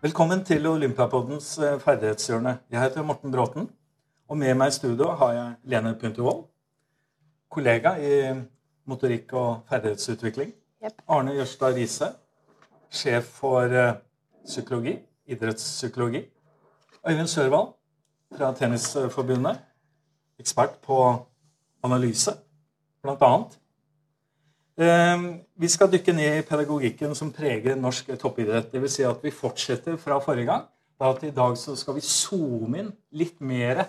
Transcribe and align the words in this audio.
Velkommen 0.00 0.40
til 0.48 0.64
Olympiapoddens 0.64 1.58
eh, 1.60 1.74
ferdighetshjørne. 1.76 2.54
Jeg 2.72 2.80
heter 2.80 3.02
Morten 3.04 3.28
Bråten. 3.34 3.66
Og 4.32 4.38
med 4.40 4.54
meg 4.56 4.70
i 4.70 4.72
studio 4.72 5.10
har 5.20 5.32
jeg 5.36 5.50
Lene 5.68 5.90
Puntervold, 6.00 6.38
kollega 7.52 7.92
i 8.00 8.30
motorikk 8.88 9.34
og 9.36 9.50
ferdighetsutvikling. 9.68 10.54
Yep. 10.80 11.02
Arne 11.04 11.34
Jørstad 11.36 11.76
Riise, 11.76 12.08
sjef 12.88 13.28
for 13.42 13.76
eh, 13.76 13.98
psykologi, 14.46 14.96
idrettspsykologi. 15.28 16.24
Øyvind 17.04 17.28
Sørvald 17.28 17.74
fra 18.38 18.54
Tennisforbundet, 18.56 19.60
ekspert 20.40 20.80
på 20.80 21.02
analyse, 21.84 22.38
blant 23.04 23.28
annet. 23.28 23.59
Eh, 24.78 25.22
Vi 25.54 25.68
skal 25.68 25.90
dykke 25.92 26.12
ned 26.12 26.38
i 26.38 26.42
pedagogikken 26.48 27.14
som 27.14 27.32
preger 27.32 27.76
norsk 27.76 28.10
toppidrett. 28.18 28.72
Dvs. 28.72 28.92
Si 28.92 29.02
at 29.04 29.24
vi 29.24 29.30
fortsetter 29.30 29.96
fra 29.96 30.18
forrige 30.18 30.46
gang. 30.46 30.68
Da 31.00 31.10
at 31.10 31.22
I 31.24 31.30
dag 31.30 31.56
så 31.58 31.76
skal 31.76 31.94
vi 31.94 32.00
zoome 32.04 32.78
inn 32.78 32.92
litt 33.12 33.40
mer. 33.40 33.84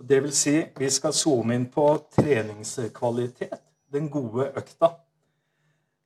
Det 0.00 0.22
vil 0.22 0.32
si, 0.32 0.64
vi 0.78 0.90
skal 0.90 1.12
zoome 1.12 1.54
inn 1.54 1.66
på 1.66 1.86
treningskvalitet. 2.16 3.60
Den 3.92 4.08
gode 4.08 4.52
økta. 4.56 4.94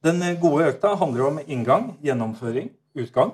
Den 0.04 0.20
gode 0.40 0.66
økta 0.72 0.94
handler 0.96 1.26
om 1.28 1.38
inngang, 1.46 1.98
gjennomføring, 2.02 2.70
utgang. 2.96 3.32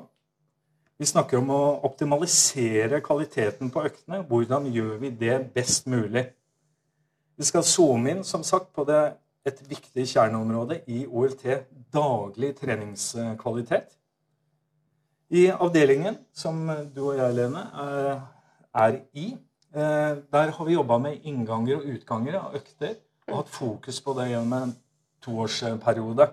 Vi 0.98 1.06
snakker 1.06 1.38
om 1.38 1.50
å 1.50 1.80
optimalisere 1.88 3.00
kvaliteten 3.00 3.70
på 3.72 3.86
øktene. 3.88 4.20
Hvordan 4.28 4.66
gjør 4.68 4.98
vi 5.00 5.10
det 5.10 5.38
best 5.54 5.86
mulig? 5.86 6.26
Vi 7.38 7.44
skal 7.48 7.64
zoome 7.64 8.10
inn 8.10 8.24
som 8.24 8.42
sagt, 8.44 8.74
på 8.74 8.84
det 8.84 9.14
et 9.46 9.60
viktig 9.70 10.04
kjerneområde 10.10 10.82
i 10.92 11.04
OLT 11.06 11.46
daglig 11.94 12.52
treningskvalitet. 12.58 13.94
I 15.30 15.46
avdelingen 15.54 16.18
som 16.34 16.66
du 16.94 17.04
og 17.06 17.20
jeg, 17.20 17.36
Lene, 17.38 17.62
er, 17.84 18.10
er 18.74 18.98
i, 19.14 19.30
eh, 19.72 20.18
der 20.32 20.52
har 20.56 20.66
vi 20.66 20.74
jobba 20.74 20.98
med 20.98 21.24
innganger 21.24 21.78
og 21.78 21.88
utganger 21.94 22.40
av 22.40 22.58
økter 22.58 22.96
og 23.30 23.36
hatt 23.40 23.52
fokus 23.54 24.00
på 24.02 24.16
det 24.18 24.30
gjennom 24.32 24.56
en 24.58 24.74
toårsperiode. 25.22 26.26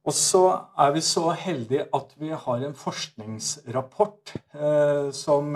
Og 0.00 0.16
så 0.16 0.44
er 0.80 0.92
vi 0.96 1.02
så 1.04 1.28
heldige 1.36 1.86
at 1.94 2.12
vi 2.18 2.32
har 2.32 2.66
en 2.66 2.74
forskningsrapport 2.74 4.34
eh, 4.56 5.10
som 5.14 5.54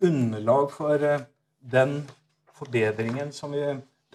underlag 0.00 0.70
for 0.72 1.06
eh, 1.06 1.24
den 1.60 2.02
forbedringen 2.60 3.32
som 3.32 3.56
vi 3.56 3.64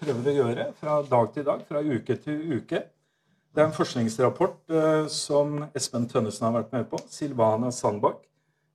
prøver 0.00 0.30
å 0.30 0.36
gjøre 0.40 0.68
fra 0.80 1.00
dag 1.08 1.32
til 1.34 1.46
dag, 1.46 1.64
fra 1.68 1.82
uke 1.82 2.18
til 2.20 2.42
uke. 2.58 2.82
Det 3.56 3.62
er 3.62 3.70
en 3.70 3.76
forskningsrapport 3.76 4.58
eh, 4.68 5.06
som 5.08 5.62
Espen 5.76 6.04
Tønnesen 6.10 6.44
har 6.44 6.58
vært 6.58 6.74
med 6.76 6.88
på. 6.90 7.00
Silvana 7.08 7.70
Sandbakk, 7.72 8.20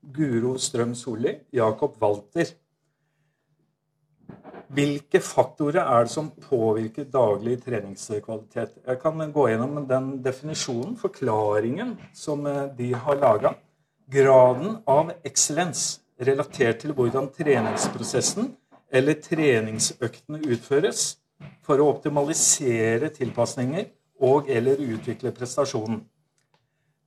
Guro 0.02 0.56
Strøm 0.58 0.96
Solli, 0.98 1.36
Jakob 1.54 2.00
Walter. 2.02 2.50
Hvilke 4.72 5.20
faktorer 5.22 5.84
er 5.84 6.08
det 6.08 6.14
som 6.14 6.32
påvirker 6.32 7.10
daglig 7.12 7.58
treningskvalitet? 7.62 8.80
Jeg 8.88 9.02
kan 9.04 9.22
gå 9.36 9.48
gjennom 9.52 9.84
den 9.86 10.14
definisjonen, 10.24 10.96
forklaringen, 10.98 11.98
som 12.18 12.48
eh, 12.50 12.66
de 12.78 12.94
har 12.96 13.22
laga. 13.22 13.54
Graden 14.12 14.80
av 14.90 15.14
excellence 15.28 16.00
relatert 16.22 16.82
til 16.82 16.96
hvordan 16.98 17.30
treningsprosessen 17.36 18.56
eller 18.92 19.18
treningsøktene 19.24 20.42
utføres 20.52 21.16
for 21.66 21.82
å 21.82 21.90
optimalisere 21.94 23.10
tilpasninger 23.16 23.88
og 24.22 24.50
eller 24.52 24.82
utvikle 24.84 25.32
prestasjonen. 25.36 26.04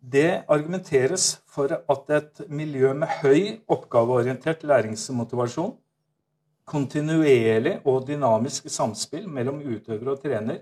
Det 0.04 0.44
argumenteres 0.52 1.38
for 1.48 1.70
at 1.72 2.10
et 2.12 2.42
miljø 2.52 2.92
med 2.92 3.08
høy 3.22 3.60
oppgaveorientert 3.72 4.66
læringsmotivasjon, 4.68 5.72
kontinuerlig 6.68 7.78
og 7.84 8.04
dynamisk 8.08 8.68
samspill 8.72 9.28
mellom 9.28 9.62
utøver 9.64 10.12
og 10.12 10.20
trener, 10.20 10.60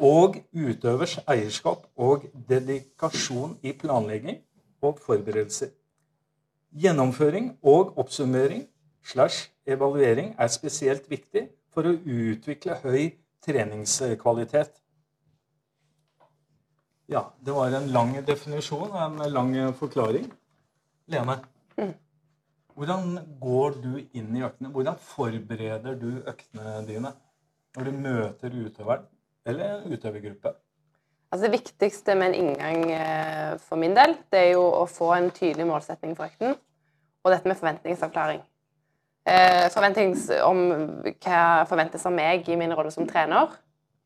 og 0.00 0.38
utøvers 0.56 1.18
eierskap 1.28 1.84
og 2.00 2.24
dedikasjon 2.48 3.58
i 3.62 3.74
planlegging 3.76 4.40
og 4.82 4.98
forberedelser. 5.04 5.68
Gjennomføring 6.72 7.52
og 7.62 7.98
oppsummering 8.00 8.64
slash 9.04 9.51
evaluering 9.66 10.34
er 10.38 10.52
spesielt 10.52 11.08
viktig 11.10 11.48
for 11.72 11.88
å 11.88 11.96
utvikle 11.96 12.78
høy 12.82 13.12
treningskvalitet. 13.44 14.78
Ja, 17.10 17.26
det 17.44 17.54
var 17.54 17.74
en 17.76 17.90
lang 17.92 18.14
definisjon 18.26 18.90
og 18.90 19.00
en 19.02 19.32
lang 19.32 19.54
forklaring. 19.76 20.30
Lene, 21.12 21.40
hvordan 22.72 23.18
går 23.40 23.78
du 23.82 23.92
inn 24.16 24.36
i 24.36 24.44
øktene? 24.46 24.70
Hvordan 24.72 24.96
forbereder 24.96 25.98
du 25.98 26.22
øktene 26.26 26.78
dine 26.88 27.12
når 27.76 27.88
du 27.88 27.98
møter 28.04 28.54
utøveren 28.54 29.08
eller 29.46 29.84
utøvergruppe? 29.88 30.54
Altså 31.32 31.48
Det 31.48 31.52
viktigste 31.52 32.14
med 32.14 32.26
en 32.26 32.34
inngang 32.34 32.90
eh, 32.92 33.58
for 33.58 33.80
min 33.80 33.96
del, 33.96 34.16
det 34.32 34.38
er 34.38 34.50
jo 34.52 34.64
å 34.82 34.84
få 34.88 35.14
en 35.16 35.30
tydelig 35.32 35.66
målsetning 35.68 36.16
for 36.16 36.28
økten. 36.28 36.56
Og 37.24 37.32
dette 37.32 37.48
med 37.48 37.56
forventningsavklaring. 37.56 38.42
Eh, 39.22 39.68
forventnings 39.70 40.26
om 40.42 40.62
hva 41.22 41.42
forventes 41.70 42.02
av 42.08 42.14
meg 42.14 42.48
i 42.50 42.56
min 42.58 42.72
rolle 42.74 42.90
som 42.90 43.06
trener 43.06 43.52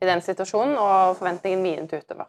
i 0.03 0.09
den 0.09 0.21
situasjonen, 0.21 0.75
og 0.77 1.17
forventningen 1.17 1.63
min 1.65 1.87
til 1.89 2.03
utøver. 2.03 2.29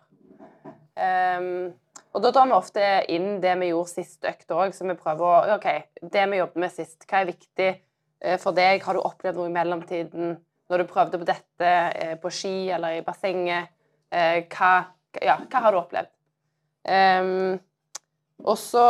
Um, 0.98 1.74
og 2.16 2.24
da 2.24 2.31
drar 2.34 2.48
vi 2.48 2.56
ofte 2.56 2.86
inn 3.14 3.42
det 3.44 3.52
vi 3.59 3.74
gjorde 3.74 3.92
sist 3.92 4.24
økt 4.25 4.56
òg, 4.56 4.72
så 4.74 4.88
vi 4.88 4.96
prøver 4.98 5.28
å 5.28 5.58
OK, 5.58 5.68
det 6.00 6.24
vi 6.31 6.40
jobbet 6.40 6.64
med 6.64 6.74
sist, 6.74 7.03
hva 7.09 7.20
er 7.22 7.30
viktig 7.34 7.68
eh, 7.68 8.38
for 8.40 8.56
deg? 8.56 8.80
Har 8.88 8.96
du 8.96 9.04
opplevd 9.04 9.42
noe 9.42 9.52
i 9.52 9.56
mellomtiden 9.58 10.38
når 10.72 10.81
du 10.81 10.88
prøvde 10.88 11.19
på 11.19 11.28
dette 11.28 11.74
eh, 11.92 12.16
på 12.22 12.31
ski 12.34 12.56
eller 12.74 13.02
i 13.02 13.04
bassenget? 13.06 13.74
Hva, 14.08 14.72
ja, 15.19 15.34
hva 15.44 15.62
har 15.66 15.75
du 15.75 15.78
opplevd? 15.81 16.08
Um, 16.88 17.58
og 18.48 18.56
så 18.56 18.86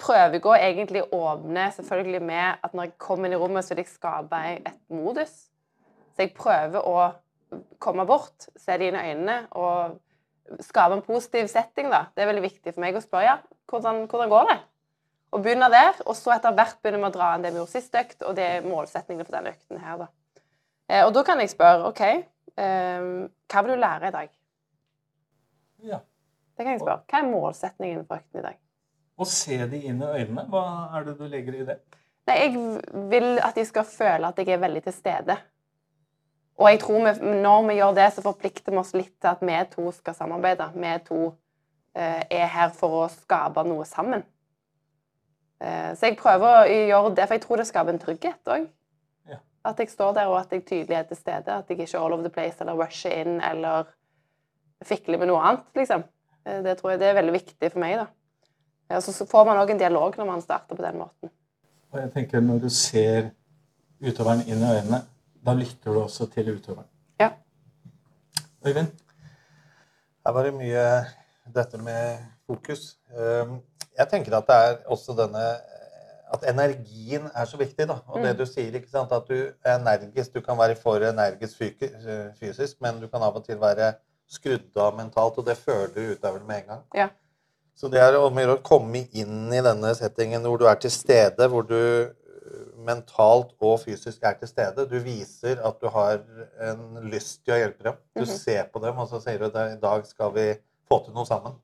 prøver 0.00 0.46
å 0.46 0.54
egentlig 0.56 1.04
åpne 1.14 1.68
selvfølgelig 1.76 2.22
med 2.24 2.64
at 2.66 2.74
når 2.74 2.88
jeg 2.88 2.96
kommer 3.02 3.28
inn 3.28 3.36
i 3.36 3.40
rommet, 3.40 3.64
så 3.64 3.74
vil 3.74 3.84
jeg 3.84 3.92
skape 3.92 4.40
et 4.54 4.80
modus. 4.92 5.34
Så 6.14 6.24
jeg 6.24 6.34
prøver 6.36 6.82
å 6.86 7.10
komme 7.82 8.06
bort, 8.08 8.48
se 8.58 8.76
det 8.78 8.90
inn 8.90 8.98
i 8.98 9.04
øynene 9.10 9.38
og 9.58 9.98
skape 10.64 10.98
en 10.98 11.04
positiv 11.04 11.48
setting, 11.50 11.90
da. 11.92 12.06
Det 12.14 12.24
er 12.24 12.30
veldig 12.30 12.44
viktig 12.44 12.74
for 12.74 12.84
meg 12.84 12.96
å 12.98 13.02
spørre 13.02 13.26
ja, 13.28 13.36
hvordan, 13.70 14.04
hvordan 14.10 14.32
går 14.32 14.50
det? 14.50 14.58
Og 15.34 15.42
begynne 15.42 15.70
der, 15.72 15.96
og 16.06 16.14
så 16.18 16.34
etter 16.36 16.54
hvert 16.54 16.78
begynne 16.82 17.00
med 17.02 17.10
å 17.10 17.16
dra 17.16 17.32
inn 17.34 17.46
det 17.46 17.54
vi 17.54 17.58
gjorde 17.58 17.74
sist 17.74 17.96
økt, 17.98 18.20
og 18.22 18.36
det 18.38 18.44
er 18.58 18.66
målsetningene 18.66 19.26
for 19.26 19.36
denne 19.38 19.54
økten 19.54 19.82
her, 19.82 20.04
da. 20.04 20.10
Eh, 20.90 21.02
og 21.02 21.14
da 21.16 21.24
kan 21.26 21.40
jeg 21.42 21.50
spørre 21.54 21.88
OK, 21.90 22.02
eh, 22.04 23.06
hva 23.50 23.64
vil 23.64 23.74
du 23.74 23.80
lære 23.82 24.10
i 24.10 24.14
dag? 24.18 24.34
Ja. 25.84 26.02
Det 26.54 26.62
kan 26.62 26.76
jeg 26.76 26.84
spørre. 26.84 27.02
Hva 27.10 27.22
er 27.22 27.32
målsetningen 27.32 28.04
for 28.06 28.20
økten 28.20 28.42
i 28.42 28.46
dag? 28.46 28.60
Og 29.20 29.28
se 29.30 29.58
de 29.70 29.80
inn 29.86 30.02
i 30.02 30.10
øynene. 30.20 30.46
Hva 30.50 30.64
er 30.98 31.06
det 31.08 31.18
du 31.20 31.26
legger 31.30 31.60
i 31.60 31.66
det? 31.68 31.78
Nei, 32.28 32.36
jeg 32.40 33.08
vil 33.12 33.38
at 33.44 33.56
de 33.58 33.64
skal 33.68 33.86
føle 33.86 34.30
at 34.30 34.38
jeg 34.40 34.54
er 34.54 34.62
veldig 34.62 34.82
til 34.86 34.96
stede. 34.96 35.36
Og 36.58 36.70
jeg 36.70 36.80
tror 36.80 37.00
vi, 37.02 37.32
når 37.42 37.66
vi 37.68 37.78
gjør 37.80 37.96
det, 37.96 38.06
så 38.14 38.22
forplikter 38.24 38.72
vi 38.72 38.78
oss 38.80 38.94
litt 38.94 39.14
til 39.20 39.32
at 39.32 39.42
vi 39.42 39.56
to 39.72 39.90
skal 39.96 40.14
samarbeide. 40.14 40.68
Vi 40.74 40.92
to 41.08 41.20
eh, 41.96 42.22
er 42.30 42.46
her 42.54 42.70
for 42.74 43.02
å 43.02 43.10
skape 43.10 43.66
noe 43.66 43.86
sammen. 43.88 44.22
Eh, 45.60 45.90
så 45.98 46.10
jeg 46.10 46.18
prøver 46.20 46.60
å 46.60 46.64
gjøre 46.70 47.12
det, 47.18 47.26
for 47.26 47.36
jeg 47.36 47.44
tror 47.44 47.60
det 47.60 47.68
skaper 47.70 47.94
en 47.94 48.02
trygghet 48.02 48.52
òg. 48.54 48.68
Ja. 49.30 49.40
At 49.66 49.82
jeg 49.82 49.90
står 49.90 50.14
der, 50.18 50.30
og 50.30 50.40
at 50.40 50.54
jeg 50.54 50.66
tydelig 50.68 50.98
er 51.00 51.06
til 51.10 51.18
stede. 51.18 51.58
At 51.58 51.70
jeg 51.70 51.80
ikke 51.80 51.90
er 51.90 52.02
all 52.02 52.16
over 52.16 52.26
the 52.26 52.34
place 52.34 52.62
eller 52.62 52.78
rusher 52.78 53.14
inn 53.14 53.40
eller 53.42 53.90
fikler 54.84 55.20
med 55.20 55.30
noe 55.32 55.42
annet, 55.42 55.70
liksom. 55.78 56.06
Eh, 56.46 56.62
det 56.66 56.78
tror 56.78 56.94
jeg 56.94 57.02
det 57.02 57.10
er 57.10 57.18
veldig 57.18 57.34
viktig 57.34 57.72
for 57.72 57.82
meg, 57.82 57.98
da. 58.04 58.08
Eh, 58.90 59.00
så, 59.00 59.12
så 59.12 59.26
får 59.26 59.44
man 59.48 59.56
òg 59.62 59.70
en 59.74 59.78
dialog 59.80 60.16
når 60.18 60.26
man 60.28 60.42
starter 60.42 60.76
på 60.76 60.82
den 60.82 60.98
måten. 60.98 61.30
Og 61.92 62.00
jeg 62.00 62.10
tenker 62.12 62.40
Når 62.40 62.58
du 62.64 62.68
ser 62.68 63.30
utøveren 64.02 64.42
inn 64.46 64.62
i 64.62 64.72
øynene, 64.78 65.02
da 65.46 65.52
lytter 65.54 65.92
du 65.92 66.00
også 66.02 66.26
til 66.32 66.50
utøveren. 66.56 66.88
Ja. 67.20 67.30
Øyvind? 68.66 68.90
Her 70.26 70.32
var 70.32 70.42
det 70.48 70.54
mye 70.56 70.84
dette 71.54 71.78
med 71.78 72.18
fokus. 72.46 72.96
Um, 73.16 73.60
Jeg 73.96 74.08
tenker 74.10 74.34
at 74.36 74.46
det 74.48 74.54
er 74.56 74.76
også 74.90 75.14
denne 75.14 75.44
At 76.34 76.42
energien 76.50 77.28
er 77.34 77.44
så 77.46 77.56
viktig, 77.60 77.84
da. 77.86 77.94
Og 78.08 78.20
det 78.24 78.32
Mm. 78.32 78.38
du 78.38 78.46
sier, 78.46 78.72
ikke 78.74 78.90
sant, 78.90 79.12
at 79.12 79.28
du 79.28 79.52
er 79.64 79.76
energisk. 79.78 80.32
Du 80.34 80.40
kan 80.40 80.58
være 80.58 80.74
for 80.76 80.96
energisk 80.96 81.60
fysisk, 82.40 82.80
men 82.80 82.98
du 83.00 83.06
kan 83.08 83.22
av 83.22 83.36
og 83.36 83.44
til 83.44 83.60
være 83.60 83.92
skrudd 84.28 84.76
av 84.76 84.96
mentalt, 84.96 85.38
og 85.38 85.46
det 85.46 85.56
føler 85.56 86.14
utøveren 86.16 86.46
med 86.46 86.56
en 86.56 86.66
gang. 86.68 86.80
Ja. 86.94 87.08
Så 87.74 87.90
det 87.90 88.00
er 88.00 88.16
om 88.18 88.36
å 88.36 88.42
gjøre 88.44 88.58
å 88.60 88.64
komme 88.66 89.04
inn 89.18 89.50
i 89.52 89.62
denne 89.64 89.90
settingen 89.98 90.44
hvor 90.46 90.60
du 90.60 90.68
er 90.70 90.78
til 90.82 90.92
stede, 90.94 91.48
hvor 91.50 91.66
du 91.66 91.74
øh, 91.74 92.68
mentalt 92.86 93.54
og 93.60 93.80
fysisk 93.82 94.22
er 94.22 94.38
til 94.38 94.48
stede. 94.48 94.86
Du 94.90 94.96
viser 95.02 95.58
at 95.64 95.80
du 95.82 95.88
har 95.90 96.20
en 96.68 97.08
lyst 97.10 97.42
til 97.42 97.56
å 97.56 97.58
hjelpe 97.58 97.88
dem. 97.88 97.98
Du 98.14 98.22
Mhm. 98.22 98.32
ser 98.36 98.64
på 98.72 98.82
dem, 98.84 98.98
og 98.98 99.08
så 99.10 99.20
sier 99.22 99.38
du 99.38 99.46
at 99.50 99.58
i 99.72 99.80
dag 99.82 100.06
skal 100.06 100.32
vi 100.32 100.48
få 100.88 101.04
til 101.04 101.14
noe 101.14 101.26
sammen. 101.26 101.56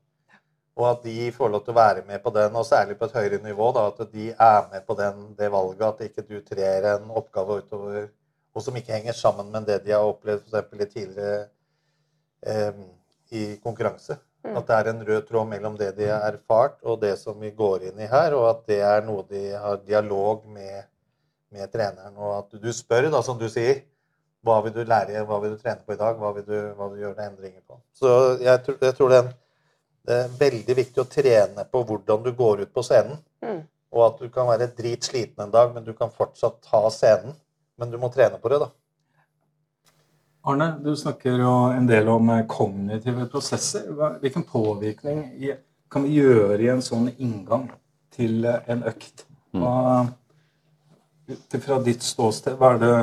Og 0.77 0.87
at 0.89 1.03
de 1.03 1.31
får 1.31 1.51
lov 1.51 1.63
til 1.65 1.73
å 1.73 1.79
være 1.79 2.05
med 2.07 2.23
på 2.23 2.31
den, 2.33 2.55
og 2.55 2.65
særlig 2.65 2.97
på 2.99 3.05
et 3.05 3.15
høyere 3.15 3.43
nivå. 3.43 3.73
Da, 3.73 3.87
at 3.87 4.11
de 4.11 4.29
er 4.31 4.69
med 4.71 4.85
på 4.87 4.95
den, 4.97 5.35
det 5.35 5.51
valget. 5.51 5.81
At 5.81 6.01
ikke 6.09 6.27
du 6.27 6.41
trer 6.41 6.95
en 6.95 7.09
oppgave 7.11 7.61
utover 7.61 8.09
og 8.55 8.63
som 8.65 8.75
ikke 8.75 8.91
henger 8.97 9.15
sammen 9.15 9.51
med 9.51 9.65
det 9.69 9.77
de 9.85 9.93
har 9.95 10.03
opplevd 10.03 10.49
f.eks. 10.51 10.73
i 10.73 10.85
tidligere 10.91 11.47
eh, 12.43 12.73
i 13.31 13.43
konkurranse. 13.63 14.17
Mm. 14.41 14.55
At 14.57 14.67
det 14.67 14.77
er 14.77 14.89
en 14.89 15.03
rød 15.05 15.21
tråd 15.27 15.49
mellom 15.51 15.75
det 15.77 15.91
de 15.99 16.07
har 16.09 16.23
erfart, 16.33 16.79
og 16.83 17.01
det 17.03 17.13
som 17.21 17.37
vi 17.39 17.51
går 17.53 17.89
inn 17.91 17.99
i 18.01 18.09
her. 18.09 18.33
Og 18.37 18.47
at 18.49 18.63
det 18.71 18.79
er 18.85 19.03
noe 19.05 19.23
de 19.29 19.43
har 19.53 19.81
dialog 19.85 20.47
med, 20.49 20.87
med 21.53 21.71
treneren. 21.73 22.15
Og 22.17 22.37
at 22.39 22.61
du 22.63 22.71
spør, 22.73 23.11
da, 23.13 23.21
som 23.25 23.37
du 23.41 23.47
sier, 23.53 23.83
hva 24.41 24.57
vil 24.65 24.73
du 24.73 24.81
lære, 24.81 25.21
hva 25.29 25.37
vil 25.43 25.53
du 25.53 25.61
trene 25.61 25.85
på 25.85 25.93
i 25.93 25.99
dag? 25.99 26.17
Hva 26.17 26.31
vil 26.33 26.47
du, 26.47 26.55
hva 26.77 26.87
vil 26.89 26.97
du 26.97 27.03
gjøre 27.05 27.27
endringer 27.29 27.61
på? 27.69 27.77
Så 27.93 28.13
jeg, 28.41 28.63
tror- 28.65 28.81
jeg 28.81 28.97
tror 28.97 29.13
det 29.13 29.19
er, 29.21 29.29
det 30.09 30.17
er 30.17 30.33
veldig 30.39 30.77
viktig 30.81 31.03
å 31.03 31.09
trene 31.11 31.67
på 31.69 31.83
hvordan 31.85 32.25
du 32.25 32.31
går 32.33 32.63
ut 32.65 32.73
på 32.73 32.83
scenen. 32.87 33.21
Mm. 33.45 33.61
Og 33.93 34.05
at 34.07 34.23
du 34.23 34.31
kan 34.33 34.47
være 34.49 34.71
dritsliten 34.73 35.43
en 35.45 35.53
dag, 35.53 35.73
men 35.75 35.85
du 35.85 35.93
kan 35.93 36.09
fortsatt 36.15 36.57
ta 36.65 36.81
scenen. 36.89 37.35
Men 37.77 37.93
du 37.93 37.97
må 38.01 38.09
trene 38.13 38.37
på 38.41 38.49
det, 38.49 38.61
da. 38.63 38.71
Arne, 40.41 40.71
du 40.81 40.95
snakker 40.97 41.37
jo 41.37 41.51
en 41.69 41.85
del 41.89 42.07
om 42.09 42.29
eh, 42.33 42.45
kognitive 42.49 43.27
prosesser. 43.29 43.91
Hvilken 44.23 44.45
påvirkning 44.49 45.21
kan 45.91 46.07
vi 46.07 46.17
gjøre 46.17 46.57
i 46.63 46.71
en 46.73 46.81
sånn 46.81 47.11
inngang 47.11 47.67
til 48.15 48.47
eh, 48.49 48.63
en 48.73 48.81
økt? 48.89 49.27
Hva, 49.51 50.07
ut 51.29 51.57
fra 51.61 51.77
ditt 51.85 52.01
ståsted, 52.05 52.55
hva 52.57 52.73
er 52.73 52.81
det 52.81 52.93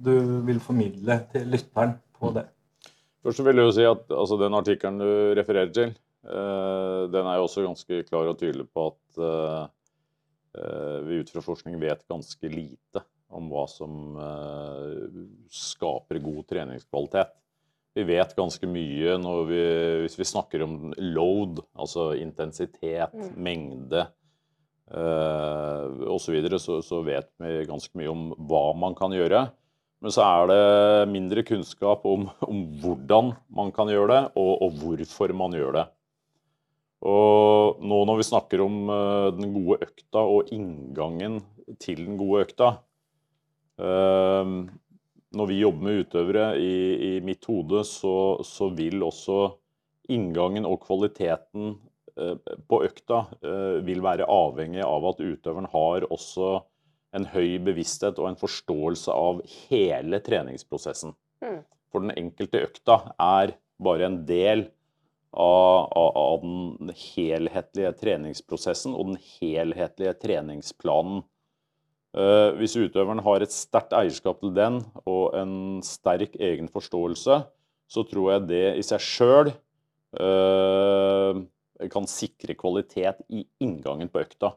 du 0.00 0.14
vil 0.46 0.62
formidle 0.62 1.18
til 1.32 1.50
lytteren 1.52 1.96
på 2.16 2.32
det? 2.36 2.46
Først 3.26 3.42
vil 3.44 3.60
jeg 3.60 3.68
jo 3.68 3.74
si 3.76 3.86
at 3.90 4.14
altså, 4.14 4.38
den 4.40 4.56
artikkelen 4.56 5.02
du 5.02 5.10
refererer 5.36 5.74
til, 5.74 5.92
eh, 6.24 7.02
den 7.12 7.28
er 7.28 7.36
jo 7.36 7.48
også 7.50 7.66
ganske 7.66 8.00
klar 8.08 8.32
og 8.32 8.40
tydelig 8.40 8.68
på 8.72 8.92
at 8.92 9.74
vi 11.06 11.20
ut 11.20 11.28
fra 11.30 11.42
forskning 11.44 11.76
vet 11.78 12.00
ganske 12.10 12.48
lite 12.50 13.02
om 13.34 13.48
hva 13.52 13.64
som 13.68 14.16
eh, 14.16 15.24
skaper 15.52 16.20
god 16.24 16.46
treningskvalitet. 16.48 17.34
Vi 17.98 18.04
vet 18.06 18.36
ganske 18.38 18.68
mye 18.70 19.16
vi, 19.48 19.62
hvis 20.04 20.18
vi 20.20 20.26
snakker 20.28 20.62
om 20.62 20.92
load, 20.96 21.62
altså 21.74 22.12
intensitet, 22.20 23.12
Mm. 23.14 23.32
mengde 23.36 24.06
eh, 24.92 25.86
osv., 26.08 26.36
så, 26.52 26.58
så 26.58 26.78
så 26.84 27.02
vet 27.04 27.30
vi 27.42 27.64
ganske 27.68 27.98
mye 27.98 28.12
om 28.12 28.28
hva 28.48 28.72
man 28.78 28.94
kan 28.94 29.10
gjøre. 29.12 29.48
Men 29.98 30.14
så 30.14 30.22
er 30.22 30.46
det 30.46 31.10
mindre 31.10 31.42
kunnskap 31.42 32.04
om, 32.06 32.28
om 32.46 32.64
hvordan 32.80 33.32
man 33.50 33.72
kan 33.74 33.90
gjøre 33.90 34.12
det, 34.12 34.24
og, 34.38 34.52
og 34.62 34.76
hvorfor 34.78 35.34
man 35.34 35.56
gjør 35.56 35.80
det. 35.80 35.86
Og 37.08 37.78
nå 37.82 37.98
når 38.06 38.20
vi 38.20 38.26
snakker 38.26 38.62
om 38.64 38.78
eh, 38.90 39.30
den 39.38 39.52
gode 39.54 39.80
økta 39.86 40.22
og 40.22 40.52
inngangen 40.54 41.40
til 41.82 42.04
den 42.06 42.16
gode 42.18 42.46
økta 42.46 42.76
Når 43.78 45.46
vi 45.50 45.58
jobber 45.60 45.84
med 45.84 46.00
utøvere 46.02 46.46
i, 46.58 46.74
i 47.08 47.12
mitt 47.24 47.44
hode, 47.48 47.84
så, 47.86 48.40
så 48.46 48.70
vil 48.74 49.04
også 49.04 49.52
inngangen 50.08 50.66
og 50.68 50.80
kvaliteten 50.86 51.74
eh, 52.16 52.36
på 52.68 52.80
økta 52.86 53.26
eh, 53.42 53.78
vil 53.84 54.00
være 54.04 54.28
avhengig 54.32 54.82
av 54.86 55.04
at 55.10 55.20
utøveren 55.20 55.68
har 55.72 56.08
også 56.08 56.54
en 57.16 57.28
høy 57.32 57.58
bevissthet 57.64 58.18
og 58.20 58.30
en 58.30 58.40
forståelse 58.40 59.12
av 59.12 59.42
hele 59.68 60.20
treningsprosessen. 60.24 61.14
Mm. 61.44 61.60
For 61.92 62.04
den 62.04 62.16
enkelte 62.16 62.64
økta 62.66 62.98
er 63.20 63.54
bare 63.80 64.08
en 64.08 64.22
del 64.28 64.66
av, 65.32 65.88
av, 65.92 66.10
av 66.16 66.44
den 66.44 66.92
helhetlige 66.96 67.92
treningsprosessen 68.00 68.96
og 68.96 69.12
den 69.12 69.20
helhetlige 69.38 70.14
treningsplanen. 70.24 71.22
Eh, 72.16 72.50
hvis 72.56 72.78
utøveren 72.78 73.20
har 73.24 73.44
et 73.44 73.52
sterkt 73.52 73.92
eierskap 73.96 74.40
til 74.40 74.54
den 74.56 74.80
og 75.04 75.36
en 75.36 75.82
sterk 75.84 76.38
egen 76.40 76.70
forståelse, 76.72 77.42
så 77.88 78.04
tror 78.08 78.32
jeg 78.32 78.48
det 78.48 78.64
i 78.80 78.84
seg 78.84 79.04
sjøl 79.04 79.52
kan 81.92 82.06
sikre 82.10 82.56
kvalitet 82.58 83.20
i 83.28 83.44
inngangen 83.62 84.08
på 84.10 84.22
økta. 84.24 84.54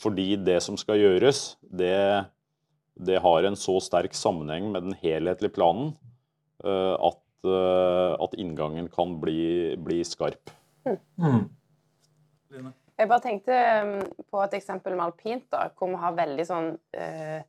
Fordi 0.00 0.34
det 0.40 0.60
som 0.64 0.78
skal 0.80 1.00
gjøres, 1.00 1.56
det, 1.62 2.24
det 2.94 3.20
har 3.24 3.48
en 3.48 3.58
så 3.58 3.76
sterk 3.84 4.16
sammenheng 4.16 4.70
med 4.72 4.88
den 4.88 4.96
helhetlige 5.02 5.54
planen 5.56 5.92
eh, 6.64 6.94
at, 6.94 7.20
eh, 7.48 8.14
at 8.24 8.38
inngangen 8.40 8.88
kan 8.92 9.18
bli, 9.20 9.74
bli 9.80 10.00
skarp. 10.08 10.52
Mm. 11.20 11.44
Line? 12.54 12.74
Jeg 12.94 13.10
bare 13.10 13.24
tenkte 13.24 13.56
um, 13.82 13.96
på 14.30 14.42
et 14.44 14.54
eksempel 14.60 14.94
med 14.94 15.08
alpint, 15.08 15.46
da, 15.50 15.66
hvor 15.74 15.90
vi 15.90 15.98
har 15.98 16.14
veldig 16.14 16.44
sånn 16.46 16.68
eh, 16.94 17.42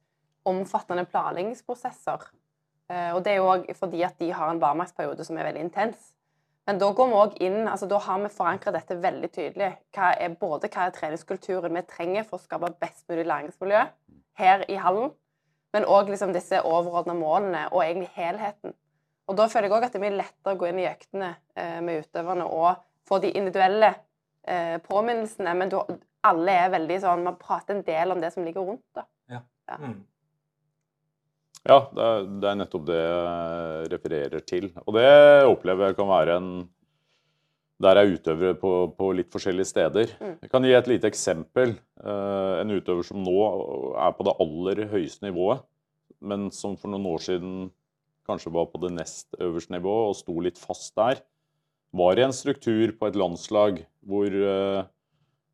omfattende 0.50 1.06
planleggingsprosesser. 1.10 2.26
Eh, 2.90 3.12
og 3.14 3.22
det 3.26 3.34
er 3.34 3.40
jo 3.40 3.52
òg 3.52 3.68
fordi 3.78 4.02
at 4.06 4.18
de 4.22 4.32
har 4.34 4.50
en 4.50 4.62
barmarksperiode 4.62 5.26
som 5.28 5.38
er 5.38 5.50
veldig 5.52 5.68
intens. 5.68 6.12
Men 6.66 6.80
da 6.82 6.90
går 6.98 7.12
vi 7.12 7.18
også 7.20 7.44
inn, 7.46 7.60
altså 7.70 7.86
da 7.90 8.00
har 8.02 8.24
vi 8.24 8.32
forankra 8.34 8.74
dette 8.74 8.98
veldig 9.02 9.30
tydelig. 9.34 9.70
Hva 9.94 10.16
er, 10.18 10.34
både 10.40 10.70
hva 10.74 10.88
er 10.88 10.96
treningskulturen 10.96 11.78
vi 11.78 11.86
trenger 11.92 12.26
for 12.26 12.40
å 12.40 12.46
skape 12.46 12.72
best 12.82 13.06
mulig 13.12 13.28
læringsmiljø 13.30 13.84
her 14.42 14.66
i 14.66 14.80
hallen, 14.82 15.14
men 15.78 15.86
òg 15.86 16.10
liksom 16.10 16.34
disse 16.34 16.58
overordna 16.66 17.14
målene 17.18 17.68
og 17.70 17.84
egentlig 17.84 18.10
helheten. 18.18 18.74
Og 19.30 19.38
da 19.38 19.46
føler 19.50 19.70
jeg 19.70 19.78
òg 19.78 19.86
at 19.86 19.94
det 19.94 20.02
mye 20.02 20.18
lettere 20.18 20.56
å 20.56 20.60
gå 20.60 20.70
inn 20.70 20.82
i 20.82 20.90
øktene 20.90 21.36
eh, 21.58 21.78
med 21.86 22.02
utøverne 22.06 22.50
og 22.50 22.82
få 23.06 23.22
de 23.22 23.30
individuelle 23.38 23.94
eh, 24.48 24.78
påminnelsene, 24.86 25.54
men 25.58 25.72
du, 25.72 25.80
alle 26.26 26.58
er 26.66 26.74
veldig 26.74 27.00
sånn 27.04 27.24
Man 27.26 27.38
prater 27.42 27.76
en 27.76 27.86
del 27.86 28.14
om 28.14 28.22
det 28.22 28.32
som 28.34 28.46
ligger 28.46 28.66
rundt. 28.66 28.86
da. 28.96 29.06
Mm. 29.82 30.04
Ja, 31.66 31.80
det 31.90 32.06
er, 32.06 32.26
det 32.42 32.50
er 32.50 32.58
nettopp 32.60 32.86
det 32.86 32.98
jeg 33.02 33.92
refererer 33.96 34.44
til. 34.46 34.68
Og 34.86 34.98
det 35.00 35.10
opplever 35.50 35.90
jeg 35.90 35.98
kan 35.98 36.12
være 36.12 36.40
en 36.40 36.50
Der 37.82 38.00
er 38.00 38.08
utøvere 38.08 38.56
på, 38.56 38.70
på 38.96 39.10
litt 39.12 39.34
forskjellige 39.34 39.68
steder. 39.68 40.12
Mm. 40.22 40.36
Jeg 40.46 40.50
kan 40.54 40.64
gi 40.64 40.76
et 40.78 40.86
lite 40.88 41.10
eksempel. 41.10 41.74
Eh, 42.00 42.54
en 42.62 42.72
utøver 42.72 43.04
som 43.04 43.20
nå 43.20 43.34
er 44.00 44.14
på 44.16 44.24
det 44.24 44.36
aller 44.46 44.86
høyeste 44.94 45.26
nivået, 45.26 45.66
men 46.24 46.48
som 46.56 46.78
for 46.80 46.94
noen 46.94 47.10
år 47.12 47.26
siden 47.26 47.58
kanskje 48.30 48.54
var 48.56 48.70
på 48.72 48.80
det 48.86 48.94
nest 48.96 49.36
øverste 49.44 49.76
nivået 49.76 50.14
og 50.14 50.16
sto 50.22 50.38
litt 50.40 50.62
fast 50.62 50.96
der, 50.96 51.20
var 51.96 52.20
i 52.20 52.26
en 52.26 52.36
struktur 52.36 52.94
på 53.00 53.08
et 53.08 53.18
landslag 53.20 53.82
hvor, 54.06 54.28
eh, 54.28 54.86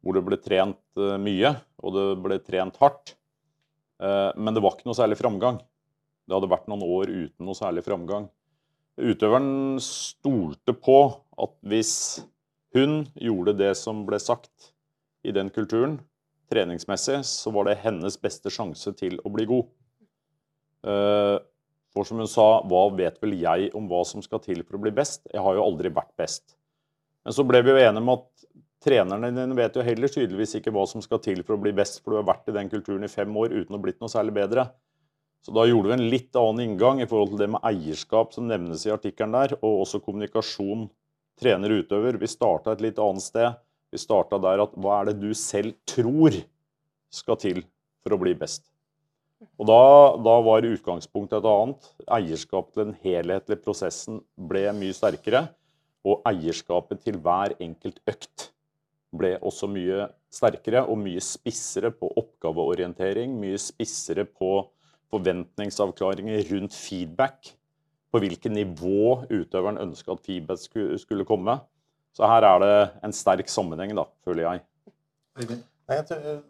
hvor 0.01 0.17
det 0.17 0.23
ble 0.25 0.39
trent 0.41 0.81
eh, 0.97 1.17
mye, 1.21 1.53
og 1.81 1.95
det 1.95 2.05
ble 2.23 2.39
trent 2.41 2.79
hardt. 2.81 3.15
Eh, 4.01 4.31
Men 4.35 4.55
det 4.55 4.63
var 4.63 4.75
ikke 4.75 4.89
noe 4.89 4.97
særlig 4.97 5.19
framgang. 5.21 5.61
Det 6.25 6.37
hadde 6.37 6.51
vært 6.51 6.69
noen 6.71 6.85
år 6.85 7.11
uten 7.11 7.45
noe 7.45 7.57
særlig 7.57 7.83
framgang. 7.85 8.29
Utøveren 9.01 9.79
stolte 9.81 10.73
på 10.77 10.97
at 11.41 11.53
hvis 11.65 11.93
hun 12.75 13.05
gjorde 13.19 13.55
det 13.59 13.73
som 13.79 14.05
ble 14.07 14.19
sagt 14.21 14.71
i 15.27 15.33
den 15.35 15.49
kulturen, 15.53 15.99
treningsmessig, 16.51 17.21
så 17.27 17.51
var 17.55 17.69
det 17.69 17.79
hennes 17.83 18.17
beste 18.19 18.51
sjanse 18.51 18.91
til 18.99 19.17
å 19.23 19.31
bli 19.31 19.45
god. 19.49 19.69
For 21.91 22.07
som 22.07 22.21
hun 22.21 22.29
sa, 22.29 22.61
hva 22.63 22.85
vet 22.95 23.17
vel 23.21 23.35
jeg 23.41 23.71
om 23.75 23.89
hva 23.91 24.03
som 24.07 24.23
skal 24.23 24.39
til 24.43 24.63
for 24.63 24.77
å 24.77 24.83
bli 24.83 24.93
best? 24.95 25.25
Jeg 25.33 25.43
har 25.43 25.57
jo 25.57 25.65
aldri 25.65 25.91
vært 25.91 26.13
best. 26.19 26.55
Men 27.25 27.35
så 27.35 27.43
ble 27.45 27.61
vi 27.65 27.73
jo 27.73 27.81
enige 27.81 28.01
om 28.01 28.13
at 28.15 28.29
trenerne 28.81 29.29
dine 29.35 29.57
vet 29.57 29.75
jo 29.77 29.83
heller 29.85 30.09
tydeligvis 30.09 30.55
ikke 30.57 30.73
hva 30.73 30.87
som 30.89 31.03
skal 31.03 31.21
til 31.21 31.43
for 31.43 31.57
å 31.57 31.61
bli 31.61 31.73
best, 31.75 31.99
for 32.01 32.13
du 32.13 32.21
har 32.21 32.29
vært 32.31 32.49
i 32.49 32.55
den 32.55 32.71
kulturen 32.71 33.05
i 33.05 33.11
fem 33.11 33.35
år 33.37 33.53
uten 33.53 33.77
å 33.77 33.81
blitt 33.83 33.99
noe 34.01 34.11
særlig 34.11 34.33
bedre. 34.39 34.69
Så 35.45 35.53
da 35.53 35.65
gjorde 35.65 35.89
vi 35.89 35.97
en 35.97 36.09
litt 36.13 36.37
annen 36.37 36.63
inngang 36.63 37.01
i 37.01 37.09
forhold 37.09 37.33
til 37.33 37.43
det 37.43 37.49
med 37.55 37.63
eierskap 37.65 38.33
som 38.35 38.47
nevnes 38.49 38.85
i 38.85 38.93
artikkelen 38.93 39.35
der, 39.35 39.55
og 39.59 39.83
også 39.83 40.01
kommunikasjon 40.05 40.87
trener-utøver. 41.41 42.19
Vi 42.21 42.29
starta 42.29 42.75
et 42.75 42.83
litt 42.85 43.01
annet 43.01 43.25
sted. 43.25 43.61
Vi 43.91 43.99
starta 43.99 44.39
der 44.41 44.63
at 44.63 44.75
hva 44.79 44.99
er 44.99 45.09
det 45.09 45.19
du 45.21 45.31
selv 45.37 45.75
tror 45.89 46.37
skal 47.11 47.39
til 47.41 47.65
for 48.05 48.15
å 48.15 48.21
bli 48.21 48.37
best? 48.37 48.70
Og 49.57 49.65
da, 49.65 49.81
da 50.21 50.35
var 50.45 50.67
utgangspunktet 50.67 51.39
et 51.39 51.49
annet. 51.49 51.89
Eierskapet 52.17 52.75
til 52.75 52.87
den 52.89 52.97
helhetlige 53.01 53.61
prosessen 53.63 54.21
ble 54.49 54.67
mye 54.77 54.95
sterkere. 54.95 55.47
Og 56.05 56.21
eierskapet 56.29 57.01
til 57.05 57.17
hver 57.21 57.55
enkelt 57.61 58.01
økt 58.09 58.49
ble 59.17 59.35
også 59.43 59.67
mye 59.69 60.07
sterkere 60.31 60.85
og 60.87 60.99
mye 61.01 61.21
spissere 61.23 61.91
på 61.93 62.09
oppgaveorientering. 62.21 63.33
Mye 63.41 63.59
spissere 63.61 64.25
på 64.29 64.53
forventningsavklaringer 65.11 66.45
rundt 66.53 66.77
feedback. 66.77 67.51
På 68.11 68.19
hvilket 68.19 68.51
nivå 68.51 69.23
utøveren 69.31 69.79
ønska 69.81 70.13
at 70.15 70.23
feedback 70.25 70.63
skulle, 70.99 71.27
komme. 71.27 71.59
Så 72.13 72.27
her 72.27 72.43
er 72.43 72.63
det 72.63 72.73
en 73.07 73.13
sterk 73.15 73.49
sammenheng, 73.49 73.93
da, 73.95 74.03
føler 74.25 74.49
jeg. 74.49 74.65
Jeg 75.91 76.07
tror, 76.07 76.41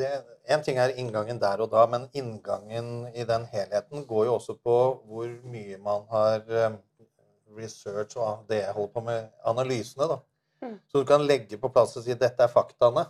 en 0.00 0.62
ting 0.62 0.78
er 0.78 0.94
inngangen 1.00 1.38
der 1.40 1.62
og 1.64 1.70
da, 1.72 1.86
men 1.90 2.08
inngangen 2.16 3.08
i 3.14 3.24
den 3.28 3.46
helheten 3.52 4.06
går 4.06 4.26
jo 4.28 4.36
også 4.36 4.56
på 4.60 4.76
hvor 5.08 5.28
mye 5.48 5.78
man 5.82 6.06
har 6.12 6.44
eh, 6.48 6.78
research 7.56 8.16
og 8.16 8.46
det 8.50 8.62
jeg 8.62 8.74
holder 8.76 8.94
på 8.94 9.04
med, 9.06 9.28
analysene, 9.44 10.08
da. 10.12 10.18
Mm. 10.64 10.78
Så 10.88 11.02
du 11.02 11.08
kan 11.08 11.24
legge 11.26 11.58
på 11.60 11.70
plass 11.72 11.96
og 11.96 12.06
si 12.06 12.16
dette 12.16 12.42
er 12.42 12.52
faktaene. 12.52 13.06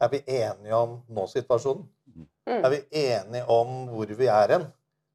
Er 0.00 0.10
vi 0.12 0.22
enige 0.26 0.76
om 0.76 0.98
nå-situasjonen? 1.12 1.84
Mm. 2.14 2.28
Er 2.56 2.70
vi 2.72 2.80
enige 3.04 3.44
om 3.52 3.88
hvor 3.92 4.14
vi 4.18 4.30
er 4.32 4.56
hen? 4.56 4.66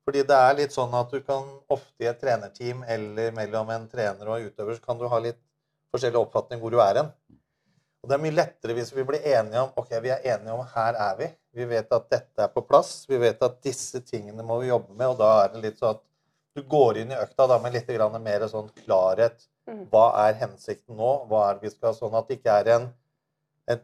Fordi 0.06 0.22
det 0.30 0.38
er 0.38 0.58
litt 0.60 0.76
sånn 0.76 0.94
at 0.94 1.10
du 1.10 1.18
kan 1.26 1.48
ofte 1.74 2.06
i 2.06 2.10
et 2.12 2.20
trenerteam 2.22 2.84
eller 2.86 3.34
mellom 3.34 3.72
en 3.74 3.88
trener 3.90 4.28
og 4.30 4.38
en 4.38 4.52
utøver, 4.52 4.78
så 4.78 4.86
kan 4.86 5.00
du 5.00 5.08
ha 5.10 5.20
litt 5.24 5.40
forskjellig 5.94 6.20
oppfatning 6.22 6.62
hvor 6.62 6.74
du 6.74 6.78
er 6.84 7.02
hen. 7.02 7.10
Og 8.06 8.10
det 8.12 8.20
er 8.20 8.22
mye 8.22 8.36
lettere 8.38 8.74
hvis 8.78 8.92
vi 8.94 9.02
blir 9.02 9.24
enige 9.26 9.64
om 9.66 9.80
ok, 9.82 9.96
vi 10.04 10.12
er 10.14 10.28
enige 10.36 10.54
om 10.54 10.60
her 10.76 10.98
er 11.08 11.16
vi. 11.18 11.30
Vi 11.58 11.66
vet 11.66 11.94
at 11.96 12.04
dette 12.14 12.44
er 12.44 12.52
på 12.54 12.62
plass. 12.62 12.92
Vi 13.10 13.18
vet 13.18 13.40
at 13.42 13.56
disse 13.66 13.98
tingene 14.06 14.46
må 14.46 14.60
vi 14.62 14.68
jobbe 14.70 14.94
med. 14.94 15.08
Og 15.16 15.18
da 15.24 15.30
er 15.40 15.56
det 15.56 15.64
litt 15.64 15.80
sånn 15.82 15.96
at 15.96 16.04
du 16.54 16.62
går 16.70 17.00
inn 17.02 17.16
i 17.16 17.18
økta 17.18 17.48
da 17.50 17.58
med 17.64 17.74
litt 17.74 17.90
mer 18.22 18.46
sånn 18.52 18.70
klarhet. 18.84 19.48
Mm. 19.66 19.88
Hva 19.90 20.04
er 20.22 20.38
hensikten 20.44 21.02
nå? 21.02 21.16
Hva 21.26 21.48
er 21.48 21.58
det 21.58 21.66
vi 21.66 21.74
skal 21.74 21.98
Sånn 21.98 22.14
at 22.14 22.30
det 22.30 22.38
ikke 22.38 22.60
er 22.62 22.72
en 22.76 22.88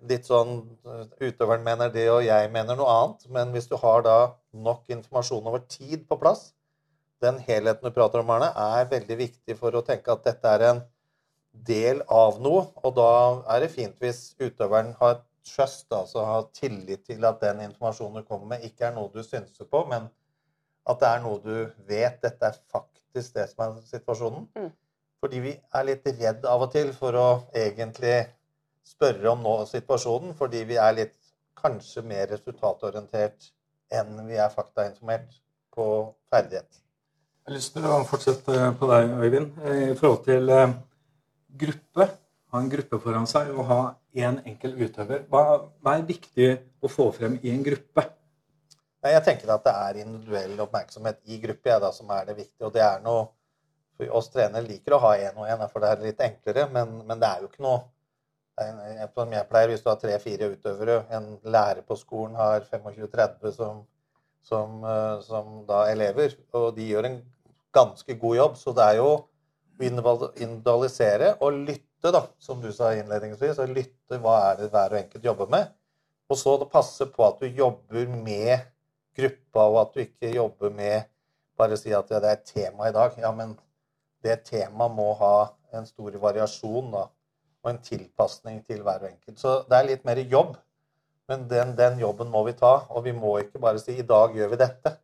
litt 0.05 0.29
sånn 0.29 0.53
eh, 0.85 1.31
Utøveren 1.31 1.65
mener 1.65 1.89
det, 1.89 2.05
og 2.13 2.21
jeg 2.21 2.53
mener 2.53 2.77
noe 2.77 2.93
annet. 2.93 3.25
Men 3.33 3.57
hvis 3.57 3.71
du 3.71 3.73
har 3.81 4.05
da 4.05 4.17
nok 4.53 4.85
informasjon 4.93 5.49
over 5.49 5.65
tid 5.65 6.05
på 6.05 6.21
plass 6.21 6.51
Den 7.25 7.41
helheten 7.41 7.89
du 7.89 7.97
prater 7.97 8.21
om, 8.21 8.29
Arne, 8.37 8.53
er 8.53 8.93
veldig 8.93 9.17
viktig 9.17 9.57
for 9.57 9.73
å 9.73 9.81
tenke 9.81 10.13
at 10.13 10.29
dette 10.29 10.53
er 10.53 10.69
en 10.69 10.85
del 11.51 12.01
av 12.09 12.39
noe. 12.43 12.65
Og 12.83 12.95
da 12.97 13.11
er 13.55 13.65
det 13.65 13.73
fint 13.73 13.95
hvis 14.01 14.31
utøveren 14.39 14.93
har 14.99 15.21
trust, 15.47 15.87
altså 15.93 16.25
har 16.25 16.49
tillit 16.55 17.05
til 17.09 17.25
at 17.25 17.41
den 17.41 17.63
informasjonen 17.67 18.21
du 18.21 18.27
kommer 18.27 18.53
med, 18.53 18.65
ikke 18.67 18.89
er 18.89 18.95
noe 18.95 19.09
du 19.13 19.23
synser 19.25 19.65
på, 19.69 19.83
men 19.89 20.09
at 20.89 21.01
det 21.01 21.09
er 21.09 21.23
noe 21.23 21.41
du 21.43 21.55
vet. 21.89 22.21
Dette 22.21 22.51
er 22.51 22.59
faktisk 22.71 23.35
det 23.37 23.47
som 23.51 23.65
er 23.65 23.81
situasjonen. 23.89 24.47
Mm. 24.55 24.69
Fordi 25.21 25.41
vi 25.43 25.53
er 25.53 25.85
litt 25.85 26.07
redd 26.17 26.45
av 26.49 26.63
og 26.65 26.71
til 26.73 26.93
for 26.97 27.17
å 27.17 27.27
egentlig 27.53 28.23
spørre 28.87 29.33
om 29.33 29.43
nå 29.45 29.55
situasjonen, 29.69 30.33
fordi 30.37 30.63
vi 30.69 30.79
er 30.81 30.95
litt 30.97 31.17
kanskje 31.61 32.01
mer 32.05 32.29
resultatorientert 32.31 33.51
enn 33.93 34.23
vi 34.25 34.39
er 34.39 34.53
faktainformert 34.53 35.35
på 35.75 35.85
ferdighet. 36.31 36.79
Jeg 37.41 37.49
har 37.49 37.57
lyst 37.57 37.73
til 37.75 37.85
å 37.89 37.99
fortsette 38.07 38.71
på 38.79 38.89
deg, 38.89 39.13
Øyvind. 39.21 39.53
I 39.61 39.93
forhold 39.99 40.23
til 40.25 40.49
eh, 40.53 40.73
gruppe, 41.57 42.07
ha 42.51 42.59
en 42.59 42.69
gruppe 42.71 42.99
foran 42.99 43.27
seg 43.29 43.51
og 43.55 43.65
ha 43.69 43.81
én 44.15 44.41
enkel 44.45 44.73
utøver. 44.79 45.23
Hva, 45.31 45.43
hva 45.81 45.93
er 45.97 46.07
viktig 46.07 46.49
å 46.83 46.89
få 46.91 47.11
frem 47.15 47.37
i 47.41 47.53
en 47.53 47.63
gruppe? 47.63 48.03
Jeg 49.01 49.23
tenker 49.25 49.49
at 49.49 49.63
det 49.65 49.71
er 49.73 50.01
individuell 50.03 50.59
oppmerksomhet 50.61 51.21
i 51.25 51.39
gruppe 51.41 51.71
jeg, 51.71 51.81
da, 51.81 51.89
som 51.95 52.11
er 52.13 52.27
det 52.27 52.35
viktige. 52.37 52.67
Og 52.67 52.73
det 52.75 52.83
er 52.85 52.99
noe 53.01 53.29
for 53.97 54.17
Oss 54.17 54.29
trenere 54.33 54.65
liker 54.67 54.95
å 54.95 55.01
ha 55.03 55.15
én 55.17 55.37
og 55.37 55.47
én, 55.49 55.63
for 55.71 55.81
det 55.81 55.89
er 55.89 56.03
litt 56.05 56.21
enklere. 56.21 56.67
Men, 56.73 56.99
men 57.07 57.21
det 57.21 57.29
er 57.29 57.41
jo 57.41 57.49
ikke 57.49 57.65
noe 57.65 57.81
en- 58.61 59.09
Som 59.15 59.31
jeg 59.33 59.47
pleier, 59.49 59.71
hvis 59.71 59.81
du 59.81 59.89
har 59.89 59.97
tre-fire 59.97 60.51
utøvere, 60.53 61.05
en 61.09 61.39
lærer 61.43 61.81
på 61.81 61.95
skolen 61.97 62.35
har 62.35 62.61
25-30 62.67 63.55
som, 63.55 63.79
som, 64.43 64.83
eh, 64.83 65.21
som 65.25 65.65
da 65.65 65.85
elever, 65.89 66.35
og 66.53 66.75
de 66.75 66.85
gjør 66.91 67.07
en 67.07 67.21
ganske 67.73 68.19
god 68.19 68.35
jobb. 68.35 68.57
Så 68.57 68.75
det 68.75 68.83
er 68.85 68.99
jo 68.99 69.09
individualisere 69.85 71.35
og 71.39 71.61
lytte, 71.67 72.11
da, 72.13 72.23
som 72.41 72.61
du 72.61 72.71
sa 72.73 72.91
innledningsvis. 72.97 73.59
og 73.61 73.73
Lytte 73.75 74.19
hva 74.21 74.37
er 74.49 74.61
det 74.61 74.71
hver 74.73 74.95
og 74.95 74.99
enkelt 75.03 75.25
jobber 75.25 75.49
med. 75.51 75.71
Og 76.31 76.39
så 76.39 76.55
passe 76.71 77.05
på 77.11 77.25
at 77.27 77.41
du 77.41 77.47
jobber 77.47 78.07
med 78.11 78.67
gruppa, 79.17 79.65
og 79.65 79.79
at 79.81 79.93
du 79.93 80.03
ikke 80.05 80.35
jobber 80.35 80.71
med 80.73 81.09
bare 81.59 81.77
si 81.77 81.91
at 81.93 82.09
ja, 82.09 82.19
det 82.21 82.29
er 82.29 82.39
et 82.39 82.47
tema 82.47 82.89
i 82.89 82.95
dag. 82.95 83.17
Ja, 83.21 83.31
men 83.35 83.53
det 84.25 84.43
temaet 84.47 84.95
må 84.95 85.11
ha 85.19 85.51
en 85.75 85.87
stor 85.87 86.15
variasjon 86.23 86.91
da, 86.93 87.05
og 87.61 87.71
en 87.71 87.81
tilpasning 87.85 88.61
til 88.65 88.81
hver 88.85 89.03
og 89.03 89.11
enkelt. 89.11 89.37
Så 89.39 89.61
det 89.69 89.77
er 89.77 89.89
litt 89.91 90.07
mer 90.07 90.21
jobb, 90.23 90.55
men 91.29 91.45
den, 91.51 91.75
den 91.77 91.99
jobben 92.01 92.31
må 92.31 92.43
vi 92.47 92.55
ta. 92.57 92.73
Og 92.89 93.05
vi 93.05 93.13
må 93.15 93.37
ikke 93.41 93.61
bare 93.61 93.81
si 93.81 93.99
i 93.99 94.07
dag 94.07 94.35
gjør 94.35 94.53
vi 94.53 94.61
dette. 94.63 94.95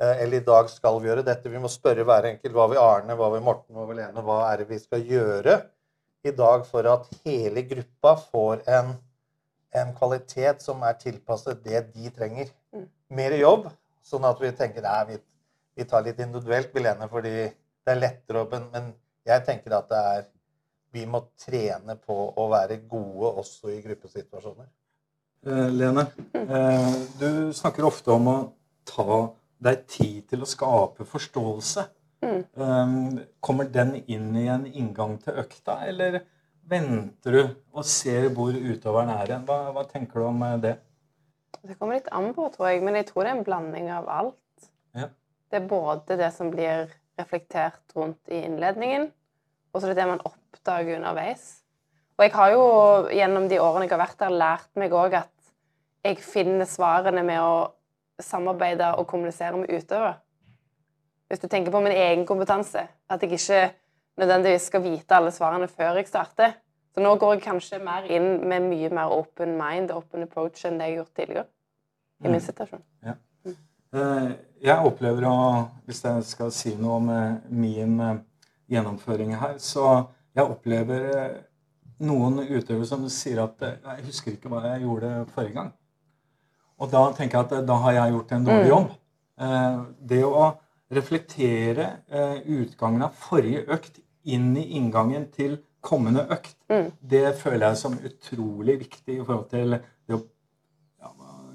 Eh, 0.00 0.22
Eller 0.22 0.40
i 0.40 0.46
dag 0.46 0.70
skal 0.70 1.00
vi 1.00 1.10
gjøre 1.10 1.24
dette. 1.26 1.50
Vi 1.52 1.60
må 1.62 1.70
spørre 1.70 2.06
hver 2.06 2.30
enkelt 2.32 2.56
hva 2.56 2.68
vil 2.70 2.82
Arne, 2.82 3.16
hva 3.18 3.30
vil 3.34 3.44
Morten, 3.44 3.74
hva 3.76 3.86
vil 3.88 4.00
Lene, 4.00 4.24
hva 4.24 4.38
er 4.50 4.62
det 4.62 4.68
vi 4.70 4.80
skal 4.82 5.04
gjøre 5.06 5.58
i 6.22 6.32
dag 6.38 6.66
for 6.68 6.86
at 6.86 7.08
hele 7.24 7.64
gruppa 7.66 8.14
får 8.30 8.62
en, 8.70 8.92
en 9.74 9.94
kvalitet 9.96 10.62
som 10.62 10.82
er 10.86 10.98
tilpasset 11.00 11.64
det 11.64 11.88
de 11.94 12.12
trenger. 12.14 12.52
Mm. 12.74 12.86
Mer 13.18 13.34
jobb, 13.40 13.66
sånn 14.06 14.26
at 14.28 14.40
vi 14.42 14.52
tenker 14.58 14.86
nei, 14.86 15.00
vi, 15.10 15.18
vi 15.78 15.88
tar 15.90 16.06
litt 16.06 16.20
individuelt, 16.22 16.70
vi 16.74 16.84
Lene, 16.84 17.10
fordi 17.10 17.34
det 17.42 17.96
er 17.96 17.98
lettere 17.98 18.44
å 18.44 18.50
Men 18.52 18.70
men 18.70 18.92
jeg 19.26 19.44
tenker 19.46 19.74
at 19.76 19.90
det 19.90 20.04
er 20.12 20.30
vi 20.92 21.06
må 21.08 21.22
trene 21.40 21.96
på 21.96 22.14
å 22.36 22.48
være 22.52 22.82
gode 22.88 23.30
også 23.40 23.70
i 23.72 23.78
gruppesituasjoner. 23.84 24.66
Eh, 25.46 25.68
Lene, 25.72 26.04
eh, 26.36 26.96
du 27.18 27.52
snakker 27.56 27.86
ofte 27.88 28.12
om 28.12 28.28
å 28.28 28.36
ta 28.84 29.32
deg 29.62 29.84
tid 29.90 30.22
til 30.30 30.44
å 30.44 30.48
skape 30.48 31.06
forståelse. 31.08 31.86
Mm. 32.22 32.42
Um, 32.54 33.18
kommer 33.42 33.66
den 33.70 33.96
inn 34.06 34.30
i 34.38 34.46
en 34.50 34.66
inngang 34.68 35.16
til 35.22 35.40
økta, 35.42 35.80
eller 35.90 36.20
venter 36.70 37.34
du 37.34 37.40
og 37.74 37.86
ser 37.88 38.28
hvor 38.34 38.54
utøveren 38.54 39.10
er 39.16 39.30
igjen? 39.30 39.46
Hva, 39.48 39.72
hva 39.74 39.84
tenker 39.88 40.22
du 40.22 40.28
om 40.28 40.44
eh, 40.46 40.58
det? 40.62 40.76
Det 41.62 41.76
kommer 41.78 41.98
litt 41.98 42.10
an 42.14 42.30
på, 42.34 42.46
tror 42.54 42.70
jeg, 42.70 42.82
men 42.86 42.98
jeg 42.98 43.08
tror 43.10 43.24
det 43.24 43.32
er 43.32 43.38
en 43.38 43.46
blanding 43.46 43.90
av 43.94 44.08
alt. 44.10 44.68
Ja. 44.98 45.08
Det 45.50 45.58
er 45.58 45.68
både 45.70 46.18
det 46.18 46.30
som 46.34 46.50
blir 46.52 46.88
reflektert 47.20 47.96
rundt 47.96 48.30
i 48.32 48.40
innledningen, 48.46 49.10
og 49.72 49.80
så 49.80 49.88
er 49.88 49.92
det 49.92 50.02
det 50.02 50.08
man 50.14 50.24
oppdager 50.26 50.96
underveis. 50.98 51.44
Og 52.18 52.26
jeg 52.26 52.34
har 52.36 52.54
jo 52.54 52.64
gjennom 53.12 53.46
de 53.50 53.60
årene 53.62 53.86
jeg 53.86 53.94
har 53.94 54.02
vært 54.02 54.18
der, 54.20 54.40
lært 54.42 54.70
meg 54.78 54.94
òg 54.94 55.16
at 55.22 55.30
jeg 56.02 56.18
finner 56.22 56.68
svarene 56.68 57.22
med 57.26 57.40
å 57.42 57.54
samarbeide 58.22 58.94
og 58.98 59.06
kommunisere 59.10 59.56
med 59.56 59.70
utøvere. 59.70 60.14
Hvis 61.28 61.40
du 61.40 61.48
tenker 61.48 61.72
på 61.72 61.80
min 61.80 61.92
egen 61.96 62.26
kompetanse, 62.28 62.86
at 63.08 63.22
jeg 63.22 63.32
ikke 63.32 63.62
nødvendigvis 64.20 64.66
skal 64.68 64.82
vite 64.84 65.16
alle 65.16 65.30
svarene 65.32 65.68
før 65.68 65.96
jeg 65.96 66.06
starter. 66.10 66.58
Så 66.92 67.00
nå 67.00 67.14
går 67.16 67.38
jeg 67.38 67.42
kanskje 67.46 67.78
mer 67.80 68.04
inn 68.12 68.42
med 68.48 68.66
mye 68.68 68.90
mer 68.92 69.12
open 69.14 69.54
mind 69.56 69.90
og 69.90 70.02
open 70.02 70.26
approach 70.26 70.66
enn 70.68 70.76
det 70.76 70.90
jeg 70.90 70.96
har 70.98 71.04
gjort 71.04 71.14
tidligere. 71.16 71.46
I 72.22 72.28
min 72.28 72.34
Mm. 72.40 72.46
situasjon. 72.46 72.82
Ja. 73.04 73.14
Jeg 74.62 74.86
opplever 74.86 75.24
å 75.28 75.68
Hvis 75.86 76.04
jeg 76.04 76.24
skal 76.24 76.50
si 76.50 76.74
noe 76.76 76.96
om 76.96 77.08
eh, 77.10 77.34
min 77.50 78.00
eh, 78.00 78.20
gjennomføring 78.70 79.34
her, 79.36 79.58
så 79.58 80.06
jeg 80.34 80.44
opplever 80.44 81.08
eh, 81.16 81.40
noen 82.00 82.38
utøvere 82.38 82.86
som 82.86 83.08
sier 83.08 83.42
at 83.42 83.62
eh, 83.62 83.74
Jeg 83.96 84.04
husker 84.06 84.32
ikke 84.32 84.48
hva 84.48 84.62
jeg 84.70 84.82
gjorde 84.86 85.26
forrige 85.34 85.54
gang. 85.54 85.72
Og 86.82 86.90
da 86.90 87.02
tenker 87.14 87.38
jeg 87.38 87.46
at 87.46 87.52
eh, 87.58 87.64
da 87.68 87.76
har 87.84 87.96
jeg 87.98 88.14
gjort 88.16 88.32
en 88.36 88.46
dårlig 88.48 88.66
Mm. 88.66 88.72
jobb. 88.74 88.90
Eh, 89.40 89.82
Det 90.12 90.22
å 90.26 90.46
reflektere 90.92 91.86
eh, 92.10 92.40
utgangen 92.58 93.02
av 93.06 93.14
forrige 93.16 93.64
økt 93.68 94.00
inn 94.24 94.56
i 94.56 94.64
inngangen 94.76 95.28
til 95.32 95.58
kommende 95.82 96.26
økt, 96.30 96.56
Mm. 96.70 96.92
det 97.02 97.34
føler 97.38 97.68
jeg 97.68 97.76
som 97.76 97.98
utrolig 97.98 98.78
viktig 98.78 99.20
i 99.20 99.24
forhold 99.24 99.48
til 99.50 99.70
det 100.08 100.14
å 100.16 100.22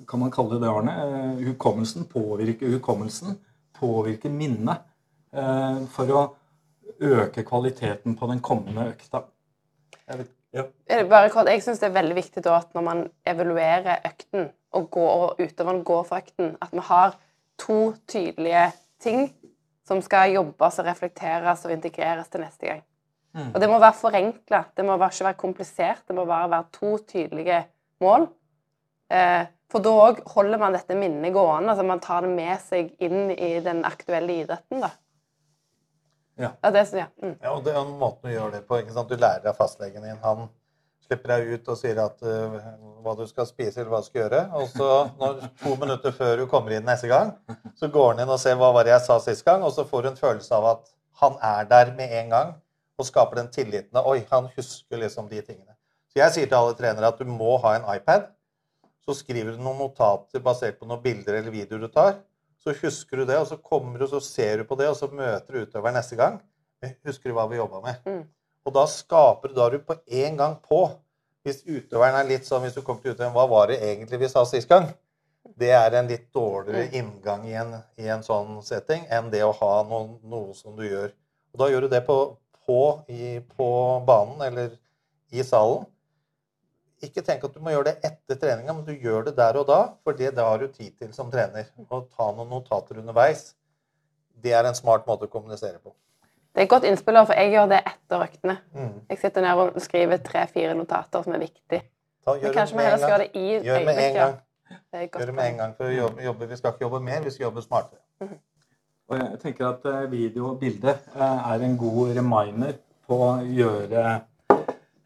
kan 0.08 0.20
man 0.22 0.32
kalle 0.32 0.58
det, 0.62 0.70
Arne? 0.70 1.36
Hukommelsen. 1.44 2.06
Påvirke 2.08 2.64
hukommelsen. 2.72 3.38
Påvirke 3.76 4.30
minnet. 4.32 4.80
For 5.34 6.08
å 6.16 6.22
øke 7.02 7.44
kvaliteten 7.44 8.16
på 8.16 8.30
den 8.30 8.40
kommende 8.40 8.86
økta. 8.94 9.26
Jeg 10.08 10.18
vet, 10.22 10.32
ja. 10.56 10.64
Jeg 10.88 11.62
syns 11.64 11.82
det 11.82 11.90
er 11.90 11.98
veldig 11.98 12.16
viktig 12.18 12.44
da 12.46 12.58
at 12.62 12.74
når 12.76 12.86
man 12.86 13.04
evaluerer 13.28 14.04
økten, 14.08 14.50
og, 14.76 14.90
går, 14.94 15.10
og 15.10 15.42
utøveren 15.42 15.84
går 15.88 16.04
for 16.08 16.22
økten, 16.22 16.56
at 16.62 16.74
vi 16.76 16.84
har 16.90 17.16
to 17.60 17.94
tydelige 18.08 18.68
ting 19.04 19.32
som 19.88 20.02
skal 20.04 20.36
jobbes 20.36 20.80
og 20.82 20.88
reflekteres 20.90 21.66
og 21.66 21.74
integreres 21.74 22.30
til 22.32 22.44
neste 22.44 22.68
gang. 22.70 22.82
Mm. 23.38 23.52
Og 23.54 23.62
det 23.62 23.70
må 23.70 23.80
være 23.80 23.98
forenkla. 23.98 24.64
Det 24.76 24.86
må 24.86 24.98
ikke 24.98 25.28
være 25.30 25.40
komplisert. 25.40 26.04
Det 26.08 26.16
må 26.18 26.26
bare 26.26 26.50
være 26.52 26.68
to 26.74 26.98
tydelige 27.08 27.62
mål. 28.04 28.28
Eh, 29.12 29.46
for 29.72 29.84
da 29.84 29.94
òg 30.08 30.22
holder 30.34 30.62
man 30.62 30.76
dette 30.76 30.96
minnet 30.96 31.34
gående. 31.36 31.72
altså 31.72 31.86
Man 31.86 32.04
tar 32.04 32.26
det 32.26 32.32
med 32.34 32.60
seg 32.64 32.94
inn 33.04 33.32
i 33.32 33.58
den 33.64 33.84
aktuelle 33.86 34.42
idretten. 34.44 34.82
da. 34.84 34.92
Ja. 36.38 36.54
Ja, 36.62 36.72
det, 36.72 36.86
ja. 36.94 37.08
Mm. 37.24 37.36
Ja, 37.42 37.52
og 37.52 37.64
det 37.66 37.74
er 37.74 37.82
en 37.82 37.98
måte 38.00 38.30
å 38.30 38.34
gjøre 38.34 38.58
det 38.58 38.64
på. 38.68 38.80
ikke 38.82 38.94
sant? 38.96 39.10
Du 39.10 39.18
lærer 39.18 39.50
av 39.50 39.58
fastlegen 39.58 40.06
din. 40.06 40.20
Han 40.24 40.48
slipper 41.08 41.34
deg 41.34 41.56
ut 41.56 41.72
og 41.72 41.80
sier 41.80 42.00
at 42.04 42.22
uh, 42.26 42.58
hva 43.04 43.16
du 43.18 43.24
skal 43.30 43.48
spise 43.48 43.80
eller 43.80 43.92
hva 43.94 44.02
du 44.04 44.08
skal 44.10 44.26
gjøre. 44.26 44.44
Og 44.60 44.70
så 44.74 44.92
når, 45.20 45.42
to 45.64 45.74
minutter 45.80 46.16
før 46.16 46.44
du 46.44 46.46
kommer 46.52 46.76
inn 46.76 46.88
neste 46.88 47.10
gang, 47.12 47.34
så 47.80 47.90
går 47.92 48.14
han 48.14 48.24
inn 48.26 48.36
og 48.36 48.42
ser 48.42 48.60
hva 48.60 48.74
var 48.76 48.88
det 48.88 48.94
jeg 48.94 49.06
sa 49.08 49.20
sist 49.24 49.46
gang, 49.48 49.66
og 49.66 49.74
så 49.76 49.88
får 49.88 50.04
du 50.04 50.12
en 50.12 50.20
følelse 50.20 50.60
av 50.60 50.72
at 50.76 50.96
han 51.22 51.38
er 51.42 51.70
der 51.70 51.94
med 51.98 52.14
en 52.22 52.34
gang 52.36 52.56
og 52.98 53.08
skaper 53.08 53.42
den 53.42 53.52
tilliten. 53.54 54.00
Oi, 54.04 54.22
han 54.32 54.50
husker 54.58 55.02
liksom 55.02 55.30
de 55.32 55.42
tingene. 55.42 55.74
Så 56.12 56.22
jeg 56.22 56.34
sier 56.34 56.50
til 56.50 56.58
alle 56.60 56.76
trenere 56.78 57.12
at 57.12 57.20
du 57.22 57.30
må 57.30 57.58
ha 57.64 57.76
en 57.78 57.88
iPad. 57.94 58.32
Så 59.06 59.16
skriver 59.22 59.56
du 59.56 59.62
noen 59.64 59.80
notater 59.80 60.44
basert 60.44 60.80
på 60.80 60.88
noen 60.90 61.04
bilder 61.04 61.40
eller 61.40 61.54
videoer 61.54 61.86
du 61.86 61.92
tar. 61.94 62.18
Så 62.64 62.74
husker 62.82 63.22
du 63.22 63.26
det, 63.30 63.38
og 63.40 63.48
så 63.50 63.58
kommer 63.58 64.02
du, 64.02 64.08
så 64.10 64.22
ser 64.24 64.62
du 64.62 64.68
på 64.68 64.78
det, 64.80 64.90
og 64.92 64.98
så 65.00 65.10
møter 65.12 65.54
du 65.54 65.66
utøveren 65.66 65.96
neste 66.00 66.18
gang. 66.20 66.40
Husker 67.08 67.30
du 67.30 67.38
hva 67.38 67.48
vi 67.50 67.60
jobba 67.60 67.82
med? 67.84 68.08
Mm. 68.08 68.24
Og 68.68 68.74
da 68.76 68.84
skaper 68.92 69.52
du 69.52 69.58
da 69.58 69.70
du 69.72 69.78
på 69.84 69.96
en 70.20 70.40
gang 70.40 70.58
på. 70.64 70.82
Hvis 71.48 71.62
utøveren 71.64 72.18
er 72.20 72.28
litt 72.28 72.48
sånn, 72.48 72.66
hvis 72.66 72.76
du 72.76 72.82
kommer 72.82 73.04
til 73.04 73.14
utøveren, 73.14 73.36
hva 73.38 73.46
var 73.48 73.70
det 73.72 73.80
egentlig 73.80 74.20
vi 74.26 74.32
sa 74.32 74.44
sist 74.48 74.68
gang? 74.70 74.90
Det 75.58 75.70
er 75.72 75.96
en 75.96 76.10
litt 76.10 76.28
dårligere 76.36 76.90
inngang 77.00 77.46
i 77.48 77.56
en, 77.56 77.78
i 77.96 78.10
en 78.12 78.26
sånn 78.26 78.60
setting 78.68 79.06
enn 79.14 79.30
det 79.32 79.46
å 79.46 79.54
ha 79.56 79.72
noe, 79.88 80.18
noe 80.28 80.52
som 80.58 80.76
du 80.76 80.84
gjør. 80.84 81.14
Og 81.54 81.62
da 81.62 81.70
gjør 81.72 81.88
du 81.88 81.94
det 81.94 82.04
på, 82.10 82.18
på, 82.68 82.82
i, 83.08 83.38
på 83.56 83.70
banen 84.08 84.44
eller 84.50 84.76
i 85.32 85.46
salen. 85.48 85.88
Ikke 87.06 87.22
tenk 87.22 87.44
at 87.46 87.54
du 87.54 87.62
må 87.62 87.74
gjøre 87.76 87.92
det 87.92 88.10
etter 88.10 88.40
treninga, 88.42 88.74
men 88.74 88.86
du 88.88 88.94
gjør 88.98 89.28
det 89.28 89.36
der 89.38 89.60
og 89.60 89.68
da, 89.70 89.80
for 90.04 90.18
det 90.18 90.32
har 90.38 90.58
du 90.58 90.68
tid 90.74 90.96
til 90.98 91.12
som 91.14 91.30
trener. 91.34 91.70
Å 91.78 92.02
ta 92.10 92.32
noen 92.34 92.50
notater 92.50 92.98
underveis, 92.98 93.52
det 94.42 94.56
er 94.58 94.66
en 94.66 94.78
smart 94.78 95.06
måte 95.10 95.30
å 95.30 95.32
kommunisere 95.32 95.78
på. 95.78 95.94
Det 96.58 96.64
er 96.64 96.66
et 96.66 96.72
godt 96.72 96.88
innspill, 96.90 97.20
for 97.22 97.38
jeg 97.38 97.54
gjør 97.54 97.70
det 97.70 97.84
etter 97.86 98.24
øktene. 98.26 98.58
Mm. 98.74 98.94
Jeg 99.12 99.22
sitter 99.22 99.46
ned 99.46 99.60
og 99.62 99.78
skriver 99.84 100.22
tre-fire 100.26 100.74
notater 100.74 101.22
som 101.26 101.36
er 101.38 101.44
viktige. 101.46 101.84
Ta, 102.26 102.34
Men 102.34 102.56
kanskje 102.56 102.80
vi 102.80 102.86
heller 102.88 102.98
skal 103.04 103.14
gjøre 103.14 103.28
det 103.28 103.30
i 103.38 103.48
Gjør 103.54 103.78
det 103.78 103.86
med 103.86 103.94
en 103.94 104.00
øyeblikket. 104.02 104.16
gang. 104.18 104.40
Det 104.92 105.00
er 105.00 105.08
Gjør 105.20 105.30
det 105.30 105.36
med 105.38 105.50
en 105.52 105.60
gang. 105.62 105.76
For 105.78 105.86
å 105.86 105.94
jobbe, 105.94 106.24
jobbe, 106.26 106.48
vi 106.50 106.58
skal 106.58 106.74
ikke 106.74 106.86
jobbe 106.88 107.02
mer, 107.06 107.22
vi 107.24 107.36
skal 107.36 107.46
jobbe 107.46 107.62
smartere. 107.62 108.02
Og 109.08 109.20
jeg 109.22 109.40
tenker 109.44 109.68
at 109.70 109.86
eh, 109.86 110.12
video 110.12 110.50
og 110.50 110.58
bilde 110.60 110.98
eh, 110.98 111.54
er 111.54 111.68
en 111.70 111.78
god 111.78 112.18
reminder 112.18 112.74
på 113.08 113.20
å 113.22 113.30
gjøre 113.46 114.08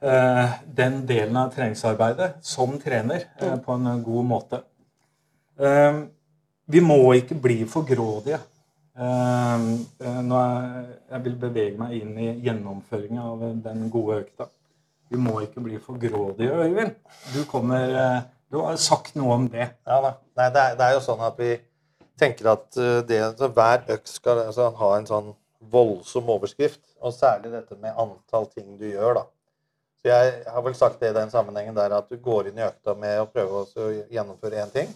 den 0.02 0.96
delen 1.06 1.38
av 1.38 1.52
treningsarbeidet 1.54 2.40
som 2.42 2.72
trener 2.82 3.28
eh, 3.38 3.58
på 3.62 3.76
en 3.78 4.00
god 4.02 4.26
måte. 4.26 4.62
Eh, 5.62 6.00
vi 6.72 6.82
må 6.82 6.98
ikke 7.18 7.38
bli 7.38 7.60
for 7.70 7.86
grådige. 7.86 8.40
Eh, 8.92 9.64
eh, 10.04 10.34
jeg 11.12 11.24
vil 11.26 11.38
bevege 11.40 11.78
meg 11.80 11.96
inn 11.98 12.12
i 12.20 12.30
gjennomføringa 12.46 13.24
av 13.34 13.44
den 13.64 13.90
gode 13.92 14.22
økta. 14.26 14.48
Vi 15.12 15.20
må 15.20 15.42
ikke 15.44 15.64
bli 15.64 15.80
for 15.84 16.00
grådige, 16.00 16.54
Øyvind. 16.56 16.96
Du, 17.34 17.44
kommer, 17.50 17.90
eh, 17.90 18.22
du 18.52 18.62
har 18.64 18.80
sagt 18.80 19.16
noe 19.20 19.36
om 19.36 19.50
det. 19.52 19.70
Ja 19.88 20.00
da. 20.06 20.16
Nei, 20.40 20.48
det 20.56 20.64
er, 20.64 20.80
det 20.80 20.88
er 20.88 20.96
jo 20.96 21.04
sånn 21.08 21.24
at 21.28 21.40
vi 21.40 21.56
tenker 22.20 22.52
at 22.52 22.68
det, 23.10 23.20
så 23.40 23.50
hver 23.50 23.88
økt 23.90 24.12
skal 24.12 24.44
altså, 24.46 24.70
ha 24.78 24.92
en 24.98 25.08
sånn 25.10 25.32
voldsom 25.72 26.30
overskrift. 26.30 26.84
Og 27.02 27.16
særlig 27.16 27.52
dette 27.56 27.80
med 27.82 27.98
antall 27.98 28.48
ting 28.52 28.76
du 28.78 28.86
gjør, 28.92 29.22
da. 29.22 29.26
Så 30.02 30.10
jeg 30.10 30.44
har 30.50 30.64
vel 30.66 30.76
sagt 30.78 31.02
det 31.02 31.12
i 31.12 31.16
den 31.16 31.30
sammenhengen 31.30 31.76
der 31.78 31.94
at 31.94 32.08
du 32.10 32.18
går 32.18 32.50
inn 32.50 32.58
i 32.58 32.66
økta 32.66 32.96
med 32.98 33.20
å 33.22 33.30
prøve 33.30 33.66
å 33.70 33.90
gjennomføre 34.10 34.64
én 34.64 34.72
ting. 34.74 34.90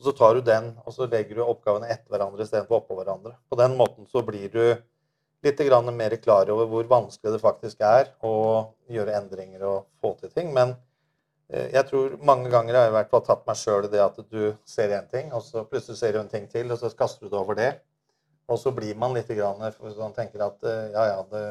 Og 0.00 0.06
så 0.06 0.14
tar 0.16 0.38
du 0.38 0.40
den, 0.40 0.70
og 0.86 0.94
så 0.96 1.04
legger 1.04 1.36
du 1.36 1.42
oppgavene 1.44 1.90
etter 1.92 2.08
hverandre 2.08 2.46
istedenfor 2.46 2.78
oppå 2.78 2.96
hverandre. 2.96 3.34
På 3.52 3.58
den 3.60 3.74
måten 3.76 4.08
så 4.08 4.22
blir 4.24 4.48
du 4.48 4.62
litt 5.44 5.60
mer 5.92 6.16
klar 6.16 6.48
over 6.50 6.66
hvor 6.68 6.88
vanskelig 6.88 7.34
det 7.34 7.40
faktisk 7.42 7.80
er 7.84 8.08
å 8.24 8.72
gjøre 8.88 9.16
endringer 9.18 9.62
og 9.64 9.86
få 10.00 10.14
til 10.20 10.32
ting. 10.32 10.54
Men 10.56 10.72
eh, 11.52 11.68
jeg 11.74 11.84
tror 11.90 12.16
mange 12.24 12.48
ganger 12.48 12.74
har 12.74 12.88
jeg 12.88 12.92
i 12.94 12.96
hvert 12.96 13.10
fall 13.10 13.24
tatt 13.28 13.46
meg 13.46 13.60
sjøl 13.60 13.84
i 13.84 13.92
det 13.92 14.00
at 14.00 14.16
du 14.30 14.56
ser 14.64 14.96
én 14.96 15.08
ting, 15.12 15.32
og 15.32 15.44
så 15.44 15.64
plutselig 15.68 16.00
ser 16.00 16.16
du 16.16 16.20
en 16.20 16.32
ting 16.32 16.48
til, 16.48 16.72
og 16.72 16.80
så 16.80 16.88
kaster 16.96 17.26
du 17.26 17.32
det 17.32 17.40
over 17.40 17.60
det. 17.60 17.74
Og 18.48 18.58
så 18.58 18.72
blir 18.72 18.96
man 18.96 19.12
litt 19.14 19.28
grann, 19.28 19.60
for 19.76 19.92
sånn 19.92 20.16
tenker 20.16 20.48
at 20.48 20.64
eh, 20.64 20.86
ja, 20.96 21.06
ja, 21.12 21.20
det, 21.28 21.44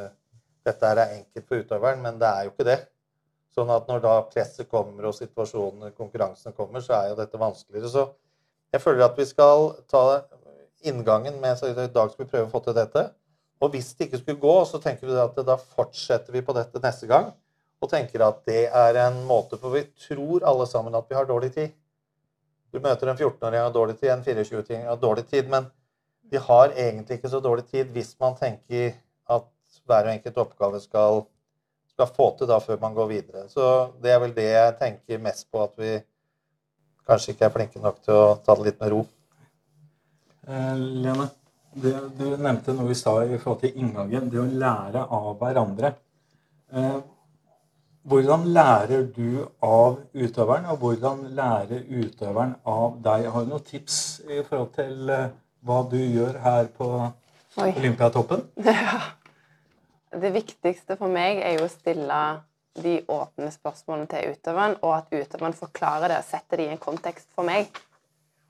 dette 0.69 0.93
er 0.93 1.03
enkelt 1.19 1.45
for 1.49 1.65
utøveren, 1.65 2.01
men 2.05 2.21
det 2.21 2.29
er 2.29 2.47
jo 2.47 2.53
ikke 2.53 2.69
det. 2.69 2.79
Sånn 3.55 3.71
at 3.73 3.87
når 3.89 4.03
da 4.03 4.15
presset 4.29 4.69
kommer 4.69 5.09
og 5.09 5.15
situasjonen, 5.17 5.93
konkurransen 5.97 6.55
kommer, 6.55 6.83
så 6.85 6.95
er 6.99 7.11
jo 7.11 7.19
dette 7.19 7.41
vanskeligere. 7.41 7.89
Så 7.89 8.05
jeg 8.73 8.83
føler 8.83 9.07
at 9.07 9.17
vi 9.17 9.25
skal 9.25 9.71
ta 9.89 10.03
inngangen 10.85 11.39
med 11.41 11.57
så 11.57 11.71
i 11.71 11.75
dag 11.75 12.11
skal 12.11 12.23
vi 12.23 12.29
prøve 12.29 12.47
å 12.47 12.53
få 12.53 12.61
til 12.63 12.77
dette. 12.77 13.09
Og 13.59 13.73
hvis 13.73 13.91
det 13.97 14.07
ikke 14.07 14.21
skulle 14.21 14.39
gå, 14.39 14.55
så 14.69 14.79
tenker 14.79 15.09
vi 15.09 15.17
at 15.19 15.39
da 15.45 15.57
fortsetter 15.59 16.35
vi 16.35 16.43
på 16.45 16.55
dette 16.55 16.79
neste 16.83 17.09
gang. 17.09 17.33
Og 17.79 17.91
tenker 17.91 18.23
at 18.23 18.41
det 18.47 18.65
er 18.75 18.97
en 19.05 19.21
måte 19.27 19.55
For 19.59 19.71
vi 19.71 19.85
tror 20.07 20.43
alle 20.47 20.65
sammen 20.67 20.95
at 20.99 21.07
vi 21.09 21.15
har 21.15 21.27
dårlig 21.27 21.51
tid. 21.55 21.75
Du 22.69 22.79
møter 22.83 23.09
en 23.09 23.17
14-åring 23.17 23.59
og 23.59 23.65
har 23.65 23.75
dårlig 23.75 23.95
tid, 23.97 24.09
en 24.13 24.23
24-åring 24.23 24.87
har 24.87 24.99
dårlig 25.01 25.25
tid. 25.27 25.49
Men 25.49 25.69
vi 26.29 26.37
har 26.37 26.75
egentlig 26.75 27.17
ikke 27.17 27.31
så 27.31 27.41
dårlig 27.43 27.65
tid 27.71 27.89
hvis 27.95 28.13
man 28.21 28.37
tenker 28.37 28.93
hver 29.85 30.07
og 30.07 30.13
enkelt 30.13 30.41
oppgave 30.43 30.81
skal, 30.83 31.23
skal 31.93 32.11
få 32.15 32.29
til 32.37 32.49
da 32.49 32.59
før 32.63 32.79
man 32.81 32.95
går 32.97 33.11
videre. 33.11 33.45
Så 33.51 33.65
det 34.01 34.13
er 34.13 34.21
vel 34.23 34.35
det 34.35 34.47
jeg 34.49 34.77
tenker 34.81 35.23
mest 35.23 35.49
på, 35.51 35.63
at 35.63 35.75
vi 35.79 35.97
kanskje 37.09 37.33
ikke 37.33 37.47
er 37.47 37.55
flinke 37.55 37.83
nok 37.83 38.01
til 38.05 38.15
å 38.17 38.37
ta 38.45 38.55
det 38.57 38.69
litt 38.69 38.81
med 38.81 38.93
ro. 38.93 39.03
Eh, 40.49 40.73
Lene, 41.05 41.29
du, 41.73 41.89
du 42.17 42.25
nevnte 42.37 42.73
noe 42.77 42.93
i 42.93 42.97
stad 42.97 43.29
i 43.29 43.37
forhold 43.37 43.63
til 43.63 43.79
inngangen. 43.81 44.29
Det 44.29 44.41
å 44.41 44.49
lære 44.63 45.05
av 45.05 45.31
hverandre. 45.41 45.93
Eh, 46.73 46.99
hvordan 48.09 48.47
lærer 48.55 49.03
du 49.13 49.43
av 49.65 49.99
utøveren, 50.13 50.69
og 50.71 50.81
hvordan 50.81 51.27
lærer 51.37 51.83
utøveren 51.89 52.55
av 52.65 52.97
deg? 53.05 53.27
Har 53.29 53.45
du 53.45 53.53
noen 53.53 53.65
tips 53.67 53.99
i 54.25 54.41
forhold 54.41 54.71
til 54.77 55.13
eh, 55.13 55.29
hva 55.65 55.83
du 55.91 55.97
gjør 55.99 56.39
her 56.45 56.69
på 56.77 56.89
Oi. 57.59 57.71
Olympiatoppen? 57.73 58.45
Det 60.09 60.31
viktigste 60.33 60.97
for 60.97 61.11
meg 61.13 61.41
er 61.45 61.59
jo 61.59 61.67
å 61.67 61.71
stille 61.71 62.19
de 62.79 62.95
åpne 63.11 63.49
spørsmålene 63.53 64.09
til 64.09 64.33
utøveren, 64.33 64.77
og 64.81 64.93
at 64.95 65.11
utøveren 65.13 65.57
forklarer 65.57 66.13
det 66.13 66.19
og 66.21 66.27
setter 66.27 66.61
det 66.61 66.67
i 66.67 66.73
en 66.73 66.81
kontekst 66.81 67.29
for 67.35 67.45
meg. 67.45 67.69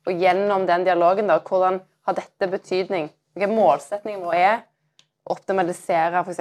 Og 0.07 0.15
gjennom 0.21 0.65
den 0.69 0.85
dialogen, 0.87 1.27
da, 1.27 1.39
hvordan 1.43 1.81
har 2.07 2.17
dette 2.17 2.49
betydning? 2.51 3.09
Hvilken 3.33 3.55
målsetning 3.55 4.21
vår 4.23 4.37
er 4.37 4.55
å 5.27 5.35
optimalisere 5.35 6.23
f.eks. 6.23 6.39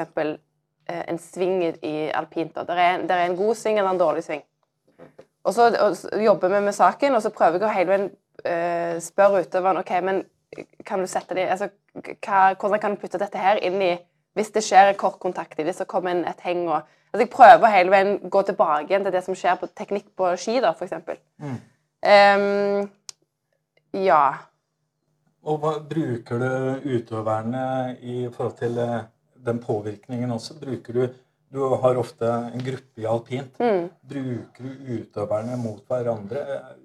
Eh, 0.89 1.03
en 1.11 1.19
sving 1.21 1.63
i- 1.65 2.13
alpint. 2.15 2.55
Da. 2.55 2.65
Der, 2.69 2.79
er, 2.79 3.03
der 3.09 3.23
er 3.23 3.29
en 3.29 3.37
god 3.37 3.59
sving 3.59 3.79
eller 3.79 3.91
en 3.91 4.01
dårlig 4.01 4.25
sving. 4.25 4.45
Og 5.45 5.55
så, 5.55 5.69
og 5.73 5.97
så 5.97 6.21
jobber 6.23 6.53
vi 6.53 6.61
med 6.65 6.77
saken, 6.77 7.15
og 7.15 7.23
så 7.25 7.33
prøver 7.35 7.59
jeg 7.59 7.69
å 7.69 7.73
hele 7.73 7.91
veien 7.93 8.09
uh, 8.45 8.97
spørre 9.03 9.45
utøveren 9.45 9.81
ok, 9.81 9.93
men 10.05 10.23
kan 10.89 11.01
du 11.01 11.09
sette 11.11 11.37
det, 11.37 11.47
altså, 11.53 11.69
hvordan 11.95 12.81
kan 12.81 12.95
du 12.95 13.01
putte 13.01 13.21
dette 13.21 13.41
her 13.41 13.61
inn 13.65 13.81
i 13.85 13.93
hvis 14.39 14.53
det 14.55 14.63
skjer 14.65 14.93
en 14.93 15.01
kort 15.01 15.19
kontakt 15.23 15.59
i, 15.59 15.67
hvis 15.67 15.83
det 15.83 15.89
kommer 15.91 16.15
en, 16.15 16.25
et 16.31 16.47
heng 16.47 16.69
og 16.69 16.79
altså 17.09 17.25
Jeg 17.25 17.31
prøver 17.33 17.73
hele 17.73 17.91
veien 17.91 18.11
å 18.21 18.31
gå 18.31 18.43
tilbake 18.45 18.93
igjen 18.93 19.07
til 19.07 19.15
det 19.15 19.25
som 19.25 19.37
skjer 19.39 19.57
på 19.59 19.71
teknikk 19.81 20.11
på 20.19 20.29
ski, 20.39 20.59
da, 20.61 20.75
f.eks. 20.77 20.93
Mm. 21.41 21.59
Um, 22.05 22.89
ja. 23.97 24.25
Og 25.49 25.63
hva 25.63 25.79
bruker 25.81 26.43
du 26.43 26.91
utøverne 26.99 27.63
i 28.03 28.19
forhold 28.35 28.59
til 28.59 28.77
eh, 28.83 29.09
den 29.47 29.63
påvirkningen 29.63 30.37
også? 30.37 30.59
Bruker 30.61 31.01
du 31.01 31.09
Du 31.49 31.63
har 31.65 31.97
ofte 31.97 32.29
en 32.29 32.61
gruppe 32.61 33.01
i 33.01 33.07
alpint. 33.09 33.55
Mm. 33.57 33.87
Bruker 34.05 34.67
du 34.67 34.91
utøverne 34.99 35.55
mot 35.57 35.81
hverandre? 35.89 36.43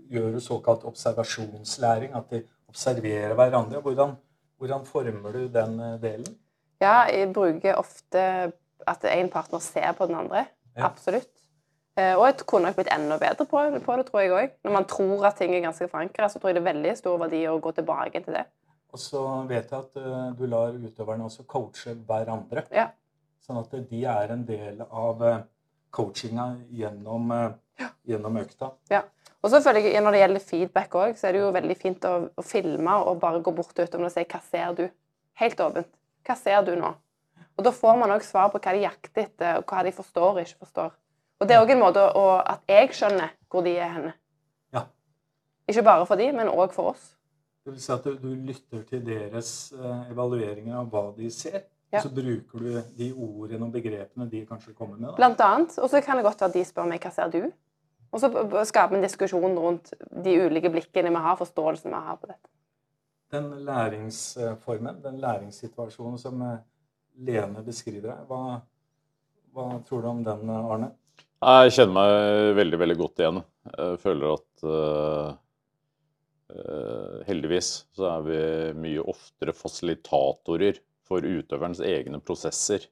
Gjør 0.08 0.30
du 0.32 0.40
såkalt 0.40 0.86
observasjonslæring? 0.88 2.14
At 2.16 2.30
de 2.32 2.46
observerer 2.72 3.34
hverandre? 3.36 3.82
Hvordan, 3.84 4.16
hvordan 4.58 4.86
former 4.86 5.36
du 5.36 5.48
den 5.52 5.80
eh, 5.80 6.00
delen? 6.00 6.38
Ja, 6.84 6.98
jeg 7.08 7.32
bruker 7.36 7.80
ofte 7.80 8.26
at 8.90 9.06
en 9.08 9.32
partner 9.32 9.64
ser 9.64 9.94
på 9.98 10.08
den 10.10 10.20
andre. 10.20 10.46
Ja. 10.76 10.90
Absolutt. 10.90 11.30
Eh, 11.98 12.16
Og 12.18 12.26
jeg 12.26 12.48
kunne 12.50 12.70
nok 12.72 12.80
blitt 12.80 12.90
enda 12.94 13.20
bedre 13.22 13.46
på, 13.46 13.62
på 13.86 13.96
det, 14.00 14.06
tror 14.08 14.24
jeg 14.24 14.34
òg. 14.34 14.58
Når 14.66 14.74
man 14.74 14.88
tror 14.90 15.28
at 15.30 15.38
ting 15.38 15.54
er 15.54 15.64
ganske 15.64 15.88
forankra, 15.92 16.30
så 16.30 16.42
tror 16.42 16.52
jeg 16.52 16.58
det 16.58 16.64
er 16.64 16.72
veldig 16.72 16.94
stor 16.98 17.20
verdi 17.22 17.44
å 17.48 17.60
gå 17.62 17.74
tilbake 17.78 18.24
til 18.26 18.40
det. 18.40 18.48
Og 18.94 19.02
så 19.02 19.22
vet 19.50 19.72
jeg 19.72 19.80
at 19.80 20.02
eh, 20.02 20.28
du 20.38 20.46
lar 20.50 20.74
utøverne 20.74 21.30
også 21.30 21.46
coache 21.50 21.96
hverandre. 22.08 22.66
Ja. 22.74 22.90
Sånn 23.44 23.60
at 23.62 23.74
de 23.90 24.04
er 24.10 24.34
en 24.34 24.46
del 24.48 24.82
av 24.90 25.24
eh, 25.28 25.42
coachinga 25.94 26.48
gjennom, 26.74 27.30
ja. 27.80 27.92
gjennom 28.10 28.42
økta. 28.42 28.74
Og 29.44 29.52
så 29.52 29.60
føler 29.62 29.84
jeg, 29.86 30.02
Når 30.02 30.16
det 30.16 30.22
gjelder 30.22 30.46
feedback 30.50 30.96
òg, 30.98 31.18
så 31.20 31.28
er 31.28 31.36
det 31.36 31.42
jo 31.44 31.54
veldig 31.54 31.76
fint 31.78 32.06
å, 32.10 32.14
å 32.34 32.46
filme 32.48 32.96
og 33.04 33.20
bare 33.22 33.42
gå 33.44 33.54
bort 33.54 33.76
til 33.76 33.86
utøverne 33.86 34.10
og 34.10 34.16
si 34.16 34.24
'Hva 34.26 34.42
ser 34.50 34.74
du?' 34.80 34.90
Helt 35.42 35.60
åpent. 35.60 35.90
'Hva 36.24 36.36
ser 36.36 36.62
du 36.66 36.76
nå?' 36.76 36.96
Og 37.58 37.64
Da 37.64 37.72
får 37.72 37.98
man 38.00 38.10
òg 38.10 38.24
svar 38.26 38.50
på 38.50 38.60
hva 38.60 38.74
de 38.74 38.82
jakter 38.82 39.28
etter, 39.28 39.58
og 39.58 39.66
hva 39.66 39.84
de 39.84 39.92
forstår 39.92 40.32
og 40.32 40.42
ikke 40.42 40.66
forstår. 40.66 40.92
Og 41.40 41.48
Det 41.48 41.56
er 41.56 41.62
òg 41.62 41.70
en 41.70 41.84
måte 41.84 42.00
å, 42.00 42.40
at 42.40 42.62
jeg 42.68 42.90
skjønner 42.90 43.30
hvor 43.50 43.64
de 43.64 43.76
er 43.78 43.90
henne. 43.90 44.14
Ja. 44.74 44.86
Ikke 45.68 45.84
bare 45.84 46.06
for 46.06 46.16
de, 46.16 46.32
men 46.32 46.48
òg 46.48 46.72
for 46.74 46.94
oss. 46.94 47.16
Det 47.64 47.74
vil 47.74 47.82
si 47.82 47.92
at 47.94 48.04
du, 48.04 48.16
du 48.20 48.34
lytter 48.36 48.82
til 48.84 49.04
deres 49.06 49.74
eh, 49.74 50.12
evalueringer 50.12 50.76
av 50.82 50.90
hva 50.92 51.04
de 51.16 51.30
ser. 51.32 51.62
Ja. 51.94 52.00
Og 52.00 52.08
så 52.08 52.10
bruker 52.16 52.64
du 52.64 52.80
de 52.98 53.12
ordene 53.14 53.68
og 53.68 53.76
begrepene 53.76 54.26
de 54.32 54.42
kanskje 54.50 54.74
kommer 54.74 54.98
med. 54.98 55.12
Da. 55.12 55.18
Blant 55.20 55.44
annet. 55.46 55.78
Og 55.78 55.92
så 55.92 56.02
kan 56.02 56.18
det 56.18 56.26
godt 56.26 56.42
være 56.42 56.50
at 56.50 56.58
de 56.58 56.66
spør 56.66 56.90
meg 56.90 57.02
'Hva 57.02 57.12
ser 57.14 57.30
du?' 57.30 57.52
Og 58.14 58.20
så 58.22 58.30
skaper 58.70 58.94
vi 58.94 59.00
en 59.02 59.08
diskusjon 59.08 59.58
rundt 59.58 59.94
de 60.24 60.34
ulike 60.46 60.70
blikkene 60.70 61.10
vi 61.10 61.22
har, 61.26 61.38
forståelsen 61.38 61.90
vi 61.90 62.02
har 62.08 62.18
på 62.22 62.28
dette. 62.30 62.53
Den 63.34 63.50
læringsformen, 63.66 65.00
den 65.02 65.18
læringssituasjonen 65.24 66.20
som 66.22 66.42
eh, 66.46 66.60
Lene 67.26 67.62
beskriver 67.66 68.12
her, 68.14 68.26
hva, 68.30 68.60
hva 69.54 69.66
tror 69.88 70.02
du 70.02 70.10
om 70.10 70.22
den, 70.26 70.50
Arne? 70.54 70.92
Jeg 71.44 71.74
kjenner 71.76 71.94
meg 71.98 72.56
veldig, 72.58 72.80
veldig 72.80 72.98
godt 73.02 73.22
igjen. 73.22 73.40
Jeg 73.74 74.00
føler 74.00 74.36
at 74.38 74.64
eh, 74.74 75.30
eh, 76.56 77.18
heldigvis 77.28 77.72
så 77.98 78.08
er 78.14 78.26
vi 78.28 78.40
mye 78.86 79.06
oftere 79.14 79.56
fasilitatorer 79.58 80.80
for 81.04 81.26
utøverens 81.26 81.84
egne 81.84 82.22
prosesser. 82.24 82.88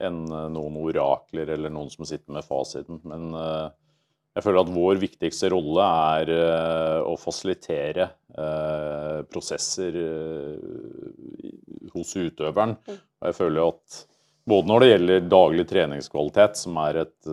enn 0.00 0.22
eh, 0.28 0.48
noen 0.52 0.76
orakler 0.80 1.50
eller 1.56 1.72
noen 1.72 1.90
som 1.92 2.06
sitter 2.08 2.36
med 2.36 2.46
fasiten. 2.46 3.00
Men 3.04 3.34
eh, 3.34 3.70
jeg 4.40 4.46
føler 4.46 4.62
at 4.64 4.72
vår 4.72 5.00
viktigste 5.02 5.50
rolle 5.52 5.86
er 6.16 6.30
eh, 6.32 7.00
å 7.04 7.12
fasilitere 7.20 8.06
eh, 8.32 9.18
prosesser 9.28 9.98
eh, 10.00 11.50
hos 11.92 12.14
utøveren. 12.16 12.72
Og 12.88 13.28
jeg 13.28 13.36
føler 13.36 13.66
at 13.66 13.98
både 14.48 14.70
når 14.70 14.80
det 14.80 14.88
gjelder 14.88 15.28
daglig 15.28 15.66
treningskvalitet, 15.68 16.56
som 16.56 16.78
er 16.80 17.02
et 17.02 17.30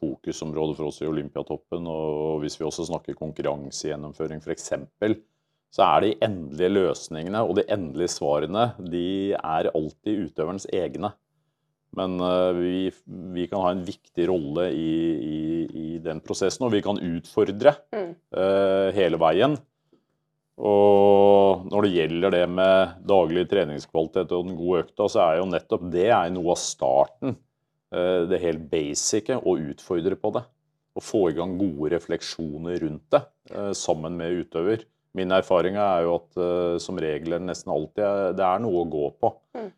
fokusområde 0.00 0.74
for 0.74 0.90
oss 0.90 0.98
i 1.04 1.08
Olympiatoppen, 1.08 1.86
og 1.86 2.42
hvis 2.42 2.58
vi 2.58 2.66
også 2.66 2.88
snakker 2.90 3.16
konkurransegjennomføring 3.20 4.42
f.eks., 4.42 4.72
så 5.70 5.86
er 5.86 6.02
de 6.02 6.14
endelige 6.26 6.74
løsningene 6.74 7.44
og 7.46 7.54
de 7.60 7.68
endelige 7.70 8.16
svarene 8.16 8.72
de 8.90 9.36
er 9.38 9.70
alltid 9.70 10.26
utøverens 10.26 10.66
egne. 10.74 11.12
Men 11.98 12.20
eh, 12.22 12.50
vi, 12.54 12.74
vi 13.34 13.46
kan 13.50 13.64
ha 13.64 13.72
en 13.74 13.82
viktig 13.86 14.28
rolle 14.30 14.68
i, 14.70 14.92
i, 15.26 15.40
i 15.66 15.88
den 16.02 16.22
prosessen, 16.22 16.68
og 16.68 16.74
vi 16.76 16.84
kan 16.86 17.00
utfordre 17.02 17.74
Mm. 17.90 18.14
uh, 18.36 18.88
hele 18.94 19.18
veien. 19.20 19.56
Og 20.60 21.64
når 21.70 21.86
det 21.86 21.90
gjelder 21.94 22.34
det 22.34 22.42
med 22.52 23.00
daglig 23.08 23.46
treningskvalitet 23.50 24.32
og 24.36 24.46
den 24.46 24.58
gode 24.58 24.84
økta, 24.84 25.08
så 25.08 25.22
er 25.24 25.38
jo 25.40 25.48
nettopp 25.50 25.86
det 25.92 26.08
er 26.12 26.30
noe 26.34 26.54
av 26.54 26.60
starten. 26.60 27.36
Uh, 27.90 28.28
det 28.30 28.42
helt 28.44 28.68
basice, 28.70 29.38
å 29.40 29.56
utfordre 29.58 30.18
på 30.20 30.32
det. 30.36 30.44
Og 30.98 31.06
få 31.06 31.24
i 31.30 31.36
gang 31.38 31.56
gode 31.58 31.92
refleksjoner 31.96 32.78
rundt 32.84 33.06
det 33.14 33.22
uh, 33.54 33.72
sammen 33.76 34.18
med 34.20 34.44
utøver. 34.44 34.86
Min 35.18 35.34
erfaring 35.34 35.74
er 35.80 36.04
jo 36.06 36.20
at 36.20 36.38
som 36.78 36.98
regel 37.02 37.40
nesten 37.42 37.72
alltid 37.74 38.36
det 38.38 38.44
er 38.46 38.60
noe 38.62 38.84
å 38.84 38.90
gå 38.92 39.08
på. 39.18 39.32
Mm. 39.58 39.72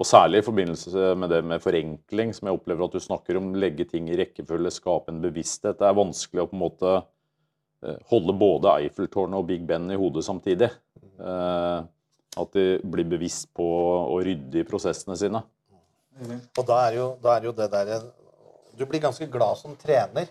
Og 0.00 0.08
særlig 0.08 0.40
i 0.40 0.46
forbindelse 0.46 1.10
med 1.20 1.28
det 1.28 1.42
med 1.44 1.60
forenkling, 1.60 2.32
som 2.32 2.48
jeg 2.48 2.56
opplever 2.56 2.86
at 2.86 2.94
du 2.96 3.02
snakker 3.04 3.36
om. 3.36 3.52
Legge 3.60 3.84
ting 3.84 4.08
i 4.08 4.16
rekkefølge, 4.16 4.72
skape 4.72 5.12
en 5.12 5.20
bevissthet. 5.20 5.76
Det 5.76 5.88
er 5.88 5.98
vanskelig 5.98 6.46
å 6.46 6.48
på 6.48 6.56
en 6.56 6.62
måte 6.62 6.92
eh, 6.96 7.98
holde 8.08 8.34
både 8.40 8.72
Eiffeltårnet 8.78 9.36
og 9.42 9.48
Big 9.50 9.66
Ben 9.68 9.90
i 9.92 9.98
hodet 10.00 10.24
samtidig. 10.24 10.70
Eh, 11.20 11.80
At 12.40 12.52
de 12.54 12.64
blir 12.86 13.08
bevisst 13.10 13.48
på 13.58 13.66
å 13.66 14.16
rydde 14.22 14.62
i 14.62 14.66
prosessene 14.66 15.16
sine. 15.18 15.42
Og 16.30 16.62
da 16.68 16.76
er 16.86 16.96
jo, 16.96 17.06
da 17.20 17.36
er 17.36 17.48
jo 17.48 17.52
det 17.56 17.66
der 17.72 18.04
Du 18.76 18.84
blir 18.86 19.00
ganske 19.02 19.26
glad 19.26 19.58
som 19.58 19.76
trener 19.76 20.28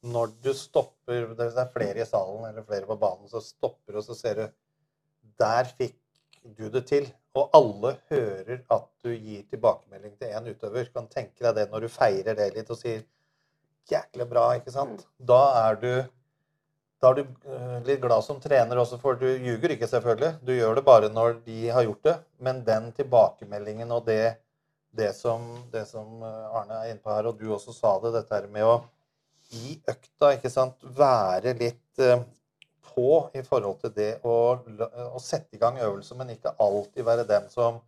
når 0.00 0.30
du 0.40 0.50
stopper 0.56 1.34
Det 1.36 1.50
er 1.60 1.72
flere 1.74 2.00
i 2.00 2.08
salen 2.08 2.46
eller 2.48 2.64
flere 2.64 2.88
på 2.88 2.96
banen, 2.96 3.28
så 3.28 3.40
stopper 3.44 3.98
og 4.00 4.04
så 4.06 4.16
ser 4.16 4.38
du 4.38 4.46
Der 5.40 5.68
fikk 5.76 5.96
du 6.56 6.68
det 6.72 6.86
til. 6.88 7.08
Og 7.38 7.50
alle 7.54 7.94
hører 8.10 8.62
at 8.74 8.86
du 9.04 9.10
gir 9.12 9.44
tilbakemelding 9.50 10.16
til 10.18 10.32
én 10.34 10.48
utøver. 10.50 10.88
Kan 10.94 11.06
tenke 11.10 11.44
deg 11.44 11.54
det 11.58 11.68
når 11.70 11.86
du 11.86 11.92
feirer 11.92 12.34
det 12.38 12.48
litt 12.56 12.70
og 12.70 12.78
sier 12.80 13.04
'jæklig 13.90 14.26
bra', 14.30 14.56
ikke 14.58 14.74
sant? 14.74 15.06
Da 15.18 15.42
er 15.68 15.78
du 15.82 15.92
da 17.00 17.10
er 17.10 17.14
du 17.14 17.22
eh, 17.48 17.78
litt 17.86 18.02
glad 18.02 18.20
som 18.24 18.40
trener 18.40 18.76
også, 18.76 18.98
for 19.00 19.16
du 19.16 19.24
ljuger 19.24 19.72
ikke, 19.72 19.88
selvfølgelig. 19.88 20.34
Du 20.44 20.52
gjør 20.52 20.74
det 20.76 20.84
bare 20.84 21.08
når 21.08 21.38
de 21.46 21.70
har 21.72 21.86
gjort 21.86 22.02
det. 22.04 22.16
Men 22.44 22.60
den 22.66 22.90
tilbakemeldingen 22.92 23.92
og 23.96 24.04
det, 24.06 24.36
det, 24.92 25.14
som, 25.16 25.46
det 25.72 25.86
som 25.88 26.20
eh, 26.20 26.58
Arne 26.60 26.82
er 26.82 26.90
inne 26.90 27.00
på 27.00 27.14
her, 27.14 27.30
og 27.30 27.40
du 27.40 27.54
også 27.54 27.72
sa 27.72 27.94
det, 28.04 28.12
dette 28.18 28.36
her 28.36 28.50
med 28.52 28.68
å 28.68 28.82
i 29.56 29.78
økta, 29.88 30.34
ikke 30.36 30.52
sant, 30.52 30.84
være 30.84 31.56
litt 31.58 32.04
eh, 32.04 32.20
på 32.94 33.30
i 33.34 33.42
forhold 33.46 33.80
til 33.82 33.92
det 33.96 34.10
å, 34.26 34.34
å 35.10 35.20
sette 35.22 35.56
i 35.56 35.60
gang 35.60 35.78
øvelser, 35.80 36.18
men 36.18 36.34
ikke 36.34 36.54
alltid 36.60 37.06
være 37.06 37.26
den 37.28 37.48
som, 37.52 37.80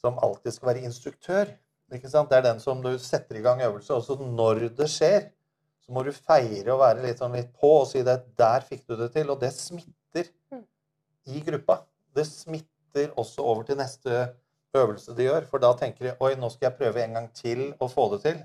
som 0.00 0.18
alltid 0.24 0.56
skal 0.56 0.72
være 0.72 0.84
instruktør. 0.88 1.52
Ikke 1.94 2.10
sant? 2.10 2.30
Det 2.30 2.38
er 2.38 2.46
den 2.48 2.60
som 2.62 2.80
du 2.82 2.92
setter 2.98 3.38
i 3.38 3.44
gang 3.44 3.62
øvelse, 3.62 3.94
Også 3.94 4.16
når 4.18 4.68
det 4.78 4.88
skjer, 4.90 5.28
så 5.84 5.92
må 5.92 6.02
du 6.02 6.12
feire 6.16 6.72
og 6.72 6.80
være 6.80 7.04
litt, 7.04 7.20
sånn 7.20 7.36
litt 7.36 7.52
på 7.60 7.70
og 7.82 7.88
si 7.90 8.00
det. 8.06 8.16
Der 8.40 8.64
fikk 8.64 8.86
du 8.88 8.96
det 8.96 9.10
til. 9.12 9.30
Og 9.30 9.40
det 9.42 9.52
smitter 9.52 10.30
Mm. 10.52 10.62
i 11.26 11.40
gruppa. 11.42 11.80
Det 12.14 12.26
smitter 12.26 13.10
også 13.18 13.42
over 13.42 13.64
til 13.66 13.76
neste 13.76 14.28
øvelse 14.74 15.14
de 15.16 15.26
gjør. 15.26 15.46
For 15.50 15.58
da 15.58 15.72
tenker 15.78 16.06
de 16.06 16.12
oi, 16.20 16.34
nå 16.38 16.50
skal 16.52 16.70
jeg 16.70 16.78
prøve 16.78 17.02
en 17.02 17.16
gang 17.18 17.28
til 17.34 17.64
å 17.82 17.88
få 17.90 18.06
det 18.14 18.20
til. 18.22 18.42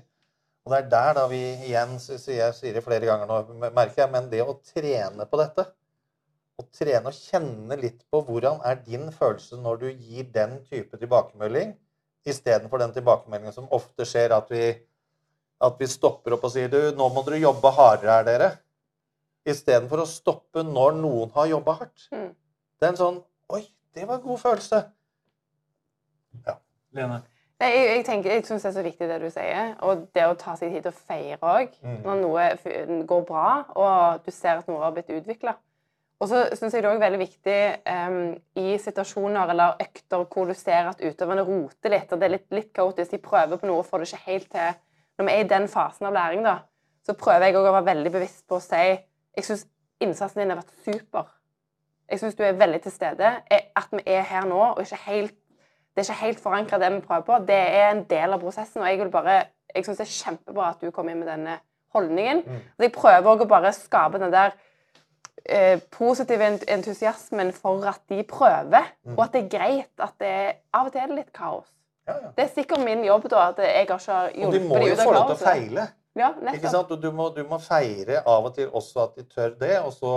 Og 0.64 0.72
det 0.72 0.78
er 0.78 0.88
der 0.92 1.14
da 1.16 1.26
vi 1.30 1.40
igjen 1.66 1.94
sier 2.02 2.36
jeg 2.36 2.56
sier 2.56 2.76
det 2.76 2.84
flere 2.84 3.08
ganger 3.08 3.28
nå, 3.28 3.70
merker 3.72 4.04
jeg, 4.04 4.10
men 4.12 4.28
det 4.32 4.42
å 4.44 4.58
trene 4.60 5.26
på 5.28 5.40
dette 5.40 5.64
Å 6.60 6.66
trene 6.76 7.08
og 7.08 7.16
kjenne 7.16 7.78
litt 7.80 8.02
på 8.12 8.20
hvordan 8.26 8.60
er 8.68 8.82
din 8.84 9.08
følelse 9.14 9.56
når 9.60 9.80
du 9.80 9.86
gir 9.88 10.26
den 10.34 10.58
type 10.68 10.98
tilbakemelding, 11.00 11.72
istedenfor 12.28 12.82
den 12.82 12.92
tilbakemeldingen 12.92 13.54
som 13.56 13.70
ofte 13.72 14.04
skjer 14.04 14.34
at 14.36 14.52
vi, 14.52 14.66
at 15.64 15.80
vi 15.80 15.88
stopper 15.88 16.36
opp 16.36 16.44
og 16.44 16.52
sier 16.52 16.68
du, 16.68 16.78
nå 16.92 17.08
må 17.14 17.24
dere 17.24 17.40
jobbe 17.40 17.72
hardere 17.78 18.18
her, 18.18 18.28
dere. 18.28 18.50
Istedenfor 19.48 20.04
å 20.04 20.08
stoppe 20.10 20.66
når 20.68 21.00
noen 21.00 21.32
har 21.32 21.48
jobba 21.48 21.78
hardt. 21.80 22.10
Mm. 22.12 22.28
Det 22.76 22.88
er 22.88 22.92
en 22.92 23.00
sånn 23.00 23.20
Oi, 23.50 23.64
det 23.96 24.04
var 24.04 24.20
en 24.20 24.26
god 24.28 24.38
følelse. 24.44 24.84
Ja. 26.44 26.60
Lene? 26.94 27.22
Nei, 27.60 27.70
jeg, 27.74 27.88
jeg, 27.90 28.04
tenker, 28.08 28.32
jeg 28.32 28.44
syns 28.48 28.62
det 28.64 28.70
er 28.70 28.76
så 28.78 28.84
viktig 28.84 29.08
det 29.10 29.18
du 29.20 29.26
sier, 29.32 29.74
og 29.84 30.06
det 30.16 30.22
å 30.24 30.36
ta 30.40 30.54
seg 30.56 30.72
tid 30.72 30.86
til 30.86 30.94
å 30.94 31.02
feire 31.10 31.38
òg. 31.44 31.74
Mm. 31.84 31.98
Når 32.06 32.22
noe 32.22 33.02
går 33.08 33.26
bra, 33.28 33.48
og 33.76 34.24
du 34.24 34.30
ser 34.32 34.62
at 34.62 34.70
noe 34.70 34.80
har 34.80 34.94
blitt 34.96 35.12
utvikla. 35.12 35.58
Og 36.20 36.28
så 36.28 36.40
syns 36.56 36.74
jeg 36.76 36.84
det 36.84 36.88
er 36.90 37.00
veldig 37.00 37.20
viktig 37.20 37.58
um, 37.88 38.16
i 38.60 38.74
situasjoner 38.80 39.52
eller 39.54 39.78
økter 39.80 40.24
hvor 40.28 40.48
du 40.48 40.56
ser 40.56 40.90
at 40.90 41.00
utøverne 41.00 41.44
roter 41.48 41.94
litt, 41.94 42.10
og 42.12 42.20
det 42.20 42.28
er 42.28 42.34
litt, 42.34 42.48
litt 42.52 42.72
kaotisk, 42.76 43.14
de 43.14 43.22
prøver 43.24 43.60
på 43.60 43.68
noe 43.68 43.80
og 43.80 43.88
får 43.88 44.02
det 44.02 44.10
ikke 44.10 44.26
helt 44.26 44.50
til. 44.52 44.80
Når 45.16 45.28
vi 45.28 45.36
er 45.36 45.44
i 45.44 45.52
den 45.52 45.68
fasen 45.68 46.08
av 46.08 46.16
læring, 46.16 46.44
da, 46.44 46.58
så 47.04 47.16
prøver 47.16 47.48
jeg 47.48 47.56
å 47.60 47.64
være 47.68 47.86
veldig 47.88 48.12
bevisst 48.16 48.44
på 48.48 48.56
å 48.56 48.64
si 48.64 48.84
jeg 49.36 49.46
syns 49.46 49.66
innsatsen 50.02 50.42
din 50.42 50.52
har 50.52 50.60
vært 50.60 50.72
super. 50.84 51.28
Jeg 52.10 52.20
syns 52.22 52.36
du 52.36 52.42
er 52.44 52.58
veldig 52.58 52.80
til 52.84 52.92
stede. 52.92 53.28
At 53.50 53.92
vi 53.94 54.02
er 54.10 54.24
her 54.26 54.48
nå 54.48 54.60
og 54.72 54.80
ikke 54.82 54.98
helt 55.06 55.36
det 56.00 56.06
er 56.08 56.14
ikke 56.14 56.24
helt 56.24 56.40
forankra 56.42 56.78
det 56.80 56.88
vi 56.94 57.00
prøver 57.04 57.26
på. 57.28 57.38
Det 57.48 57.56
er 57.56 57.90
en 57.90 58.02
del 58.08 58.32
av 58.32 58.40
prosessen. 58.42 58.82
Og 58.82 58.88
jeg 58.88 58.98
vil 59.02 59.12
bare 59.12 59.42
Jeg 59.74 59.84
syns 59.86 60.00
det 60.00 60.06
er 60.08 60.16
kjempebra 60.16 60.70
at 60.72 60.80
du 60.82 60.90
kom 60.90 61.08
inn 61.08 61.20
med 61.20 61.28
denne 61.30 61.52
holdningen. 61.94 62.40
Mm. 62.42 62.62
Så 62.74 62.82
jeg 62.88 62.92
prøver 62.92 63.28
òg 63.30 63.44
å 63.44 63.46
bare 63.46 63.70
skape 63.76 64.18
den 64.18 64.32
der 64.32 64.56
eh, 65.46 65.78
positive 65.94 66.48
entusiasmen 66.66 67.52
for 67.54 67.86
at 67.86 68.00
de 68.10 68.24
prøver, 68.26 68.88
Mm. 69.04 69.14
og 69.18 69.24
at 69.24 69.32
det 69.32 69.44
er 69.44 69.52
greit 69.58 70.02
at 70.02 70.16
det 70.18 70.32
av 70.74 70.86
og 70.86 70.92
til 70.92 71.00
er 71.04 71.06
det 71.06 71.16
litt 71.20 71.32
kaos. 71.32 71.68
Ja, 72.08 72.14
ja. 72.16 72.32
Det 72.36 72.44
er 72.44 72.50
sikkert 72.54 72.84
min 72.84 73.04
jobb, 73.04 73.28
da, 73.30 73.48
at 73.48 73.58
jeg 73.62 73.86
har 73.88 74.28
ikke 74.28 74.46
Og 74.46 74.52
de 74.52 74.60
må 74.66 74.82
jo 74.82 74.96
få 74.96 75.12
lov 75.12 75.30
til 75.30 75.36
å 75.36 75.44
feile. 75.44 75.86
Ja, 76.18 76.32
Ikke 76.52 76.70
sant? 76.72 76.90
Og 76.90 77.02
du 77.02 77.12
må, 77.14 77.28
du 77.34 77.44
må 77.46 77.58
feire 77.62 78.22
av 78.26 78.48
og 78.48 78.54
til 78.56 78.68
også 78.74 79.04
at 79.04 79.16
de 79.16 79.22
tør 79.30 79.54
det. 79.60 79.76
Og 79.86 79.92
så, 79.94 80.14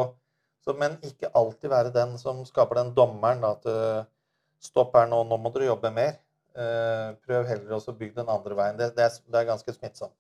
så, 0.66 0.74
men 0.74 0.98
ikke 1.04 1.30
alltid 1.36 1.70
være 1.70 1.94
den 1.94 2.18
som 2.18 2.42
skaper 2.46 2.82
den 2.82 2.94
dommeren. 2.98 3.42
Da, 3.42 3.52
at 3.52 3.66
eh, 3.70 4.06
stopp 4.64 4.96
her 4.98 5.10
nå, 5.12 5.24
nå 5.28 5.38
må 5.42 5.52
dere 5.54 5.70
jobbe 5.72 5.92
mer. 5.96 6.16
Eh, 6.54 7.10
prøv 7.26 7.48
heller 7.50 7.76
også 7.78 7.94
å 7.94 7.98
bygge 8.00 8.22
den 8.22 8.30
andre 8.32 8.56
veien. 8.58 8.78
Det, 8.80 8.92
det, 8.96 9.08
er, 9.10 9.20
det 9.34 9.40
er 9.42 9.48
ganske 9.50 9.74
smittsomt. 9.76 10.16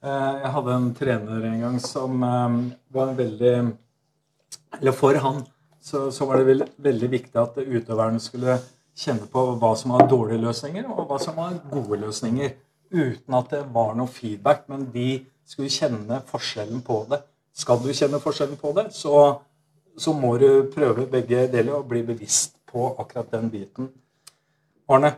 Eh, 0.00 0.34
Jeg 0.44 0.52
hadde 0.56 0.76
en 0.78 0.90
trener 0.96 1.46
en 1.50 1.60
gang 1.64 1.78
som 1.84 2.22
eh, 2.24 2.58
var 2.94 3.10
veldig 3.18 3.54
Eller 4.80 4.94
for 4.96 5.14
han 5.20 5.42
så, 5.82 6.10
så 6.12 6.26
var 6.28 6.38
det 6.40 6.46
vel- 6.50 6.68
veldig 6.84 7.08
viktig 7.10 7.40
at 7.40 7.56
utøverne 7.58 8.20
skulle 8.20 8.58
kjenne 9.00 9.26
på 9.32 9.42
hva 9.58 9.70
som 9.80 9.94
var 9.94 10.06
dårlige 10.10 10.42
løsninger, 10.42 10.84
og 10.92 11.06
hva 11.08 11.16
som 11.22 11.38
var 11.40 11.54
gode 11.72 11.96
løsninger. 12.02 12.52
Uten 12.92 13.36
at 13.38 13.48
det 13.54 13.60
var 13.72 13.94
noe 13.96 14.10
feedback, 14.10 14.66
men 14.68 14.84
de 14.92 15.22
skulle 15.48 15.70
kjenne 15.72 16.18
forskjellen 16.28 16.82
på 16.84 16.98
det. 17.10 17.22
Skal 17.56 17.80
du 17.82 17.88
kjenne 17.96 18.20
forskjellen 18.22 18.58
på 18.60 18.74
det, 18.76 18.90
så, 18.94 19.40
så 19.98 20.12
må 20.14 20.34
du 20.42 20.68
prøve 20.74 21.08
begge 21.10 21.46
deler 21.52 21.78
og 21.80 21.88
bli 21.90 22.02
bevisst 22.06 22.59
på 22.70 22.86
akkurat 23.02 23.32
den 23.34 23.50
biten. 23.52 23.90
Arne, 24.90 25.14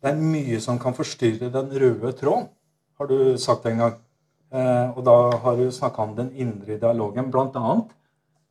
det 0.00 0.14
er 0.14 0.24
mye 0.24 0.60
som 0.64 0.80
kan 0.80 0.96
forstyrre 0.96 1.52
den 1.52 1.70
røde 1.80 2.14
tråden 2.16 2.48
har 3.00 3.08
du 3.08 3.38
sagt 3.38 3.66
en 3.66 3.80
gang. 3.80 3.96
Eh, 4.52 4.90
og 4.92 5.00
da 5.06 5.16
har 5.40 5.56
du 5.56 5.70
snakka 5.72 6.04
om 6.04 6.12
den 6.18 6.34
indre 6.36 6.76
dialogen, 6.76 7.30
blant 7.32 7.56
annet. 7.56 7.96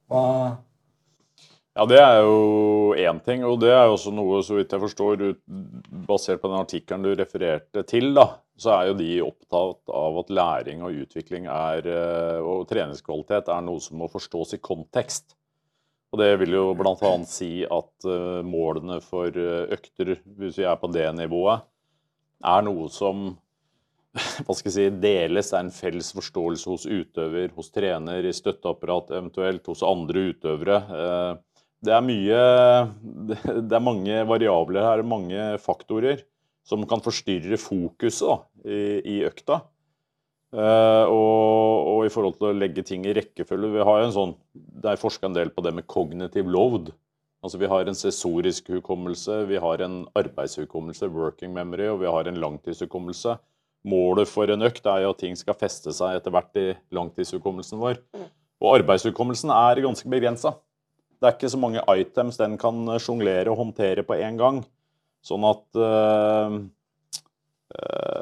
Hva 0.10 0.58
Ja, 1.78 1.86
det 1.88 2.00
er 2.02 2.18
jo 2.26 2.96
én 2.98 3.20
ting, 3.24 3.44
og 3.46 3.60
det 3.62 3.70
er 3.72 3.86
jo 3.88 3.94
også 3.94 4.12
noe, 4.12 4.42
så 4.44 4.58
vidt 4.58 4.74
jeg 4.74 4.82
forstår, 4.82 5.22
basert 6.10 6.42
på 6.42 6.50
den 6.50 6.60
artikkelen 6.60 7.06
du 7.06 7.14
refererte 7.16 7.86
til, 7.88 8.10
da, 8.18 8.26
så 8.60 8.74
er 8.74 8.90
jo 8.90 8.96
de 9.00 9.12
opptatt 9.24 9.94
av 9.96 10.18
at 10.20 10.34
læring 10.34 10.82
og 10.84 10.98
utvikling 11.06 11.46
er, 11.48 11.86
eh, 11.88 12.42
og 12.42 12.66
treningskvalitet 12.68 13.54
er 13.54 13.64
noe 13.64 13.80
som 13.80 14.02
må 14.02 14.10
forstås 14.12 14.58
i 14.58 14.60
kontekst. 14.60 15.38
Og 16.10 16.18
det 16.22 16.30
vil 16.42 16.56
jo 16.58 16.64
bl.a. 16.78 17.12
si 17.30 17.52
at 17.70 18.08
eh, 18.10 18.40
målene 18.46 18.98
for 19.06 19.30
eh, 19.30 19.68
økter, 19.76 20.16
hvis 20.40 20.58
vi 20.58 20.66
er 20.66 20.80
på 20.82 20.90
det 20.94 21.06
nivået, 21.18 21.68
er 22.46 22.64
noe 22.66 22.88
som 22.94 23.28
hva 24.46 24.56
skal 24.58 24.72
jeg 24.72 24.76
si, 24.76 24.88
deles. 25.04 25.52
Er 25.54 25.68
en 25.68 25.74
felles 25.74 26.10
forståelse 26.18 26.72
hos 26.72 26.88
utøver, 26.90 27.52
hos 27.54 27.70
trener, 27.76 28.26
i 28.26 28.34
støtteapparat 28.34 29.14
eventuelt, 29.20 29.70
hos 29.70 29.86
andre 29.86 30.32
utøvere. 30.34 30.82
Eh, 31.04 31.32
Det 31.80 31.94
er 31.96 32.02
mye 32.04 32.40
Det 33.70 33.76
er 33.78 33.86
mange 33.86 34.24
variabler 34.28 34.84
her, 34.84 35.04
mange 35.08 35.46
faktorer. 35.64 36.26
som 36.70 36.84
kan 36.86 37.02
forstyrre 37.02 37.58
fokuset 37.58 38.28
da, 38.28 38.36
i, 38.70 38.80
i 39.02 39.14
økta. 39.26 39.62
Eh, 40.50 41.06
og, 41.06 41.90
og 41.92 42.08
i 42.08 42.10
forhold 42.14 42.40
til 42.40 42.50
å 42.50 42.56
legge 42.58 42.82
ting 42.82 43.04
i 43.06 43.12
rekkefølge 43.14 43.68
Vi 43.70 43.84
har 43.86 44.00
jo 44.00 44.06
en 44.08 44.16
sånn, 44.16 44.32
Det 44.58 44.90
er 44.90 44.98
forska 44.98 45.28
en 45.28 45.36
del 45.36 45.52
på 45.54 45.62
det 45.62 45.76
med 45.78 45.86
cognitive 45.86 46.50
load. 46.50 46.90
Altså 47.46 47.60
Vi 47.62 47.70
har 47.70 47.86
en 47.86 47.98
sensorisk 47.98 48.72
hukommelse, 48.74 49.44
vi 49.48 49.60
har 49.62 49.84
en 49.86 50.02
arbeidshukommelse, 50.18 51.12
working 51.14 51.54
memory, 51.54 51.86
og 51.92 52.02
vi 52.02 52.10
har 52.10 52.28
en 52.28 52.42
langtidshukommelse. 52.42 53.38
Målet 53.88 54.28
for 54.28 54.52
en 54.52 54.66
økt 54.68 54.90
er 54.92 55.06
jo 55.06 55.14
at 55.14 55.22
ting 55.22 55.38
skal 55.40 55.56
feste 55.56 55.94
seg 55.96 56.18
etter 56.18 56.34
hvert 56.36 56.60
i 56.60 56.66
langtidshukommelsen 56.98 57.80
vår. 57.80 58.02
Og 58.60 58.82
arbeidshukommelsen 58.82 59.54
er 59.56 59.86
ganske 59.86 60.12
begrensa. 60.12 60.58
Det 61.20 61.30
er 61.30 61.38
ikke 61.38 61.52
så 61.52 61.60
mange 61.62 61.84
items 61.96 62.40
den 62.40 62.58
kan 62.60 62.90
sjonglere 63.00 63.52
og 63.54 63.62
håndtere 63.62 64.04
på 64.08 64.18
én 64.20 64.36
gang. 64.40 64.60
Sånn 65.24 65.46
at 65.48 65.80
øh, 65.80 66.60
øh, 67.76 68.19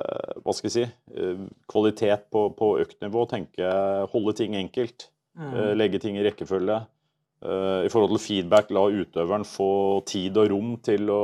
Hva 0.48 0.56
skal 0.56 0.70
jeg 0.72 0.76
si 0.78 1.20
øh, 1.20 1.46
Kvalitet 1.68 2.30
på, 2.32 2.48
på 2.56 2.78
øktnivå, 2.80 3.28
tenke 3.30 3.72
holde 4.14 4.34
ting 4.40 4.56
enkelt. 4.56 5.12
Mm. 5.38 5.54
legge 5.78 6.00
ting 6.02 6.16
i 6.18 6.24
rekkefølge. 6.26 6.80
Eh, 7.46 7.86
I 7.86 7.90
forhold 7.94 8.16
til 8.16 8.24
feedback, 8.24 8.72
la 8.74 8.88
utøveren 8.90 9.46
få 9.46 10.02
tid 10.10 10.38
og 10.42 10.50
rom 10.50 10.72
til 10.82 11.12
å, 11.14 11.24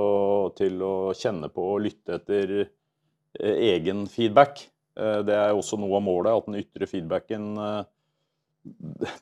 til 0.53 0.77
å 0.85 0.93
kjenne 1.17 1.49
på 1.49 1.65
og 1.73 1.81
lytte 1.87 2.19
etter 2.19 2.53
eh, 2.61 3.55
egen 3.73 4.05
feedback. 4.11 4.61
Eh, 4.99 5.23
Det 5.25 5.33
er 5.33 5.55
også 5.57 5.79
noe 5.81 5.97
av 5.97 6.05
målet, 6.05 6.35
at 6.35 6.45
den 6.49 6.59
ytre 6.61 6.89
feedbacken 6.89 7.49
eh, 7.57 7.81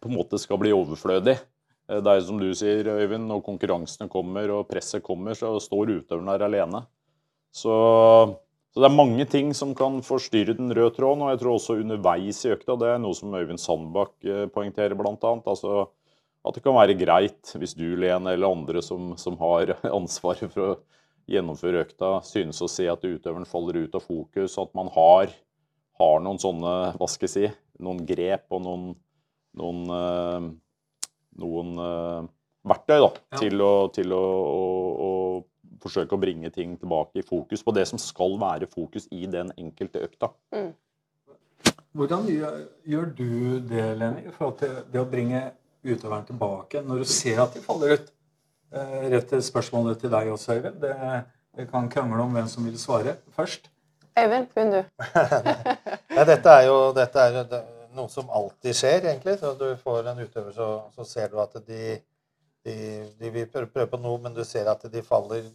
på 0.04 0.12
en 0.12 0.18
måte 0.18 0.40
skal 0.42 0.60
bli 0.60 0.74
overflødig. 0.76 1.38
Eh, 1.88 2.02
Det 2.04 2.12
er 2.18 2.26
som 2.28 2.42
du 2.42 2.50
sier, 2.52 2.92
Øyvind, 2.92 3.30
når 3.32 3.46
konkurransene 3.48 4.12
kommer 4.12 4.52
og 4.58 4.68
presset 4.68 5.04
kommer, 5.04 5.38
så 5.40 5.56
står 5.64 5.96
utøveren 6.02 6.34
der 6.34 6.48
alene. 6.50 6.84
Så, 7.56 7.72
så 8.72 8.80
det 8.80 8.88
er 8.88 8.96
mange 8.96 9.26
ting 9.28 9.50
som 9.58 9.74
kan 9.76 9.98
forstyrre 10.06 10.56
den 10.56 10.72
røde 10.72 10.94
tråden, 10.96 11.26
og 11.26 11.34
jeg 11.34 11.42
tror 11.42 11.58
også 11.58 11.76
underveis 11.82 12.40
i 12.46 12.54
økta, 12.54 12.78
det 12.80 12.94
er 12.94 13.02
noe 13.04 13.18
som 13.18 13.34
Øyvind 13.36 13.60
Sandbakk 13.60 14.14
eh, 14.24 14.46
poengterer 14.54 14.96
annet. 14.96 15.50
Altså, 15.52 15.90
at 16.48 16.56
det 16.56 16.64
kan 16.64 16.78
være 16.78 16.96
greit 16.98 17.52
hvis 17.60 17.76
du, 17.76 17.90
Lene, 18.00 18.32
eller 18.32 18.48
andre 18.48 18.82
som, 18.82 19.12
som 19.20 19.36
har 19.44 19.76
ansvaret 20.00 20.48
for 20.54 20.64
å 20.64 20.78
gjennomføre 21.32 21.84
økta, 21.84 22.22
synes 22.24 22.64
å 22.64 22.70
se 22.72 22.88
at 22.90 23.04
utøveren 23.04 23.46
faller 23.50 23.84
ut 23.84 24.00
av 24.00 24.08
fokus, 24.08 24.56
at 24.58 24.72
man 24.78 24.88
har, 24.96 25.36
har 26.00 26.24
noen 26.24 26.40
sånne, 26.42 26.76
hva 26.96 27.12
skal 27.12 27.28
jeg 27.28 27.36
si, 27.36 27.52
noen 27.84 28.06
grep 28.08 28.48
og 28.56 28.64
noen, 28.64 28.88
noen, 29.60 29.84
eh, 30.00 30.48
noen 31.44 31.76
eh, 31.90 32.32
verktøy 32.72 33.00
da, 33.04 33.12
Ja. 33.36 33.38
til, 33.44 33.62
å, 33.68 33.74
til 33.94 34.16
å, 34.16 34.26
å, 34.48 34.66
å 34.96 35.12
forsøke 35.82 36.16
å 36.16 36.22
bringe 36.22 36.52
ting 36.54 36.78
tilbake 36.80 37.22
i 37.22 37.26
fokus 37.26 37.64
på 37.66 37.74
det 37.76 37.88
som 37.90 38.02
skal 38.02 38.38
være 38.42 38.70
fokus 38.72 39.08
i 39.12 39.26
den 39.32 39.52
enkelte 39.58 40.04
økta. 40.06 40.32
Hvordan 41.98 42.30
gjør, 42.32 42.62
gjør 42.88 43.12
du 43.18 43.60
det, 43.68 43.88
Lenny, 44.00 44.24
i 44.28 44.34
forhold 44.38 44.58
til 44.62 44.78
det 44.94 45.02
å 45.02 45.10
bringe 45.12 45.44
utøveren 45.84 46.28
tilbake 46.30 46.84
når 46.86 47.04
du 47.04 47.10
ser 47.10 47.42
at 47.44 47.58
de 47.58 47.64
faller 47.66 47.98
ut? 47.98 48.14
Eh, 48.72 49.10
Rett 49.12 49.28
til 49.28 49.44
spørsmålet 49.44 50.00
til 50.00 50.14
deg 50.14 50.32
også, 50.32 50.56
Øyvind. 50.56 50.80
Det, 50.80 50.96
vi 51.60 51.68
kan 51.68 51.90
krangle 51.92 52.24
om 52.24 52.32
hvem 52.38 52.48
som 52.48 52.66
vil 52.66 52.80
svare 52.80 53.18
først. 53.36 53.68
Øyvind, 54.20 54.48
begynn 54.56 54.72
du. 54.78 54.82
Nei, 56.16 56.26
dette 56.30 56.56
er 56.56 56.68
jo 56.70 56.78
dette 56.96 57.28
er 57.28 57.42
noe 57.96 58.08
som 58.12 58.32
alltid 58.32 58.78
skjer, 58.78 59.10
egentlig. 59.12 59.38
Så 59.42 59.52
du 59.60 59.68
får 59.84 60.08
en 60.12 60.24
utøver, 60.24 60.54
så, 60.56 60.70
så 60.96 61.08
ser 61.08 61.32
du 61.32 61.40
at 61.44 61.60
de, 61.68 61.98
de, 62.66 62.76
de 63.18 63.32
vil 63.34 63.48
prøve, 63.50 63.88
på 63.90 64.00
noe, 64.02 64.20
men 64.22 64.36
du 64.36 64.44
ser 64.46 64.70
at 64.70 64.84
de 64.94 65.02
faller 65.06 65.48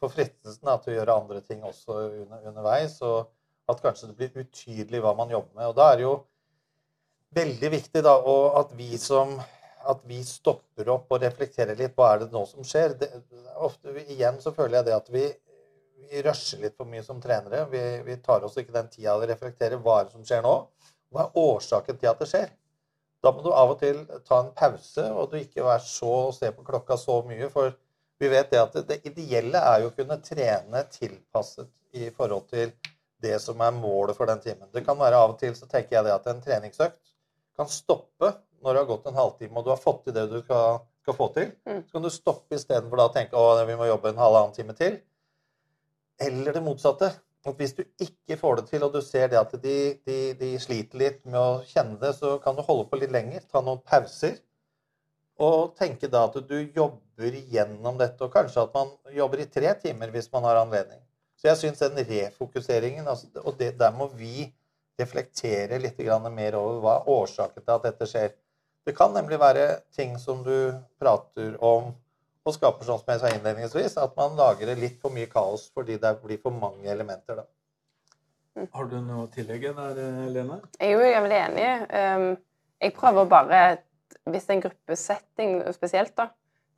for 0.00 0.12
fristelsen 0.12 0.68
til 0.82 0.92
å 0.92 0.96
gjøre 0.98 1.20
andre 1.22 1.40
ting 1.44 1.62
også 1.64 1.96
under, 2.08 2.42
underveis. 2.52 2.98
Og 3.06 3.30
at 3.70 3.80
kanskje 3.84 4.10
det 4.10 4.18
blir 4.18 4.44
utydelig 4.44 5.00
hva 5.04 5.14
man 5.16 5.32
jobber 5.32 5.56
med. 5.56 5.70
Og 5.70 5.78
da 5.78 5.88
er 5.90 6.00
det 6.00 6.06
jo 6.08 6.14
veldig 7.36 7.72
viktig 7.76 8.02
da, 8.04 8.16
og 8.26 8.60
at 8.60 8.76
vi 8.76 8.90
som 9.00 9.38
at 9.88 10.02
vi 10.04 10.18
stopper 10.24 10.90
opp 10.92 11.12
og 11.14 11.22
reflekterer 11.22 11.78
litt. 11.78 11.94
Hva 11.96 12.14
er 12.14 12.24
det 12.24 12.34
nå 12.34 12.42
som 12.48 12.66
skjer? 12.66 12.96
Det, 13.00 13.08
ofte, 13.64 13.94
igjen 14.12 14.40
så 14.42 14.52
føler 14.56 14.80
jeg 14.80 14.88
det 14.90 14.96
at 14.96 15.10
vi, 15.12 15.24
vi 16.04 16.24
rusher 16.26 16.60
litt 16.64 16.76
for 16.76 16.90
mye 16.90 17.04
som 17.06 17.20
trenere. 17.22 17.64
Vi, 17.72 17.82
vi 18.06 18.18
tar 18.24 18.44
oss 18.46 18.58
ikke 18.60 18.76
den 18.76 18.90
tida 18.92 19.16
å 19.16 19.24
reflektere 19.24 19.80
hva 19.80 20.00
er 20.00 20.08
det 20.08 20.16
som 20.16 20.26
skjer 20.26 20.44
nå. 20.44 20.56
Hva 21.10 21.26
er 21.26 21.40
årsaken 21.40 22.00
til 22.00 22.12
at 22.12 22.20
det 22.20 22.28
skjer? 22.30 22.52
Da 23.20 23.32
må 23.34 23.42
du 23.44 23.50
av 23.52 23.74
og 23.74 23.80
til 23.82 24.00
ta 24.24 24.40
en 24.40 24.52
pause, 24.56 25.04
og 25.12 25.32
du 25.32 25.36
ikke 25.40 25.64
være 25.64 25.84
så 25.84 26.12
og 26.30 26.34
se 26.36 26.48
på 26.56 26.64
klokka 26.64 26.96
så 27.00 27.18
mye. 27.26 27.50
For 27.52 27.74
vi 28.20 28.30
vet 28.32 28.52
det 28.52 28.60
at 28.62 28.78
det, 28.88 29.00
ideelle 29.08 29.60
er 29.60 29.82
jo 29.82 29.90
å 29.90 29.96
kunne 29.96 30.20
trene 30.24 30.84
tilpasset 30.92 31.70
i 31.96 32.08
forhold 32.16 32.48
til 32.52 32.72
det 33.20 33.36
som 33.44 33.60
er 33.60 33.76
målet 33.76 34.16
for 34.16 34.28
den 34.30 34.40
timen. 34.40 34.70
Det 34.72 34.84
kan 34.86 34.98
være 35.00 35.20
av 35.20 35.34
og 35.34 35.40
til 35.40 35.52
så 35.56 35.68
tenker 35.68 35.98
jeg 35.98 36.06
det 36.06 36.14
at 36.14 36.28
en 36.32 36.40
treningsøkt 36.44 37.12
kan 37.60 37.68
stoppe 37.68 38.32
når 38.60 38.72
det 38.72 38.82
har 38.82 38.88
gått 38.88 39.08
en 39.08 39.16
halvtime 39.16 39.56
og 39.56 39.66
du 39.66 39.72
har 39.72 39.80
fått 39.80 40.04
til 40.06 40.16
det 40.16 40.26
du 40.32 40.38
skal, 40.40 40.80
skal 41.04 41.16
få 41.16 41.28
til. 41.36 41.52
Mm. 41.68 41.82
Så 41.84 41.96
kan 41.96 42.04
du 42.04 42.12
stoppe 42.12 42.56
istedenfor 42.56 43.04
å 43.04 43.10
tenke 43.12 43.40
å, 43.40 43.52
vi 43.68 43.76
må 43.76 43.88
jobbe 43.88 44.12
en 44.12 44.20
halvannen 44.20 44.56
time 44.56 44.76
til. 44.76 45.00
Eller 46.20 46.56
det 46.56 46.64
motsatte. 46.64 47.12
At 47.48 47.56
hvis 47.56 47.72
du 47.72 47.82
ikke 48.02 48.36
får 48.36 48.58
det 48.58 48.66
til, 48.68 48.84
og 48.84 48.92
du 48.92 49.00
ser 49.04 49.30
det 49.32 49.38
at 49.40 49.52
de, 49.62 49.76
de, 50.06 50.18
de 50.36 50.50
sliter 50.60 51.00
litt 51.00 51.20
med 51.24 51.40
å 51.40 51.62
kjenne 51.68 51.96
det, 52.02 52.12
så 52.18 52.34
kan 52.44 52.56
du 52.56 52.64
holde 52.66 52.88
på 52.90 53.00
litt 53.00 53.12
lenger. 53.14 53.46
Ta 53.48 53.62
noen 53.64 53.80
pauser. 53.86 54.36
Og 55.40 55.72
tenke 55.78 56.10
da 56.12 56.26
at 56.28 56.36
du 56.44 56.58
jobber 56.76 57.38
gjennom 57.48 57.96
dette, 58.00 58.20
og 58.26 58.34
kanskje 58.34 58.66
at 58.66 58.76
man 58.76 58.92
jobber 59.16 59.40
i 59.40 59.48
tre 59.48 59.72
timer 59.80 60.12
hvis 60.12 60.28
man 60.34 60.44
har 60.44 60.60
anledning. 60.60 61.00
Så 61.40 61.48
jeg 61.48 61.60
syns 61.62 61.80
den 61.80 62.02
refokuseringen, 62.04 63.08
altså, 63.08 63.30
og 63.40 63.56
det, 63.56 63.72
der 63.80 63.94
må 63.96 64.10
vi 64.12 64.50
reflektere 65.00 65.78
litt 65.80 66.00
mer 66.28 66.58
over 66.58 66.80
hva 66.82 66.96
er 66.98 67.08
årsaken 67.08 67.64
til 67.64 67.72
at 67.72 67.86
dette 67.88 68.08
skjer. 68.10 68.34
Det 68.84 68.92
kan 68.96 69.14
nemlig 69.16 69.40
være 69.40 69.80
ting 69.96 70.18
som 70.20 70.44
du 70.44 70.76
prater 71.00 71.56
om 71.64 71.94
og 72.46 72.54
skaper, 72.56 72.86
sånn 72.88 73.00
som 73.02 73.12
jeg 73.12 73.20
sa 73.20 73.30
innledningsvis, 73.34 73.96
at 74.00 74.14
man 74.16 74.36
lager 74.38 74.70
det 74.70 74.78
litt 74.80 75.00
for 75.02 75.12
mye 75.12 75.28
kaos 75.30 75.66
fordi 75.76 75.98
det 76.00 76.14
blir 76.22 76.40
for 76.40 76.54
mange 76.56 76.88
elementer. 76.88 77.42
da. 77.42 77.46
Har 78.74 78.88
du 78.90 78.96
noe 79.00 79.26
å 79.26 79.30
tillegge 79.32 79.72
der, 79.76 80.00
Lene? 80.34 80.60
Jeg 80.80 80.94
er 80.96 80.96
jo 80.96 81.22
veldig 81.24 81.40
enig. 81.40 81.66
Um, 81.92 82.24
jeg 82.80 82.94
prøver 82.96 83.28
bare, 83.30 83.60
hvis 84.26 84.46
det 84.48 84.54
er 84.54 84.56
en 84.58 84.64
gruppesetting 84.64 85.52
spesielt, 85.76 86.14
da, 86.18 86.30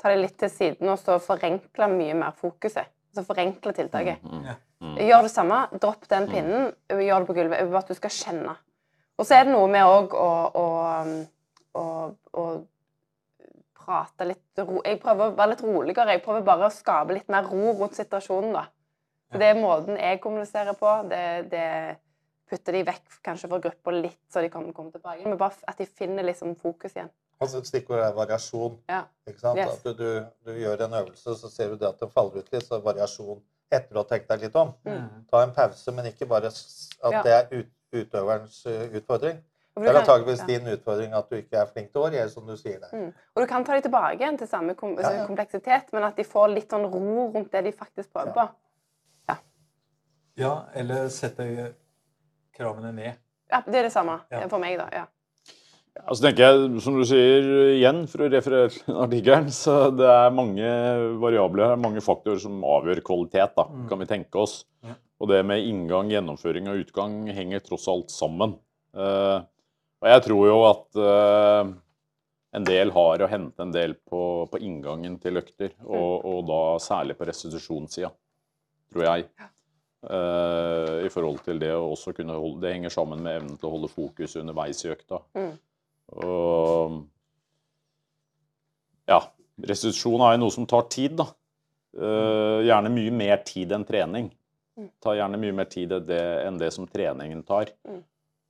ta 0.02 0.10
det 0.12 0.18
litt 0.20 0.36
til 0.42 0.50
siden 0.52 0.90
og 0.92 0.98
så 1.00 1.16
forenkle 1.22 1.88
mye 1.94 2.18
mer 2.18 2.34
fokuset. 2.38 2.90
Altså 3.12 3.24
forenkle 3.28 3.72
tiltaket. 3.76 4.22
Mm, 4.24 4.44
Ja. 4.48 4.54
mm. 4.82 4.96
Gjør 5.06 5.22
det 5.28 5.30
samme. 5.30 5.56
Dropp 5.78 6.06
den 6.08 6.28
pinnen. 6.30 6.70
Gjør 6.88 7.22
det 7.22 7.28
på 7.28 7.34
gulvet. 7.36 7.64
Bare 7.70 7.82
at 7.84 7.88
du 7.92 7.94
skal 7.98 8.10
kjenne. 8.10 8.54
Og 9.20 9.26
så 9.28 9.36
er 9.36 9.44
det 9.44 9.52
noe 9.52 9.68
med 9.68 9.84
òg 9.84 10.14
å, 10.16 10.30
å, 10.56 10.66
å, 11.76 11.84
å 12.40 12.44
prate 13.82 14.28
litt 14.28 14.62
ro. 14.62 14.80
Jeg 14.86 15.00
prøver 15.02 15.32
å 15.32 15.34
være 15.36 15.54
litt 15.54 15.64
roligere. 15.66 16.14
Jeg 16.16 16.24
prøver 16.24 16.46
bare 16.46 16.68
å 16.70 16.74
skape 16.74 17.18
litt 17.18 17.28
mer 17.32 17.50
ro 17.50 17.74
rundt 17.80 17.98
situasjonen, 17.98 18.54
da. 18.56 18.66
Så 19.32 19.40
det 19.40 19.48
er 19.48 19.60
måten 19.60 19.96
jeg 19.96 20.20
kommuniserer 20.20 20.76
på. 20.78 20.90
Det, 21.08 21.22
det 21.52 21.66
putter 22.52 22.76
de 22.76 22.84
vekk 22.84 23.18
kanskje 23.24 23.48
fra 23.48 23.60
gruppa 23.64 23.94
litt, 23.96 24.20
så 24.30 24.42
de 24.44 24.50
kan 24.52 24.66
komme 24.76 24.92
tilbake. 24.92 25.24
Men 25.24 25.40
bare 25.40 25.56
at 25.70 25.78
de 25.80 25.86
finner 25.88 26.26
liksom 26.26 26.54
fokus 26.60 26.96
igjen. 26.96 27.10
Altså 27.42 27.58
et 27.58 27.70
stikkord 27.70 28.02
er 28.04 28.12
variasjon. 28.14 28.76
Ja. 28.92 29.02
ikke 29.26 29.40
sant? 29.40 29.58
Yes. 29.58 29.78
At 29.80 29.86
du, 29.86 29.96
du, 29.98 30.10
du 30.46 30.60
gjør 30.60 30.84
en 30.86 30.98
øvelse, 31.00 31.34
så 31.40 31.50
ser 31.50 31.72
du 31.72 31.80
det 31.80 31.88
at 31.88 32.02
det 32.02 32.10
faller 32.12 32.44
ut 32.44 32.52
litt, 32.52 32.66
så 32.68 32.78
variasjon 32.84 33.40
etter 33.72 33.96
å 33.96 34.04
ha 34.04 34.08
tenkt 34.10 34.28
deg 34.30 34.44
litt 34.44 34.58
om. 34.58 34.74
Mm. 34.86 35.24
Ta 35.32 35.40
en 35.42 35.54
pause, 35.56 35.94
men 35.96 36.10
ikke 36.12 36.28
bare 36.30 36.52
at 36.52 37.16
Ja. 37.16 37.22
det 37.24 37.32
er 37.38 37.48
ut, 37.56 37.72
utøverens 37.92 38.60
uh, 38.68 38.84
utfordring. 39.00 39.40
Det 39.74 39.88
er 39.88 39.96
antakeligvis 40.02 40.42
din 40.46 40.66
utfordring 40.68 41.14
at 41.16 41.30
du 41.30 41.36
ikke 41.38 41.56
er 41.62 41.66
flink 41.72 41.92
til 41.92 42.02
å 42.02 42.04
variere, 42.04 42.28
som 42.28 42.44
du 42.46 42.56
sier 42.60 42.78
der. 42.82 42.90
Mm. 42.92 43.12
Og 43.36 43.40
du 43.42 43.46
kan 43.48 43.64
ta 43.64 43.72
dem 43.72 43.82
tilbake 43.86 44.18
igjen 44.20 44.36
til 44.38 44.46
samme 44.50 44.74
kom 44.76 44.98
Ja, 45.00 45.10
ja. 45.22 45.26
kompleksitet, 45.26 45.88
men 45.92 46.04
at 46.04 46.16
de 46.16 46.24
får 46.28 46.52
litt 46.52 46.68
sånn 46.70 46.84
ro 46.92 47.30
rundt 47.32 47.50
det 47.52 47.64
de 47.64 47.72
faktisk 47.72 48.12
prøver 48.12 48.34
på. 48.36 48.48
Ja, 50.40 50.64
eller 50.74 51.08
sette 51.12 51.44
kravene 52.56 52.92
ned. 52.96 53.18
Ja, 53.52 53.58
det 53.66 53.74
er 53.82 53.82
det 53.88 53.92
samme 53.92 54.20
Ja. 54.30 54.46
for 54.48 54.58
meg, 54.58 54.78
da. 54.78 54.88
ja. 54.92 55.04
Ja, 55.94 56.14
så 56.14 56.22
tenker 56.24 56.38
jeg, 56.46 56.80
som 56.80 56.94
du 56.96 57.04
sier 57.04 57.44
igjen, 57.76 58.06
for 58.08 58.24
å 58.24 58.30
referere 58.32 58.70
til 58.72 58.94
artikkelen, 58.96 59.50
så 59.52 59.90
det 59.94 60.06
er 60.08 60.30
mange 60.32 60.64
variabler 61.20 61.66
her, 61.68 61.76
mange 61.76 62.00
faktorer 62.00 62.40
som 62.40 62.62
avgjør 62.64 63.02
kvalitet, 63.04 63.52
da, 63.54 63.64
Mm. 63.64 63.88
kan 63.90 63.98
vi 63.98 64.06
tenke 64.06 64.34
oss. 64.40 64.64
Og 65.20 65.28
det 65.28 65.44
med 65.44 65.60
inngang, 65.60 66.08
gjennomføring 66.08 66.66
og 66.68 66.80
utgang 66.86 67.26
henger 67.28 67.60
tross 67.60 67.86
alt 67.88 68.08
sammen. 68.10 68.58
Eh, 68.96 69.42
og 70.02 70.08
jeg 70.10 70.22
tror 70.26 70.48
jo 70.48 70.58
at 70.66 70.98
uh, 70.98 71.72
en 72.52 72.66
del 72.66 72.90
har 72.92 73.22
å 73.22 73.30
hente 73.30 73.64
en 73.64 73.72
del 73.72 73.94
på, 73.96 74.22
på 74.50 74.60
inngangen 74.60 75.16
til 75.22 75.40
økter, 75.40 75.72
og, 75.86 76.26
og 76.28 76.42
da 76.50 76.60
særlig 76.82 77.16
på 77.16 77.28
restitusjonssida, 77.28 78.10
tror 78.92 79.06
jeg. 79.06 79.28
Uh, 80.02 81.06
I 81.06 81.10
forhold 81.14 81.44
til 81.46 81.62
det 81.62 81.70
å 81.78 81.92
også 81.92 82.10
kunne 82.16 82.34
holde 82.34 82.64
Det 82.64 82.72
henger 82.74 82.90
sammen 82.90 83.20
med 83.22 83.36
evnen 83.38 83.54
til 83.54 83.68
å 83.68 83.74
holde 83.76 83.92
fokus 83.92 84.34
underveis 84.40 84.82
i 84.82 84.90
økta. 84.90 85.20
Mm. 85.38 85.52
Og 86.26 86.96
ja, 89.08 89.20
restitusjon 89.62 90.26
er 90.26 90.34
jo 90.34 90.42
noe 90.42 90.54
som 90.58 90.66
tar 90.66 90.88
tid, 90.90 91.14
da. 91.22 91.30
Uh, 91.92 92.58
gjerne 92.66 92.90
mye 92.90 93.12
mer 93.14 93.44
tid 93.46 93.72
enn 93.76 93.86
trening. 93.86 94.32
Mm. 94.72 94.88
tar 95.04 95.18
gjerne 95.18 95.36
mye 95.36 95.52
mer 95.52 95.66
tid 95.68 95.90
enn 95.92 96.04
det, 96.08 96.22
enn 96.46 96.58
det 96.60 96.70
som 96.72 96.86
treningen 96.88 97.42
tar. 97.46 97.70
Mm. 97.86 98.02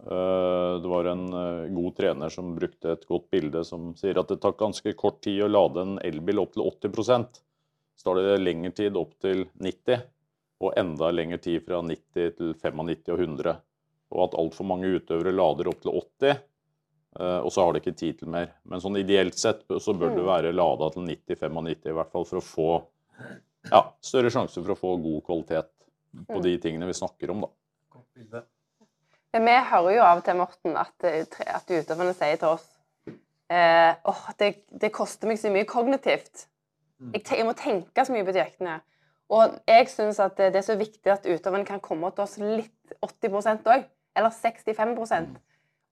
Eh, 0.03 0.81
Det 0.83 0.89
var 0.89 1.05
en 1.05 1.33
eh, 1.33 1.69
god 1.71 1.97
trener 1.97 2.29
som 2.29 2.55
brukte 2.57 2.93
et 2.93 3.07
godt 3.07 3.29
bilde 3.31 3.65
som 3.65 3.93
sier 3.95 4.19
at 4.19 4.29
det 4.33 4.41
tar 4.43 4.57
ganske 4.59 4.95
kort 4.99 5.21
tid 5.23 5.43
å 5.45 5.51
lade 5.51 5.81
en 5.85 5.99
elbil 6.03 6.41
opp 6.43 6.53
til 6.57 6.63
80 6.67 7.29
Så 7.95 8.05
tar 8.09 8.19
det 8.19 8.41
lengre 8.43 8.73
tid 8.75 8.97
opp 8.97 9.13
til 9.23 9.45
90 9.61 10.03
og 10.63 10.73
enda 10.79 11.11
lengre 11.11 11.39
tid 11.43 11.63
fra 11.67 11.81
90 11.83 12.37
til 12.39 12.55
95 12.55 13.13
og 13.13 13.19
100. 13.21 13.57
Og 14.13 14.25
at 14.25 14.35
altfor 14.39 14.67
mange 14.67 14.91
utøvere 14.99 15.33
lader 15.35 15.69
opp 15.71 15.81
til 15.83 15.93
80, 15.93 16.31
eh, 17.21 17.39
og 17.43 17.51
så 17.53 17.65
har 17.65 17.73
de 17.73 17.81
ikke 17.83 17.97
tid 17.99 18.19
til 18.19 18.29
mer. 18.29 18.53
Men 18.65 18.81
sånn 18.83 18.99
ideelt 19.01 19.39
sett 19.39 19.63
så 19.69 19.95
bør 19.95 20.15
det 20.17 20.23
Mm. 20.23 20.31
være 20.31 20.53
lada 20.55 20.91
til 20.91 21.03
90-95 21.07 21.87
i 21.91 21.93
hvert 21.93 22.11
fall 22.11 22.25
for 22.25 22.39
å 22.39 22.43
få 22.43 22.69
ja, 23.71 23.83
større 24.03 24.31
sjanse 24.31 24.59
for 24.63 24.75
å 24.75 24.79
få 24.79 24.97
god 25.03 25.23
kvalitet 25.25 25.71
på 26.27 26.43
de 26.43 26.57
tingene 26.59 26.87
vi 26.87 26.93
snakker 26.99 27.31
om, 27.31 27.41
da. 27.43 27.49
Godt 27.91 28.15
bilde. 28.15 28.43
Vi 29.33 29.57
hører 29.71 29.95
jo 29.97 30.05
av 30.05 30.21
og 30.21 30.25
til, 30.27 30.37
Morten, 30.37 30.77
at, 30.77 31.09
eh, 31.09 31.25
at 31.47 31.71
utøverne 31.71 32.13
sier 32.17 32.37
til 32.37 32.53
oss 32.53 32.67
eh, 33.53 33.95
oh, 34.05 34.25
det, 34.39 34.55
det 34.81 34.93
koster 34.93 35.31
meg 35.31 35.41
så 35.41 35.53
mye 35.53 35.69
kognitivt. 35.69 36.47
Mm. 37.01 37.15
Jeg, 37.17 37.25
jeg 37.39 37.47
må 37.49 37.55
tenke 37.59 38.05
så 38.05 38.15
mye 38.15 38.27
på 38.27 38.35
de 38.35 38.43
øktene. 38.45 38.79
Og 39.33 39.57
jeg 39.69 39.89
syns 39.89 40.21
at 40.21 40.37
det 40.37 40.51
det 40.53 40.61
er 40.61 40.67
så 40.67 40.77
viktig 40.77 41.13
at 41.13 41.27
utøverne 41.27 41.65
kan 41.69 41.81
komme 41.81 42.11
til 42.13 42.27
oss 42.27 42.37
litt 42.41 42.97
80% 43.01 43.69
òg. 43.73 43.89
Eller 44.13 44.29
65% 44.29 45.39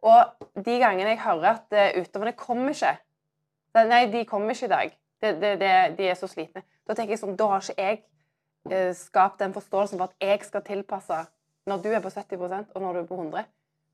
Og 0.05 0.49
de 0.61 0.75
gangene 0.77 1.15
jeg 1.15 1.23
hører 1.25 1.55
at 1.55 1.73
eh, 1.73 2.03
utøverne 2.03 2.37
kommer 2.37 2.75
ikke 2.75 2.99
Nei, 3.71 4.07
de 4.11 4.25
kommer 4.27 4.51
ikke 4.51 4.67
i 4.67 4.69
dag. 4.69 4.95
Det, 5.23 5.35
det, 5.41 5.51
det, 5.61 5.71
de 5.99 6.09
er 6.11 6.17
så 6.19 6.27
slitne. 6.27 6.65
Da 6.89 6.97
tenker 6.99 7.15
jeg 7.15 7.21
sånn, 7.21 7.37
da 7.39 7.47
har 7.53 7.63
ikke 7.63 7.85
jeg 7.85 8.01
eh, 8.67 8.91
skapt 8.99 9.39
den 9.41 9.55
forståelsen 9.55 10.01
for 10.01 10.11
at 10.11 10.27
jeg 10.27 10.43
skal 10.43 10.65
tilpasse 10.67 11.21
når 11.67 11.83
du 11.83 11.89
er 11.93 12.01
på 12.01 12.11
70% 12.11 12.73
og 12.75 12.83
når 12.83 12.93
du 12.93 12.99
er 13.01 13.07
på 13.07 13.17
100. 13.19 13.45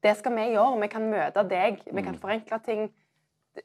Det 0.02 0.16
skal 0.16 0.34
vi 0.36 0.44
gjøre. 0.52 0.80
Vi 0.80 0.88
kan 0.88 1.10
møte 1.10 1.42
deg. 1.48 1.80
Vi 1.92 2.02
kan 2.02 2.14
Mm. 2.14 2.20
forenkle 2.20 2.58
ting. 2.64 2.92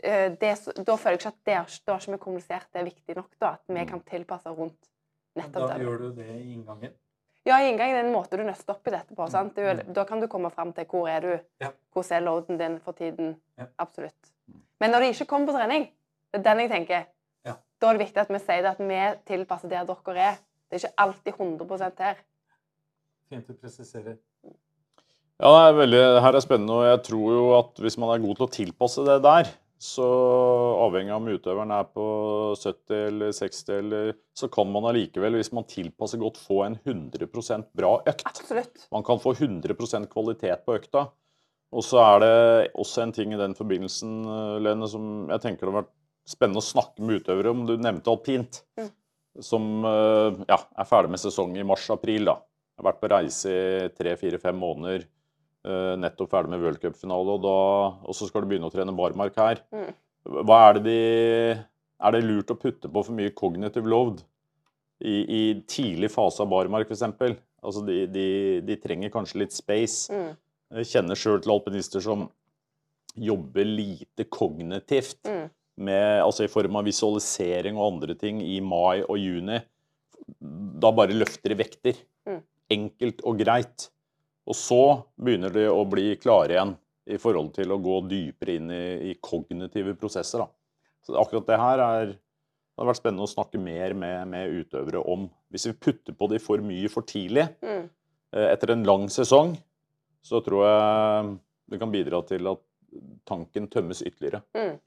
Eh, 0.04 0.30
Det, 0.30 0.76
da 0.86 0.96
føler 0.96 1.18
jeg 1.18 1.20
ikke 1.20 1.28
at 1.28 1.46
det, 1.46 1.82
da 1.86 1.92
har 1.94 2.00
ikke 2.00 2.12
vi 2.12 2.18
kommunisert 2.18 2.68
det 2.74 2.80
er 2.82 2.86
viktig 2.86 3.16
nok. 3.16 3.30
da, 3.40 3.48
At 3.54 3.60
vi 3.68 3.74
Mm. 3.82 3.88
kan 3.88 4.00
tilpasse 4.02 4.50
rundt 4.50 4.90
Da 5.36 5.42
nettopp 5.42 5.70
det. 5.74 5.82
gjør 5.86 5.98
du 5.98 6.12
det 6.16 6.28
i 6.28 6.54
inngangen. 6.54 6.92
Ja, 7.46 7.58
i 7.60 7.70
inngangen 7.72 7.96
er 7.96 8.04
en 8.06 8.14
måte 8.14 8.38
du 8.38 8.44
nøster 8.44 8.70
opp 8.74 8.88
i 8.88 8.92
dette 8.92 9.16
på. 9.16 9.28
sant? 9.30 9.56
Du, 9.56 9.94
da 9.94 10.04
kan 10.06 10.20
du 10.20 10.28
komme 10.28 10.50
fram 10.52 10.74
til 10.74 10.86
hvor 10.86 11.08
er 11.10 11.20
du, 11.20 11.40
Ja. 11.62 11.70
hvordan 11.94 12.12
er 12.18 12.20
loaden 12.26 12.58
din 12.58 12.80
for 12.80 12.92
tiden. 12.94 13.36
Ja. 13.58 13.66
Absolutt. 13.80 14.32
Men 14.80 14.92
når 14.92 15.00
de 15.00 15.06
ikke 15.10 15.26
kommer 15.28 15.48
på 15.48 15.54
trening, 15.58 15.92
det 16.34 16.40
er 16.48 16.54
den 16.56 16.60
jeg 16.60 16.70
tenker, 16.72 17.06
Ja. 17.46 17.54
da 17.82 17.88
er 17.90 17.98
det 17.98 18.08
viktig 18.08 18.18
at 18.22 18.30
vi 18.30 18.38
sier 18.40 18.62
det 18.62 18.66
at 18.66 18.80
vi 18.80 19.20
tilpasser 19.26 19.68
der 19.70 19.84
dere 19.86 20.18
er. 20.18 20.38
Det 20.72 20.84
er 20.84 20.88
ikke 20.88 20.94
alltid 20.98 21.34
100 21.34 21.92
her. 22.00 22.16
Fint 23.32 23.48
du 23.48 23.56
presiserer. 23.56 24.18
Ja, 25.42 25.50
det 25.50 25.62
er 25.72 25.78
veldig, 25.80 26.00
her 26.22 26.36
er 26.38 26.44
spennende, 26.44 26.76
og 26.78 26.86
jeg 26.86 27.02
tror 27.08 27.32
jo 27.34 27.46
at 27.58 27.80
hvis 27.82 27.96
man 28.02 28.12
er 28.14 28.22
god 28.22 28.38
til 28.38 28.46
å 28.46 28.52
tilpasse 28.54 29.06
det 29.08 29.16
der, 29.26 29.48
så 29.82 30.06
avhengig 30.84 31.10
av 31.16 31.24
om 31.24 31.30
utøveren 31.32 31.72
er 31.74 31.88
på 31.90 32.04
70 32.60 33.00
eller 33.08 33.32
60, 33.34 33.72
eller, 33.80 34.12
så 34.38 34.50
kan 34.54 34.70
man 34.70 34.86
allikevel, 34.92 35.40
hvis 35.40 35.50
man 35.58 35.66
tilpasser 35.66 36.22
godt, 36.22 36.38
få 36.38 36.60
en 36.68 36.76
100% 36.84 37.72
bra 37.80 37.96
økt. 38.04 38.28
Absolutt. 38.30 38.86
Man 38.94 39.08
kan 39.08 39.24
få 39.24 39.34
100% 39.40 40.06
kvalitet 40.12 40.68
på 40.68 40.78
økta. 40.78 41.08
Og 41.72 41.88
så 41.88 42.04
er 42.04 42.22
det 42.22 42.36
også 42.84 43.06
en 43.08 43.16
ting 43.16 43.34
i 43.34 43.40
den 43.40 43.56
forbindelsen, 43.58 44.20
Lene, 44.62 44.92
som 44.92 45.26
jeg 45.32 45.42
tenker 45.48 45.66
det 45.66 45.72
har 45.74 45.80
vært 45.86 45.94
spennende 46.30 46.62
å 46.62 46.68
snakke 46.68 47.02
med 47.02 47.24
utøvere 47.24 47.56
om. 47.56 47.66
Du 47.66 47.78
nevnte 47.80 48.12
alpint, 48.14 48.62
Mm. 48.78 48.92
som 49.40 49.86
eh, 49.88 50.42
ja, 50.50 50.58
er 50.78 50.86
ferdig 50.90 51.14
med 51.14 51.22
sesong 51.24 51.56
i 51.58 51.64
mars-april. 51.64 52.26
da. 52.28 52.38
Jeg 52.82 52.86
har 52.88 52.94
vært 52.96 53.02
på 53.04 53.10
reise 53.14 53.52
i 53.54 53.90
tre-fire-fem 53.94 54.58
måneder. 54.58 55.04
eh, 55.64 55.96
nettopp 56.02 56.32
ferdig 56.32 56.50
med 56.50 56.62
World 56.64 56.80
Cup-finale, 56.82 57.30
og, 57.36 57.42
da- 57.44 58.08
og 58.10 58.16
så 58.18 58.26
skal 58.28 58.42
du 58.42 58.48
begynne 58.50 58.66
å 58.66 58.74
trene 58.74 58.96
barmark 58.98 59.36
her. 59.38 59.60
Mm. 59.72 59.92
Hva 60.26 60.58
er 60.70 60.74
det 60.80 60.84
de 60.88 61.66
Er 62.02 62.12
det 62.16 62.24
lurt 62.24 62.50
å 62.50 62.58
putte 62.58 62.90
på 62.90 63.04
for 63.06 63.14
mye 63.14 63.30
cognitive 63.30 63.86
load 63.86 64.24
i, 65.00 65.22
i 65.22 65.54
tidlig 65.70 66.10
fase 66.10 66.42
av 66.42 66.50
barmark, 66.50 66.90
f.eks.? 66.90 67.38
Altså 67.62 67.86
de, 67.86 68.08
de, 68.08 68.62
de 68.66 68.76
trenger 68.82 69.12
kanskje 69.14 69.38
litt 69.44 69.54
space. 69.54 70.10
Mm. 70.10 70.32
Jeg 70.80 70.90
kjenner 70.96 71.14
sjøl 71.16 71.40
til 71.44 71.52
alpinister 71.54 72.02
som 72.02 72.26
jobber 73.16 73.66
lite 73.70 74.26
kognitivt, 74.34 75.22
Mm. 75.30 75.50
med, 75.78 76.22
altså 76.26 76.44
i 76.44 76.48
form 76.50 76.76
av 76.76 76.86
visualisering 76.86 77.78
og 77.78 77.94
andre 77.94 78.16
ting, 78.18 78.42
i 78.42 78.60
mai 78.62 79.04
og 79.04 79.18
juni. 79.22 79.62
Da 80.42 80.90
bare 80.92 81.14
løfter 81.14 81.50
de 81.54 81.56
vekter. 81.62 82.02
Enkelt 82.72 83.22
og 83.28 83.40
greit. 83.42 83.90
Og 84.48 84.58
så 84.58 84.82
begynner 85.22 85.54
de 85.54 85.68
å 85.70 85.84
bli 85.90 86.16
klare 86.22 86.56
igjen 86.56 86.74
i 87.12 87.18
forhold 87.22 87.54
til 87.56 87.74
å 87.74 87.80
gå 87.82 88.00
dypere 88.10 88.56
inn 88.58 88.72
i, 88.74 88.84
i 89.12 89.16
kognitive 89.22 89.94
prosesser. 90.00 90.44
Da. 90.44 90.48
Så 91.06 91.18
akkurat 91.20 91.48
det 91.50 91.60
her 91.62 91.84
er 91.86 92.12
det 92.72 92.80
hadde 92.80 92.88
vært 92.94 93.02
spennende 93.02 93.26
å 93.28 93.30
snakke 93.30 93.60
mer 93.62 93.94
med, 93.94 94.30
med 94.32 94.54
utøvere 94.62 95.02
om. 95.12 95.26
Hvis 95.52 95.68
vi 95.68 95.74
putter 95.86 96.16
på 96.18 96.30
de 96.32 96.40
for 96.42 96.64
mye 96.66 96.90
for 96.90 97.06
tidlig, 97.08 97.50
Mm. 97.62 97.90
Eh, 98.32 98.48
etter 98.54 98.72
en 98.72 98.86
lang 98.88 99.10
sesong, 99.12 99.58
så 100.24 100.40
tror 100.40 100.62
jeg 100.64 101.32
det 101.74 101.80
kan 101.82 101.92
bidra 101.92 102.22
til 102.24 102.48
at 102.48 102.62
tanken 103.28 103.68
tømmes 103.68 104.00
ytterligere. 104.08 104.40
Mm. 104.56 104.78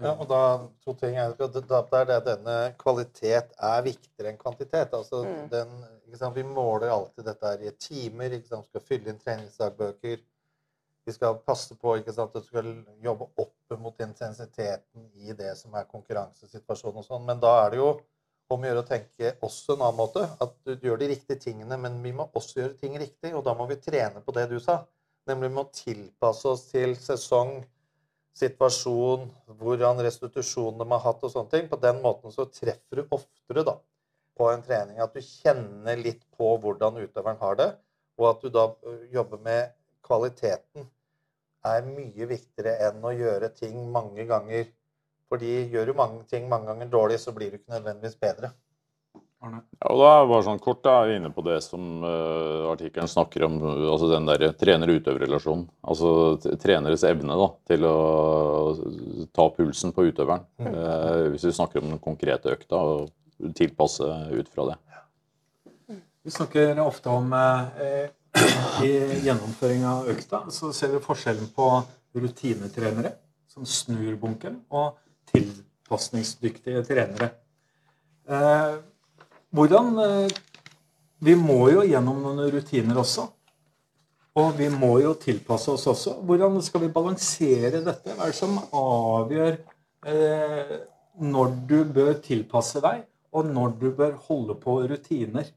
Ja, 0.00 0.12
og 0.12 0.28
da, 0.28 0.40
to 0.84 0.92
ting 1.00 1.16
er, 1.16 1.32
at 1.32 1.40
det 1.54 1.64
det 1.68 1.80
er 1.96 2.04
det 2.10 2.18
denne 2.26 2.56
kvalitet 2.80 3.56
er 3.56 3.82
viktigere 3.84 4.34
enn 4.34 4.38
kvantitet. 4.40 4.92
Altså, 4.92 5.24
Mm. 5.24 5.48
den, 5.48 5.72
vi 6.34 6.44
måler 6.44 6.88
alltid 6.88 7.24
dette 7.24 7.46
her 7.46 7.62
i 7.62 7.70
timer. 7.78 8.28
Vi 8.28 8.42
skal 8.46 8.84
fylle 8.84 9.12
inn 9.12 9.18
treningsdagbøker. 9.20 10.20
Vi 11.04 11.12
skal 11.12 11.40
passe 11.46 11.74
på 11.80 11.96
ikke 11.98 12.12
sant, 12.12 12.34
at 12.36 12.44
du 12.44 12.46
skal 12.46 12.68
jobbe 13.02 13.26
opp 13.40 13.78
mot 13.80 14.00
intensiteten 14.02 15.06
i 15.14 15.32
det 15.36 15.54
som 15.58 15.74
er 15.78 15.88
konkurransesituasjonen 15.90 17.00
og 17.00 17.06
sånn. 17.06 17.26
Men 17.26 17.40
da 17.42 17.54
er 17.64 17.72
det 17.72 17.80
jo 17.80 17.90
om 18.50 18.64
å 18.64 18.66
gjøre 18.66 18.82
å 18.82 18.88
tenke 18.88 19.34
også 19.46 19.76
en 19.76 19.84
annen 19.86 19.98
måte. 20.00 20.26
At 20.42 20.56
du 20.66 20.86
gjør 20.88 21.00
de 21.00 21.10
riktige 21.12 21.40
tingene, 21.40 21.78
men 21.80 22.00
vi 22.04 22.12
må 22.16 22.28
også 22.34 22.60
gjøre 22.60 22.78
ting 22.80 22.98
riktig. 23.00 23.32
Og 23.34 23.44
da 23.46 23.54
må 23.56 23.68
vi 23.70 23.78
trene 23.80 24.22
på 24.24 24.34
det 24.36 24.48
du 24.50 24.58
sa. 24.62 24.80
Nemlig 25.30 25.52
med 25.52 25.62
å 25.64 25.74
tilpasse 25.74 26.48
oss 26.50 26.66
til 26.72 26.96
sesong, 26.98 27.60
situasjon, 28.40 29.28
hvordan 29.60 30.00
restitusjonene 30.04 30.82
de 30.82 30.94
har 30.94 31.04
hatt 31.06 31.24
og 31.26 31.32
sånne 31.32 31.54
ting. 31.54 31.70
På 31.70 31.78
den 31.80 32.02
måten 32.04 32.34
så 32.34 32.48
treffer 32.50 33.02
du 33.02 33.16
oftere 33.16 33.66
da 33.66 33.78
på 34.40 34.48
en 34.48 34.64
trening. 34.64 34.96
At 35.04 35.12
du 35.12 35.20
kjenner 35.24 36.00
litt 36.00 36.24
på 36.38 36.54
hvordan 36.62 37.02
utøveren 37.02 37.40
har 37.42 37.60
det, 37.60 37.68
og 38.20 38.30
at 38.32 38.42
du 38.44 38.52
da 38.54 38.66
jobber 39.12 39.42
med 39.44 39.76
kvaliteten 40.06 40.88
er 41.68 41.84
mye 41.84 42.28
viktigere 42.30 42.88
enn 42.88 43.04
å 43.04 43.12
gjøre 43.12 43.52
ting 43.56 43.82
mange 43.92 44.24
ganger. 44.28 44.70
Fordi 45.30 45.52
gjør 45.70 45.92
du 45.92 45.98
mange 45.98 46.24
ting 46.30 46.48
mange 46.50 46.70
ganger 46.72 46.90
dårlig, 46.90 47.20
så 47.22 47.36
blir 47.36 47.52
du 47.52 47.60
ikke 47.60 47.76
nødvendigvis 47.76 48.18
bedre. 48.20 48.54
Ja, 49.40 49.88
og 49.88 49.96
da 50.02 50.08
er 50.12 50.26
bare 50.28 50.44
sånn 50.44 50.58
kort 50.60 50.82
da, 50.84 50.98
er 51.00 51.08
vi 51.08 51.14
inne 51.16 51.30
på 51.32 51.40
det 51.46 51.56
som 51.64 52.02
uh, 52.04 52.66
artikkelen 52.68 53.08
snakker 53.08 53.46
om, 53.46 53.54
uh, 53.62 53.86
altså 53.88 54.10
den 54.10 54.26
der 54.28 54.50
trener-utøver-relasjonen. 54.60 55.62
Altså 55.80 56.10
treneres 56.60 57.06
evne 57.08 57.38
da, 57.40 57.46
til 57.70 57.86
å 57.88 57.94
ta 59.36 59.46
pulsen 59.54 59.94
på 59.96 60.10
utøveren. 60.10 60.44
Eh, 60.60 61.30
hvis 61.32 61.46
vi 61.48 61.54
snakker 61.56 61.80
om 61.80 61.94
den 61.94 62.02
konkrete 62.04 62.52
økta, 62.52 62.82
og 62.84 63.08
tilpasse 63.56 64.06
ut 64.30 64.48
fra 64.48 64.70
det. 64.70 64.78
Vi 66.22 66.30
snakker 66.30 66.80
ofte 66.84 67.08
om 67.08 67.32
eh, 67.32 68.10
I 68.86 68.92
gjennomføring 69.24 69.84
av 69.88 70.08
økta 70.12 70.44
så 70.54 70.70
ser 70.76 70.92
vi 70.94 71.02
forskjellen 71.02 71.48
på 71.56 71.66
rutinetrenere 72.14 73.14
som 73.50 73.66
snur 73.66 74.14
bunken, 74.20 74.60
og 74.70 74.98
tilpasningsdyktige 75.32 76.84
trenere. 76.86 77.32
Eh, 78.30 78.76
hvordan 79.50 79.98
eh, 80.04 80.38
Vi 81.20 81.34
må 81.36 81.66
jo 81.68 81.82
gjennom 81.84 82.22
noen 82.24 82.46
rutiner 82.48 82.96
også. 82.96 83.26
Og 84.40 84.54
vi 84.56 84.70
må 84.72 84.94
jo 85.02 85.10
tilpasse 85.20 85.68
oss 85.74 85.84
også. 85.90 86.14
Hvordan 86.24 86.54
skal 86.64 86.86
vi 86.86 86.94
balansere 86.94 87.82
dette? 87.84 88.14
Hva 88.14 88.24
er 88.24 88.32
det 88.32 88.38
som 88.38 88.54
avgjør 88.56 89.58
eh, 90.08 90.72
når 91.20 91.52
du 91.68 91.76
bør 91.92 92.14
tilpasse 92.24 92.80
deg, 92.80 93.02
og 93.32 93.46
når 93.46 93.74
du 93.80 93.90
bør 93.94 94.12
holde 94.28 94.56
på 94.60 94.80
rutiner? 94.90 95.50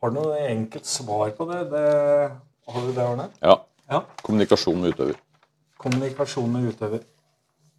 Har 0.00 0.12
du 0.12 0.20
noe 0.20 0.38
enkelt 0.48 0.86
svar 0.86 1.30
på 1.36 1.46
det? 1.50 1.62
det 1.72 1.86
har 2.68 2.84
du 2.86 2.92
det, 2.92 3.04
Arne? 3.04 3.30
Ja, 3.42 3.56
Ja. 3.90 4.02
kommunikasjon 4.22 4.80
med 4.80 4.94
utøver. 4.94 5.16
Kommunikasjon 5.78 6.52
med 6.52 6.68
utøver. 6.68 7.00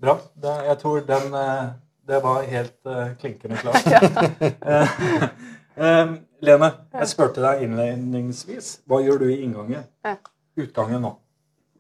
Bra. 0.01 0.17
Det, 0.35 0.55
jeg 0.65 0.77
tror 0.79 0.99
den 0.99 1.33
eh, 1.33 1.69
Det 2.09 2.23
var 2.23 2.41
helt 2.41 2.77
uh, 2.85 3.15
klinkende 3.19 3.57
klart. 3.57 3.85
Eh, 5.79 6.09
Lene, 6.43 6.67
jeg 6.91 7.07
spurte 7.07 7.39
deg 7.43 7.61
innledningsvis. 7.63 8.81
Hva 8.87 8.97
gjør 9.03 9.21
du 9.21 9.29
i 9.29 9.37
inngangen? 9.45 9.85
Ja. 10.03 10.17
Utgangen 10.59 11.05
nå. 11.05 11.13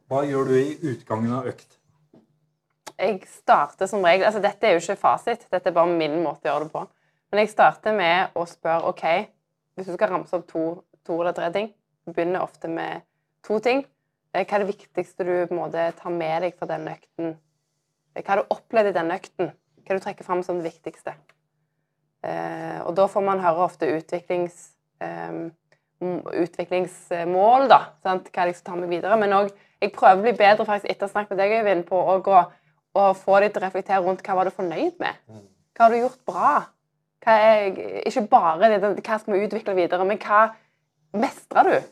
Hva 0.07 0.21
gjør 0.27 0.47
du 0.47 0.55
i 0.55 0.93
utgangen 0.93 1.33
av 1.35 1.49
økt? 1.51 1.75
Jeg 2.99 3.19
starter 3.31 3.87
som 3.87 4.03
regel 4.03 4.27
altså 4.27 4.41
Dette 4.43 4.67
er 4.67 4.75
jo 4.75 4.81
ikke 4.83 4.99
fasit, 4.99 5.45
dette 5.51 5.71
er 5.71 5.75
bare 5.75 5.91
min 5.91 6.17
måte 6.23 6.47
å 6.47 6.53
gjøre 6.53 6.67
det 6.67 6.73
på. 6.73 6.85
Men 7.29 7.43
jeg 7.43 7.51
starter 7.53 7.93
med 7.93 8.37
å 8.37 8.45
spørre 8.49 8.89
OK, 8.89 9.05
Hvis 9.77 9.87
du 9.87 9.93
skal 9.95 10.09
ramse 10.11 10.35
opp 10.35 10.47
to, 10.49 10.63
to 11.07 11.15
eller 11.21 11.31
tre 11.31 11.47
ting, 11.55 11.69
begynner 12.09 12.41
ofte 12.43 12.67
med 12.67 13.05
to 13.47 13.59
ting. 13.63 13.85
Eh, 14.33 14.43
Hva 14.43 14.57
er 14.57 14.65
det 14.65 14.73
viktigste 14.73 15.23
du 15.23 15.31
på 15.47 15.53
en 15.55 15.61
måte 15.61 15.85
tar 15.95 16.11
med 16.11 16.43
deg 16.43 16.57
fra 16.59 16.67
den 16.67 16.89
økten? 16.91 17.37
Eh, 18.15 18.21
Hva 18.23 18.33
har 18.33 18.41
du 18.41 18.51
opplevd 18.55 18.91
i 18.91 18.95
den 18.97 19.13
økten? 19.15 19.53
Hva 19.85 19.95
du 19.95 20.03
trekker 20.03 20.27
fram 20.27 20.43
som 20.43 20.59
det 20.59 20.67
viktigste? 20.73 21.13
Eh, 22.27 22.81
og 22.83 22.91
da 22.99 23.05
får 23.07 23.23
man 23.23 23.39
høre 23.39 23.63
ofte 23.69 23.87
utviklings, 23.95 24.73
utviklingsmål, 25.99 27.69
da. 27.71 27.79
Sant? 28.03 28.27
Hva 28.35 28.49
jeg 28.49 28.57
skal 28.57 28.73
ta 28.73 28.79
med 28.81 28.91
videre. 28.91 29.15
Men 29.19 29.35
òg 29.37 29.53
Jeg 29.79 29.93
prøver 29.95 30.17
å 30.19 30.23
bli 30.25 30.33
bedre 30.35 30.65
faktisk 30.67 30.89
etter 30.91 31.05
å 31.05 31.07
ha 31.07 31.13
snakket 31.13 31.29
med 31.31 31.39
deg, 31.39 31.53
Øyvind, 31.61 31.85
på 31.87 31.95
å 31.95 32.17
gå 32.19 32.35
og 32.99 33.13
få 33.15 33.37
deg 33.39 33.53
til 33.53 33.61
å 33.61 33.63
reflektere 33.63 34.01
rundt 34.03 34.25
hva 34.27 34.35
var 34.35 34.49
du 34.49 34.51
fornøyd 34.51 34.97
med. 34.99 35.15
Hva 35.71 35.85
har 35.85 35.93
du 35.93 36.01
gjort 36.01 36.19
bra? 36.27 36.49
Er, 37.29 37.79
ikke 38.09 38.25
bare 38.31 38.69
det, 38.71 38.91
hva 39.05 39.19
skal 39.21 39.35
vi 39.35 39.45
utvikle 39.45 39.75
videre, 39.77 40.05
men 40.07 40.19
hva 40.21 40.49
mestrer 41.19 41.69
du? 41.69 41.89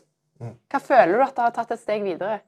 Hva 0.70 0.80
føler 0.82 1.16
du 1.16 1.24
at 1.24 1.34
det 1.36 1.44
har 1.44 1.54
tatt 1.56 1.74
et 1.74 1.82
steg 1.82 2.04
videre? 2.06 2.40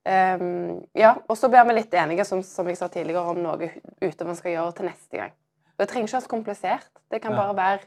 Um, 0.00 0.80
ja, 0.96 1.12
og 1.28 1.36
så 1.36 1.50
blir 1.52 1.66
vi 1.68 1.76
litt 1.76 1.94
enige, 1.94 2.24
som, 2.24 2.40
som 2.46 2.68
jeg 2.70 2.78
sa 2.78 2.88
tidligere, 2.88 3.34
om 3.34 3.42
noe 3.44 3.68
utøveren 4.00 4.38
skal 4.38 4.54
gjøre 4.54 4.76
til 4.78 4.88
neste 4.88 5.20
gang. 5.20 5.34
Og 5.74 5.84
Det 5.84 5.88
trenger 5.90 6.08
ikke 6.08 6.16
være 6.16 6.24
så 6.24 6.32
komplisert. 6.32 6.90
Det 7.12 7.20
kan 7.22 7.36
bare 7.36 7.56
være 7.56 7.86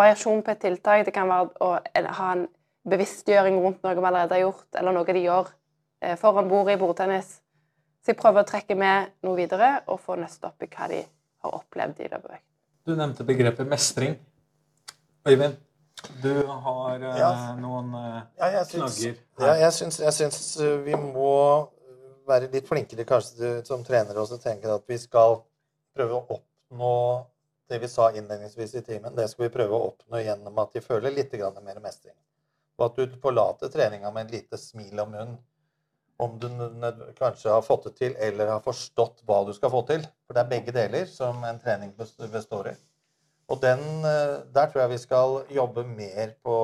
variasjon 0.00 0.42
på 0.42 0.54
et 0.54 0.62
tiltak. 0.64 1.04
Det 1.06 1.14
kan 1.14 1.28
være 1.28 1.50
å 1.60 1.70
ha 2.16 2.32
en 2.34 2.46
bevisstgjøring 2.90 3.60
rundt 3.60 3.84
noe 3.84 3.94
vi 3.96 4.04
allerede 4.08 4.36
har 4.36 4.44
gjort, 4.46 4.68
eller 4.80 4.96
noe 4.96 5.08
de 5.08 5.24
gjør 5.24 5.52
eh, 6.02 6.16
foran 6.20 6.48
bordet 6.50 6.76
i 6.76 6.80
bordtennis. 6.80 7.38
Så 8.00 8.14
jeg 8.14 8.20
prøver 8.20 8.42
å 8.42 8.48
trekke 8.48 8.76
med 8.80 9.12
noe 9.26 9.36
videre 9.36 9.74
og 9.92 10.00
få 10.00 10.16
nøste 10.20 10.48
opp 10.48 10.64
i 10.64 10.70
hva 10.72 10.88
de 10.92 11.02
har 11.04 11.58
opplevd 11.60 12.00
i 12.00 12.08
løpet 12.08 12.32
av. 12.32 12.46
Du 12.86 12.94
nevnte 12.96 13.24
begrepet 13.28 13.68
mestring. 13.68 14.16
Øyvind, 15.28 15.56
du 16.22 16.46
har 16.46 17.02
eh, 17.02 17.18
Ja. 17.18 17.32
noen 17.60 17.94
eh, 17.94 18.22
Ja, 18.38 18.46
jeg 18.46 18.66
syns, 18.66 18.96
knagger 18.96 19.16
ja, 19.38 19.54
jeg 19.66 19.72
syns, 19.76 19.98
jeg 20.00 20.12
syns 20.16 20.38
uh, 20.60 20.78
vi 20.84 20.96
må 20.96 21.34
være 22.28 22.48
litt 22.52 22.68
flinkere 22.68 23.04
kanskje 23.04 23.58
som 23.68 23.84
trenere 23.84 24.22
også 24.22 24.38
tenker 24.40 24.72
at 24.72 24.86
vi 24.88 24.96
skal 25.00 25.42
prøve 25.96 26.16
å 26.16 26.38
oppnå 26.38 26.94
det 27.70 27.78
vi 27.82 27.88
sa 27.88 28.08
innledningsvis 28.10 28.74
i 28.80 28.82
timen. 28.82 29.14
Det 29.14 29.28
skal 29.30 29.46
vi 29.46 29.52
prøve 29.54 29.76
å 29.76 29.90
oppnå 29.92 30.22
gjennom 30.24 30.58
at 30.58 30.72
de 30.74 30.82
føler 30.82 31.14
litt 31.14 31.36
mer 31.38 31.78
mestring. 31.84 32.16
Og 32.78 32.86
at 32.88 32.96
du 32.96 33.20
forlater 33.22 33.70
treninga 33.70 34.10
med 34.10 34.26
et 34.26 34.40
lite 34.40 34.58
smil 34.58 34.98
om 35.04 35.12
munnen. 35.12 35.36
Om 36.20 36.36
du 36.42 36.48
kanskje 37.18 37.52
har 37.54 37.64
fått 37.64 37.88
det 37.88 37.94
til, 37.98 38.14
eller 38.20 38.52
har 38.54 38.62
forstått 38.64 39.22
hva 39.28 39.40
du 39.48 39.54
skal 39.56 39.72
få 39.72 39.82
til. 39.88 40.04
For 40.26 40.36
det 40.36 40.44
er 40.44 40.52
begge 40.52 40.74
deler 40.76 41.08
som 41.08 41.40
en 41.48 41.60
trening 41.62 41.94
består 41.96 42.72
i. 42.74 42.76
Og 43.50 43.58
den, 43.62 43.80
eh, 44.06 44.36
der 44.54 44.70
tror 44.70 44.84
jeg 44.84 44.90
vi 44.92 44.98
skal 45.02 45.36
jobbe 45.50 45.82
mer 45.84 46.36
på, 46.44 46.56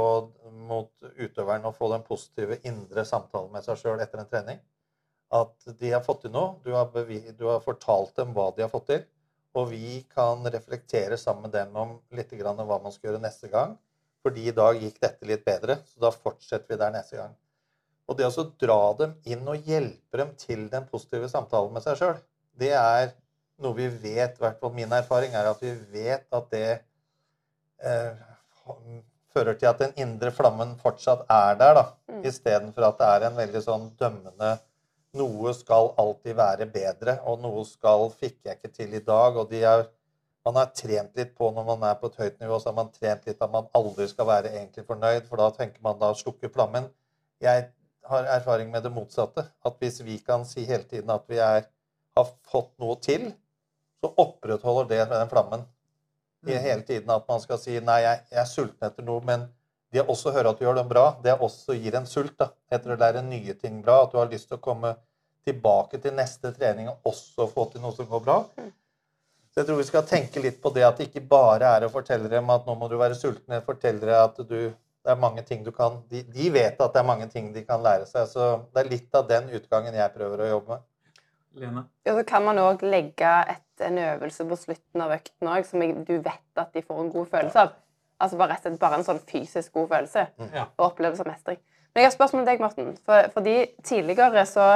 mot 0.68 0.90
utøveren 1.18 1.64
og 1.66 1.74
få 1.74 1.90
den 1.92 2.04
positive 2.07 2.61
indre 2.62 3.04
samtalen 3.04 3.50
med 3.52 3.64
seg 3.66 3.80
sjøl 3.80 4.02
etter 4.02 4.22
en 4.22 4.30
trening. 4.30 4.61
At 5.34 5.66
de 5.80 5.90
har 5.90 6.04
fått 6.07 6.22
til 6.22 6.34
noe. 6.36 6.61
Du 6.62 6.70
har, 6.76 6.92
du 7.38 7.46
har 7.48 7.64
fortalt 7.64 8.14
dem 8.20 8.36
hva 8.36 8.52
de 8.54 8.62
har 8.62 8.70
fått 8.70 8.86
til. 8.92 9.02
Og 9.57 9.70
vi 9.72 10.04
kan 10.12 10.46
reflektere 10.52 11.18
sammen 11.18 11.48
med 11.48 11.57
dem 11.57 11.74
om 11.80 11.96
litt 12.14 12.30
hva 12.30 12.54
man 12.54 12.92
skal 12.92 13.11
gjøre 13.11 13.24
neste 13.24 13.50
gang. 13.50 13.74
Fordi 14.22 14.46
i 14.48 14.54
dag 14.54 14.78
gikk 14.82 15.00
dette 15.02 15.26
litt 15.26 15.44
bedre, 15.46 15.78
så 15.86 16.02
da 16.02 16.12
fortsetter 16.14 16.74
vi 16.74 16.80
der 16.80 16.94
neste 16.94 17.18
gang. 17.18 17.34
Og 18.07 18.18
det 18.18 18.28
å 18.28 18.48
dra 18.61 18.80
dem 19.00 19.14
inn 19.26 19.46
og 19.50 19.66
hjelpe 19.66 20.20
dem 20.20 20.34
til 20.38 20.66
den 20.72 20.86
positive 20.90 21.28
samtalen 21.30 21.74
med 21.74 21.84
seg 21.84 21.98
sjøl, 21.98 22.20
det 22.57 22.72
er 22.78 23.11
noe 23.62 23.76
vi 23.76 23.88
vet, 23.88 24.36
i 24.36 24.44
hvert 24.44 24.61
fall 24.61 24.74
min 24.76 24.92
erfaring 24.92 25.34
er 25.34 25.48
at 25.50 25.62
vi 25.64 25.72
vet 25.92 26.26
at 26.36 26.48
det 26.52 26.68
eh, 27.82 28.24
fører 29.34 29.59
til 29.59 29.70
at 29.70 29.82
den 29.82 29.96
indre 30.00 30.30
flammen 30.34 30.76
fortsatt 30.80 31.24
er 31.32 31.59
der, 31.61 31.80
da. 31.80 31.84
Mm. 32.12 32.22
Istedenfor 32.30 32.88
at 32.90 32.98
det 33.00 33.11
er 33.11 33.28
en 33.28 33.38
veldig 33.40 33.62
sånn 33.64 33.90
dømmende 34.00 34.57
Noe 35.16 35.52
skal 35.57 35.94
alltid 35.96 36.36
være 36.36 36.66
bedre, 36.68 37.14
og 37.24 37.40
noe 37.40 37.62
skal 37.64 38.11
fikk 38.18 38.34
jeg 38.44 38.59
ikke 38.59 38.72
til 38.74 38.96
i 38.98 39.00
dag. 39.00 39.38
Og 39.40 39.48
de 39.48 39.62
er, 39.64 39.86
man 40.44 40.59
har 40.61 40.74
trent 40.76 41.16
litt 41.16 41.30
på 41.38 41.48
når 41.57 41.64
man 41.70 41.86
er 41.88 41.94
på 42.00 42.11
et 42.11 42.18
høyt 42.20 42.42
nivå, 42.42 42.59
så 42.61 42.68
har 42.68 42.76
man 42.76 42.90
trent 42.92 43.24
litt 43.24 43.40
at 43.40 43.52
man 43.54 43.70
aldri 43.78 44.04
skal 44.11 44.28
være 44.28 44.52
egentlig 44.52 44.84
fornøyd, 44.84 45.24
for 45.30 45.40
da 45.40 45.48
tenker 45.57 45.80
man 45.86 45.96
da 46.02 46.11
slukker 46.20 46.52
flammen. 46.52 46.90
Jeg 47.40 47.64
har 48.11 48.28
erfaring 48.36 48.70
med 48.72 48.84
det 48.86 48.92
motsatte. 48.94 49.46
At 49.66 49.80
hvis 49.82 50.00
vi 50.07 50.18
kan 50.24 50.44
si 50.48 50.64
hele 50.68 50.86
tiden 50.88 51.11
at 51.14 51.26
vi 51.30 51.40
er, 51.42 51.66
har 52.16 52.30
fått 52.50 52.72
noe 52.82 52.98
til, 53.02 53.30
så 54.00 54.12
opprettholder 54.22 54.88
det 54.92 55.02
med 55.09 55.18
den 55.18 55.32
flammen. 55.32 55.66
I 56.46 56.59
hele 56.62 56.84
tiden 56.86 57.11
at 57.11 57.26
man 57.28 57.42
skal 57.42 57.59
si 57.59 57.78
nei, 57.82 58.00
jeg, 58.04 58.22
jeg 58.30 58.40
er 58.42 58.50
sulten 58.50 58.86
etter 58.86 59.07
noe, 59.07 59.22
men 59.26 59.48
det 59.92 60.04
å 60.04 60.12
også 60.12 60.32
høre 60.34 60.52
at 60.52 60.61
du 60.61 60.66
gjør 60.66 60.78
det 60.78 60.88
bra, 60.90 61.04
det 61.24 61.34
også 61.42 61.74
gir 61.78 61.96
en 61.98 62.07
sult 62.07 62.36
da, 62.38 62.50
etter 62.70 62.94
å 62.94 62.98
lære 63.00 63.24
nye 63.26 63.54
ting 63.59 63.80
bra. 63.82 64.02
At 64.04 64.14
du 64.14 64.20
har 64.20 64.30
lyst 64.30 64.50
til 64.50 64.59
å 64.59 64.62
komme 64.62 64.94
tilbake 65.46 66.00
til 66.02 66.14
neste 66.16 66.50
trening 66.54 66.90
og 66.90 67.07
også 67.07 67.46
få 67.52 67.68
til 67.72 67.84
noe 67.84 67.94
som 67.94 68.09
går 68.11 68.22
bra. 68.24 68.40
Så 69.57 69.62
jeg 69.62 69.68
tror 69.68 69.78
vi 69.78 69.88
skal 69.88 70.02
tenke 70.04 70.42
litt 70.44 70.59
på 70.62 70.72
det 70.74 70.82
at 70.84 70.98
det 70.98 71.07
ikke 71.09 71.22
bare 71.30 71.70
er 71.78 71.86
å 71.86 71.92
fortelle 71.92 72.28
dem 72.28 72.50
at 72.52 72.66
nå 72.66 72.74
må 72.76 72.90
du 72.92 72.98
være 73.00 73.16
sulten, 73.16 73.54
jeg 73.54 73.64
fortelle 73.64 74.02
deg 74.02 74.16
at 74.18 74.42
du 74.50 74.59
det 75.07 75.12
er 75.14 75.20
mange 75.22 75.42
ting 75.46 75.62
du 75.64 75.70
kan 75.74 76.00
de, 76.11 76.24
de 76.34 76.48
vet 76.50 76.80
at 76.82 76.92
det 76.96 77.00
er 77.00 77.07
mange 77.07 77.28
ting 77.30 77.52
de 77.54 77.62
kan 77.64 77.82
lære 77.84 78.09
seg. 78.11 78.26
Så 78.28 78.46
det 78.74 78.82
er 78.82 78.90
litt 78.90 79.14
av 79.14 79.28
den 79.30 79.48
utgangen 79.54 79.94
jeg 79.94 80.14
prøver 80.16 80.42
å 80.42 80.48
jobbe 80.50 80.74
med. 80.76 80.84
Lene? 81.57 81.84
Ja, 82.04 82.12
så 82.18 82.24
kan 82.28 82.44
man 82.44 82.59
òg 82.61 82.82
legge 82.84 83.30
et, 83.54 83.62
en 83.86 83.96
øvelse 84.02 84.44
på 84.50 84.59
slutten 84.61 85.00
av 85.07 85.14
økten 85.14 85.48
òg, 85.48 85.64
som 85.64 85.80
du 86.04 86.16
vet 86.18 86.61
at 86.61 86.74
de 86.74 86.82
får 86.84 86.98
en 87.04 87.12
god 87.14 87.30
følelse 87.32 87.62
av. 87.62 87.70
Altså 88.20 88.36
bare, 88.40 88.54
rett 88.57 88.66
og 88.66 88.72
slett 88.72 88.80
bare 88.82 88.98
en 88.98 89.07
sånn 89.07 89.22
fysisk 89.28 89.72
god 89.76 89.88
følelse. 89.94 90.26
Ja. 90.52 90.66
Og 90.76 90.90
opplevelse 90.90 91.24
av 91.24 91.30
mestring. 91.30 91.59
Men 91.94 92.02
jeg 92.02 92.11
har 92.11 92.14
spørsmål 92.16 92.42
til 92.44 92.50
deg, 92.50 92.61
Morten. 92.66 92.90
For, 93.09 93.30
fordi 93.32 93.57
tidligere 93.88 94.44
så, 94.48 94.66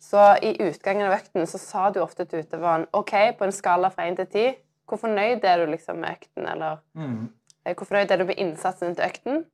så 0.00 0.26
i 0.44 0.54
utgangen 0.70 1.08
av 1.10 1.18
økten 1.18 1.44
så 1.48 1.60
sa 1.60 1.90
du 1.92 2.00
ofte 2.04 2.24
til 2.28 2.46
utøveren 2.46 2.86
OK, 2.96 3.12
på 3.38 3.44
en 3.48 3.52
skala 3.52 3.90
fra 3.92 4.06
1 4.08 4.20
til 4.22 4.28
10, 4.32 4.58
hvor 4.88 5.00
fornøyd 5.04 5.44
er 5.48 5.60
du 5.62 5.70
liksom 5.72 6.00
med 6.04 6.16
økten? 6.16 6.48
Eller 6.52 6.80
Mm. 6.96 7.28
eh, 7.64 7.74
hvor 7.76 7.88
fornøyd 7.88 8.10
er 8.12 8.20
du 8.20 8.24
med 8.28 8.40
innsatsen 8.40 8.96
til 8.96 9.04
økten? 9.04 9.44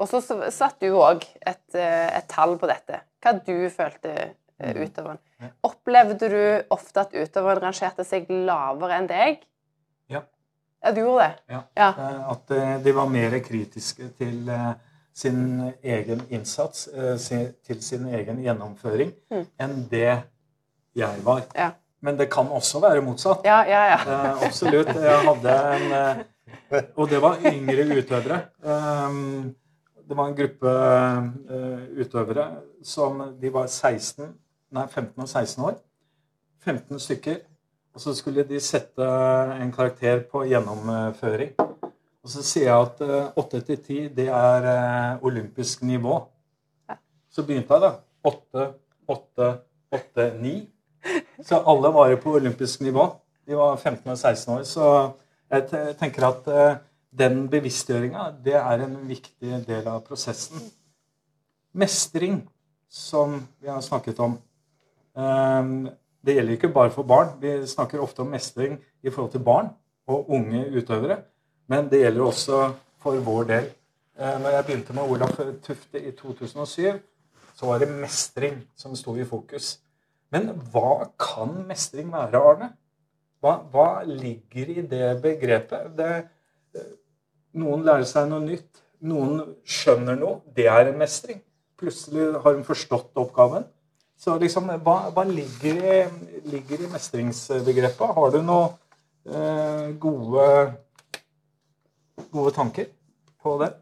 Og 0.00 0.08
så 0.08 0.20
satt 0.24 0.52
satte 0.56 0.88
du 0.88 0.96
òg 0.96 1.24
et, 1.46 1.74
eh, 1.76 2.08
et 2.18 2.28
tall 2.32 2.54
på 2.60 2.68
dette. 2.70 3.02
Hva 3.20 3.34
du 3.44 3.68
følte 3.72 4.14
eh, 4.58 4.74
utøveren. 4.80 5.18
Opplevde 5.64 6.28
du 6.32 6.38
ofte 6.72 7.00
at 7.04 7.12
utøveren 7.16 7.62
rangerte 7.68 8.04
seg 8.08 8.28
lavere 8.30 8.96
enn 8.98 9.08
deg? 9.10 9.42
Ja. 10.12 10.22
Ja, 10.82 10.92
du 10.96 11.02
gjorde 11.02 11.26
det? 11.28 11.34
Ja. 11.52 11.62
Ja. 11.76 11.90
Eh, 11.98 12.30
At 12.32 12.54
de 12.84 12.92
var 12.96 13.08
mer 13.12 13.36
kritiske 13.44 14.08
til 14.18 14.48
sin 15.12 15.72
egen 15.84 16.22
innsats, 16.32 16.86
til 17.66 17.82
sin 17.84 18.06
egen 18.08 18.40
gjennomføring, 18.44 19.12
Mm. 19.30 19.46
enn 19.60 19.88
det 19.90 20.22
jeg 20.96 21.24
var. 21.24 21.42
Ja. 21.54 21.72
Men 22.02 22.16
det 22.16 22.30
kan 22.32 22.48
også 22.48 22.80
være 22.80 23.02
motsatt. 23.04 23.44
Ja, 23.44 23.58
ja, 23.68 23.82
ja. 23.92 23.98
Eh, 24.00 24.44
absolutt. 24.46 24.88
Jeg 24.96 25.18
hadde 25.26 25.56
en 25.76 25.92
eh, 26.72 26.82
Og 26.96 27.08
det 27.10 27.20
var 27.22 27.36
yngre 27.44 27.84
utøvere. 27.98 28.38
Um, 28.62 29.54
det 30.10 30.16
var 30.18 30.26
en 30.26 30.34
gruppe 30.34 30.70
eh, 31.54 31.82
utøvere 32.02 32.44
som 32.82 33.20
de 33.38 33.52
var 33.54 33.68
16, 33.70 34.32
nei, 34.74 34.86
15 34.88 35.22
og 35.22 35.28
16 35.28 35.66
år. 35.68 35.76
15 36.66 36.98
stykker. 36.98 37.36
Og 37.94 38.02
så 38.02 38.14
skulle 38.18 38.42
de 38.46 38.58
sette 38.62 39.06
en 39.54 39.70
karakter 39.74 40.24
på 40.32 40.42
gjennomføring. 40.50 41.54
Og 42.20 42.32
så 42.32 42.42
sier 42.42 42.66
jeg 42.72 42.88
at 42.88 43.04
eh, 43.06 43.38
8 43.38 43.62
til 43.68 43.78
10, 43.78 44.00
det 44.18 44.26
er 44.34 44.68
eh, 44.72 45.24
olympisk 45.30 45.86
nivå. 45.86 46.18
Ja. 46.90 46.98
Så 47.30 47.46
begynte 47.46 47.78
jeg, 47.78 47.86
da. 47.86 47.92
8, 48.26 48.68
8, 49.14 49.50
8, 49.94 50.28
9. 50.42 50.56
Så 51.46 51.62
alle 51.70 51.94
var 51.94 52.10
jo 52.10 52.18
på 52.26 52.34
olympisk 52.40 52.82
nivå. 52.82 53.06
De 53.46 53.54
var 53.62 53.78
15 53.78 54.10
og 54.10 54.18
16 54.18 54.54
år. 54.58 54.66
Så 54.66 54.90
jeg 55.54 55.94
tenker 56.02 56.32
at 56.34 56.50
eh, 56.50 56.78
den 57.10 57.48
bevisstgjøringa, 57.50 58.30
det 58.44 58.54
er 58.54 58.84
en 58.84 58.96
viktig 59.08 59.64
del 59.66 59.88
av 59.90 60.02
prosessen. 60.06 60.62
Mestring, 61.72 62.42
som 62.90 63.40
vi 63.60 63.68
har 63.70 63.80
snakket 63.82 64.20
om, 64.20 64.38
eh, 65.16 65.90
det 66.24 66.36
gjelder 66.36 66.56
ikke 66.56 66.72
bare 66.74 66.90
for 66.90 67.02
barn. 67.02 67.36
Vi 67.40 67.66
snakker 67.66 68.02
ofte 68.02 68.22
om 68.22 68.30
mestring 68.30 68.78
i 69.02 69.10
forhold 69.10 69.32
til 69.32 69.44
barn 69.44 69.70
og 70.06 70.30
unge 70.30 70.66
utøvere. 70.70 71.22
Men 71.68 71.88
det 71.88 72.02
gjelder 72.02 72.26
også 72.26 72.74
for 72.98 73.20
vår 73.20 73.44
del. 73.44 73.70
Eh, 74.18 74.38
Når 74.42 74.50
jeg 74.50 74.64
begynte 74.66 74.92
med 74.92 75.02
Olaf 75.02 75.38
Tufte 75.62 76.00
i 76.00 76.10
2007, 76.10 77.00
så 77.54 77.66
var 77.66 77.78
det 77.78 77.88
mestring 77.88 78.62
som 78.76 78.96
sto 78.96 79.16
i 79.16 79.24
fokus. 79.24 79.78
Men 80.30 80.48
hva 80.72 81.10
kan 81.18 81.66
mestring 81.66 82.12
være, 82.12 82.38
Arne? 82.38 82.72
Hva, 83.40 83.56
hva 83.72 84.02
ligger 84.04 84.68
i 84.68 84.82
det 84.86 85.22
begrepet? 85.22 85.96
Det, 85.96 86.10
noen 87.58 87.84
lærer 87.86 88.06
seg 88.08 88.28
noe 88.30 88.44
nytt. 88.44 88.82
Noen 89.10 89.54
skjønner 89.64 90.18
noe. 90.20 90.40
Det 90.56 90.68
er 90.70 90.90
en 90.90 91.00
mestring. 91.00 91.40
Plutselig 91.80 92.28
har 92.44 92.56
hun 92.56 92.66
forstått 92.66 93.16
oppgaven. 93.20 93.64
Så 94.20 94.34
liksom, 94.38 94.68
hva, 94.84 94.96
hva 95.16 95.24
ligger, 95.24 95.80
i, 95.80 96.00
ligger 96.52 96.84
i 96.84 96.90
mestringsbegrepet? 96.92 98.16
Har 98.18 98.34
du 98.34 98.42
noen 98.44 98.74
eh, 99.24 99.86
gode, 100.02 100.44
gode 102.28 102.52
tanker 102.58 102.90
på 103.40 103.56
det? 103.62 103.72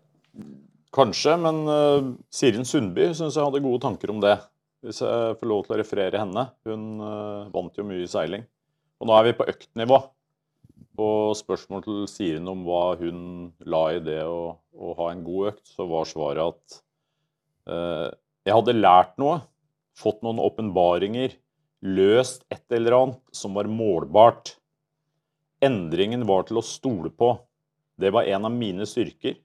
kanskje, 0.95 1.35
men 1.41 1.65
uh, 1.69 2.13
Sirin 2.33 2.67
Sundby 2.67 3.11
syns 3.17 3.37
jeg 3.37 3.45
hadde 3.45 3.65
gode 3.65 3.83
tanker 3.85 4.13
om 4.13 4.23
det. 4.23 4.37
Hvis 4.85 5.01
jeg 5.03 5.35
får 5.41 5.51
lov 5.51 5.65
til 5.65 5.75
å 5.75 5.81
referere 5.81 6.21
henne. 6.23 6.45
Hun 6.69 7.03
uh, 7.03 7.49
vant 7.55 7.75
jo 7.79 7.87
mye 7.87 8.05
i 8.05 8.11
seiling. 8.11 8.45
Og 8.99 9.11
nå 9.11 9.17
er 9.17 9.29
vi 9.29 9.37
på 9.39 9.49
øktnivå. 9.51 9.99
På 10.99 11.31
spørsmål 11.39 11.85
til 11.85 12.07
Siren 12.11 12.49
om 12.51 12.65
hva 12.67 12.97
hun 12.99 13.19
la 13.71 13.85
i 13.95 14.01
det 14.03 14.21
å, 14.27 14.57
å 14.59 14.95
ha 14.99 15.13
en 15.13 15.23
god 15.27 15.53
økt, 15.53 15.69
så 15.71 15.87
var 15.87 16.09
svaret 16.11 16.57
at 16.57 16.79
eh, 17.71 18.09
jeg 18.49 18.57
hadde 18.57 18.75
lært 18.75 19.15
noe, 19.23 19.37
fått 19.99 20.25
noen 20.27 20.41
åpenbaringer, 20.43 21.37
løst 21.87 22.43
et 22.51 22.65
eller 22.75 22.97
annet 22.97 23.37
som 23.37 23.55
var 23.55 23.71
målbart. 23.71 24.57
Endringen 25.63 26.27
var 26.27 26.49
til 26.49 26.59
å 26.59 26.67
stole 26.67 27.11
på. 27.15 27.37
Det 27.99 28.11
var 28.15 28.27
en 28.31 28.49
av 28.49 28.55
mine 28.55 28.87
styrker. 28.87 29.39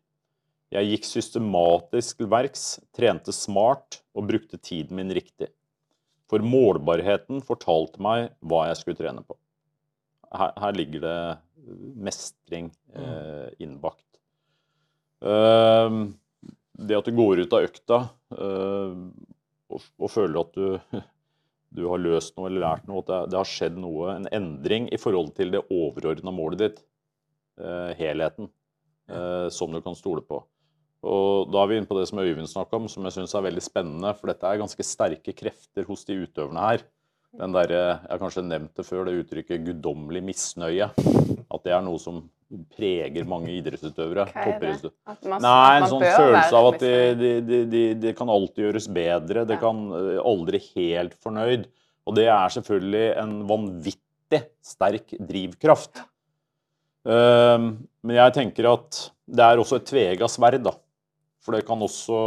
Jeg 0.74 0.90
gikk 0.90 1.06
systematisk 1.06 2.18
til 2.18 2.32
verks, 2.34 2.66
trente 2.98 3.34
smart 3.36 4.02
og 4.18 4.26
brukte 4.30 4.58
tiden 4.58 4.98
min 4.98 5.14
riktig. 5.14 5.52
For 6.30 6.42
målbarheten 6.42 7.46
fortalte 7.46 8.02
meg 8.02 8.32
hva 8.42 8.66
jeg 8.72 8.82
skulle 8.82 8.98
trene 8.98 9.22
på. 9.22 9.38
Her, 10.34 10.54
her 10.58 10.78
ligger 10.78 11.04
det 11.04 11.18
mestring 11.96 12.72
eh, 12.96 13.50
innbakt. 13.64 14.06
Uh, 15.24 16.12
det 16.74 16.98
at 16.98 17.08
du 17.08 17.16
går 17.16 17.46
ut 17.46 17.54
av 17.56 17.64
økta 17.64 17.98
uh, 18.36 18.96
og, 19.72 19.86
og, 19.96 20.10
føler 20.12 20.40
at 20.42 20.58
du, 20.58 20.98
du, 21.78 21.86
har 21.88 22.02
løst 22.02 22.36
noe 22.36 22.50
eller 22.50 22.66
lært 22.66 22.90
noe, 22.90 23.06
at 23.06 23.12
det, 23.12 23.20
det, 23.32 23.40
har 23.40 23.48
skjedd 23.48 23.78
noe, 23.80 24.18
en 24.18 24.28
endring 24.36 24.90
i 24.92 25.00
forhold 25.00 25.32
til 25.38 25.54
det 25.54 25.64
overordna 25.72 26.34
målet 26.36 26.66
ditt, 26.66 26.82
uh, 27.62 27.94
helheten, 28.00 28.52
som 29.52 29.74
du 29.76 29.82
kan 29.84 29.98
stole 30.00 30.22
på. 30.24 30.38
Og 31.04 31.50
Da 31.52 31.60
er 31.60 31.68
vi 31.68 31.76
inne 31.76 31.90
på 31.90 31.98
det 31.98 32.06
som 32.08 32.22
Øyvind 32.24 32.48
snakka 32.48 32.78
om, 32.80 32.86
som 32.88 33.04
jeg 33.04 33.18
syns 33.18 33.34
er 33.36 33.44
veldig 33.44 33.64
spennende. 33.66 34.14
For 34.16 34.32
dette 34.32 34.48
er 34.48 34.62
ganske 34.62 34.86
sterke 34.88 35.34
krefter 35.36 35.84
hos 35.90 36.06
de 36.08 36.22
utøverne 36.24 36.64
her. 36.64 36.86
Den 37.34 37.54
der, 37.56 37.72
Jeg 37.74 38.10
har 38.12 38.22
kanskje 38.22 38.44
nevnt 38.46 38.76
det 38.78 38.86
før, 38.86 39.08
det 39.08 39.24
uttrykket 39.24 39.64
'guddommelig 39.66 40.22
misnøye'. 40.22 40.92
At 41.50 41.64
det 41.66 41.74
er 41.74 41.82
noe 41.82 41.98
som 42.02 42.22
preger 42.76 43.26
mange 43.26 43.50
idrettsutøvere. 43.56 44.28
Hva 44.30 44.44
er 44.52 44.60
det? 44.62 44.92
Man, 45.26 45.42
Nei, 45.42 45.80
en 45.80 45.88
sånn 45.90 46.06
følelse 46.06 46.60
av 46.60 46.68
at 46.70 46.84
det 48.04 48.14
kan 48.18 48.30
alltid 48.30 48.68
gjøres 48.68 48.88
bedre. 48.94 49.46
Det 49.50 49.58
kan 49.62 49.82
eh, 49.98 50.22
aldri 50.22 50.62
helt 50.76 51.18
fornøyd. 51.24 51.66
Og 52.06 52.18
det 52.20 52.28
er 52.28 52.54
selvfølgelig 52.54 53.06
en 53.24 53.36
vanvittig 53.50 54.44
sterk 54.62 55.16
drivkraft. 55.18 56.04
Ehm, 57.08 57.88
Men 58.04 58.18
jeg 58.20 58.34
tenker 58.36 58.68
at 58.68 58.98
det 59.26 59.44
er 59.46 59.58
også 59.58 59.80
et 59.80 59.88
tvega 59.88 60.28
sverd, 60.28 60.62
da. 60.66 60.74
For 61.44 61.56
det 61.56 61.66
kan 61.68 61.80
også 61.80 62.18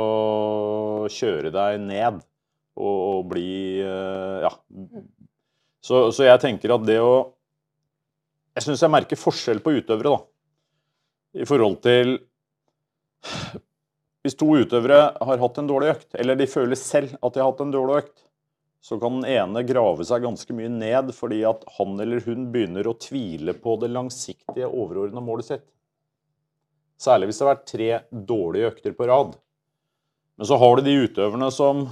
kjøre 1.13 1.53
deg 1.53 1.81
ned 1.85 2.23
og, 2.77 2.97
og 3.17 3.25
bli 3.33 3.49
eh, 3.83 4.45
Ja. 4.45 4.53
Så, 5.87 6.09
så 6.11 6.27
jeg 6.27 6.43
tenker 6.43 6.75
at 6.75 6.87
det 6.87 6.99
å 6.99 7.33
Jeg 8.57 8.65
syns 8.65 8.83
jeg 8.83 8.93
merker 8.93 9.21
forskjell 9.21 9.61
på 9.63 9.77
utøvere, 9.77 10.17
da. 10.17 11.43
I 11.43 11.47
forhold 11.49 11.81
til 11.85 12.17
Hvis 14.25 14.39
to 14.39 14.49
utøvere 14.59 15.01
har 15.15 15.43
hatt 15.43 15.59
en 15.61 15.69
dårlig 15.71 15.93
økt, 15.95 16.09
eller 16.19 16.39
de 16.39 16.49
føler 16.51 16.79
selv 16.81 17.15
at 17.21 17.35
de 17.35 17.43
har 17.43 17.53
hatt 17.53 17.63
en 17.63 17.75
dårlig 17.75 18.01
økt, 18.03 18.17
så 18.87 18.99
kan 19.03 19.21
den 19.21 19.29
ene 19.31 19.63
grave 19.67 20.05
seg 20.07 20.23
ganske 20.23 20.55
mye 20.55 20.71
ned 20.71 21.13
fordi 21.15 21.41
at 21.49 21.65
han 21.79 21.97
eller 22.03 22.23
hun 22.27 22.49
begynner 22.55 22.87
å 22.87 22.97
tvile 23.03 23.55
på 23.59 23.77
det 23.83 23.91
langsiktige, 23.95 24.69
overordna 24.69 25.23
målet 25.23 25.49
sitt. 25.49 25.65
Særlig 26.99 27.29
hvis 27.29 27.41
det 27.41 27.45
har 27.45 27.53
vært 27.53 27.71
tre 27.71 27.89
dårlige 28.29 28.71
økter 28.73 28.95
på 28.97 29.09
rad. 29.11 29.35
Men 30.37 30.49
så 30.49 30.59
har 30.61 30.77
du 30.77 30.87
de 30.87 30.95
utøverne 31.07 31.49
som 31.55 31.87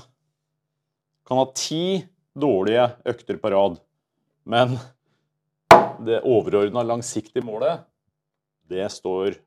kan 1.27 1.41
ha 1.41 1.47
ti 1.57 2.05
dårlige 2.35 2.89
økter 3.09 3.39
på 3.41 3.51
rad, 3.55 3.79
men 4.45 4.77
det 6.05 6.23
overordna 6.27 6.83
langsiktige 6.87 7.45
målet, 7.47 7.85
det 8.69 8.87
står 8.93 9.39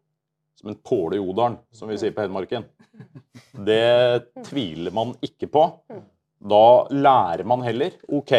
som 0.57 0.71
en 0.71 0.79
påle 0.81 1.17
i 1.17 1.21
odalen, 1.21 1.59
som 1.71 1.89
vi 1.89 1.97
sier 1.99 2.13
på 2.15 2.23
Hedmarken. 2.23 2.65
Det 3.53 4.29
tviler 4.47 4.93
man 4.93 5.13
ikke 5.21 5.49
på. 5.53 5.67
Da 6.37 6.87
lærer 6.93 7.45
man 7.49 7.61
heller. 7.65 7.93
OK, 8.09 8.33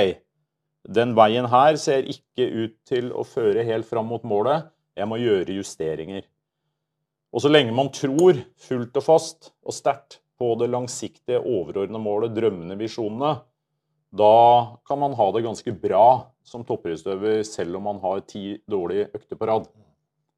den 0.89 1.15
veien 1.19 1.47
her 1.51 1.79
ser 1.79 2.09
ikke 2.11 2.49
ut 2.49 2.75
til 2.89 3.13
å 3.13 3.27
føre 3.27 3.67
helt 3.67 3.87
fram 3.87 4.09
mot 4.11 4.25
målet. 4.27 4.67
Jeg 4.99 5.11
må 5.11 5.21
gjøre 5.23 5.59
justeringer. 5.61 6.25
Og 7.35 7.45
så 7.45 7.51
lenge 7.53 7.75
man 7.77 7.93
tror 7.95 8.41
fullt 8.65 8.97
og 8.99 9.05
fast 9.05 9.53
og 9.63 9.77
sterkt 9.77 10.19
på 10.39 10.55
det 10.61 10.71
langsiktige, 10.71 11.41
overordna 11.43 12.01
målet, 12.01 12.35
drømmene, 12.37 12.77
visjonene, 12.79 13.39
da 14.15 14.79
kan 14.89 15.01
man 15.03 15.17
ha 15.19 15.27
det 15.35 15.45
ganske 15.45 15.73
bra 15.83 16.31
som 16.47 16.65
toppidrettsutøver 16.65 17.43
selv 17.45 17.77
om 17.77 17.85
man 17.91 18.01
har 18.01 18.23
ti 18.25 18.57
dårlige 18.71 19.11
økter 19.19 19.37
på 19.37 19.49
rad. 19.51 19.69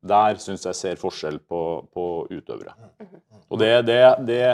Der 0.00 0.40
syns 0.42 0.64
jeg 0.66 0.78
ser 0.78 0.98
forskjell 0.98 1.38
på, 1.46 1.60
på 1.92 2.06
utøvere. 2.32 2.74
Og 3.50 3.60
det, 3.60 3.72
det, 3.86 4.00
det 4.26 4.44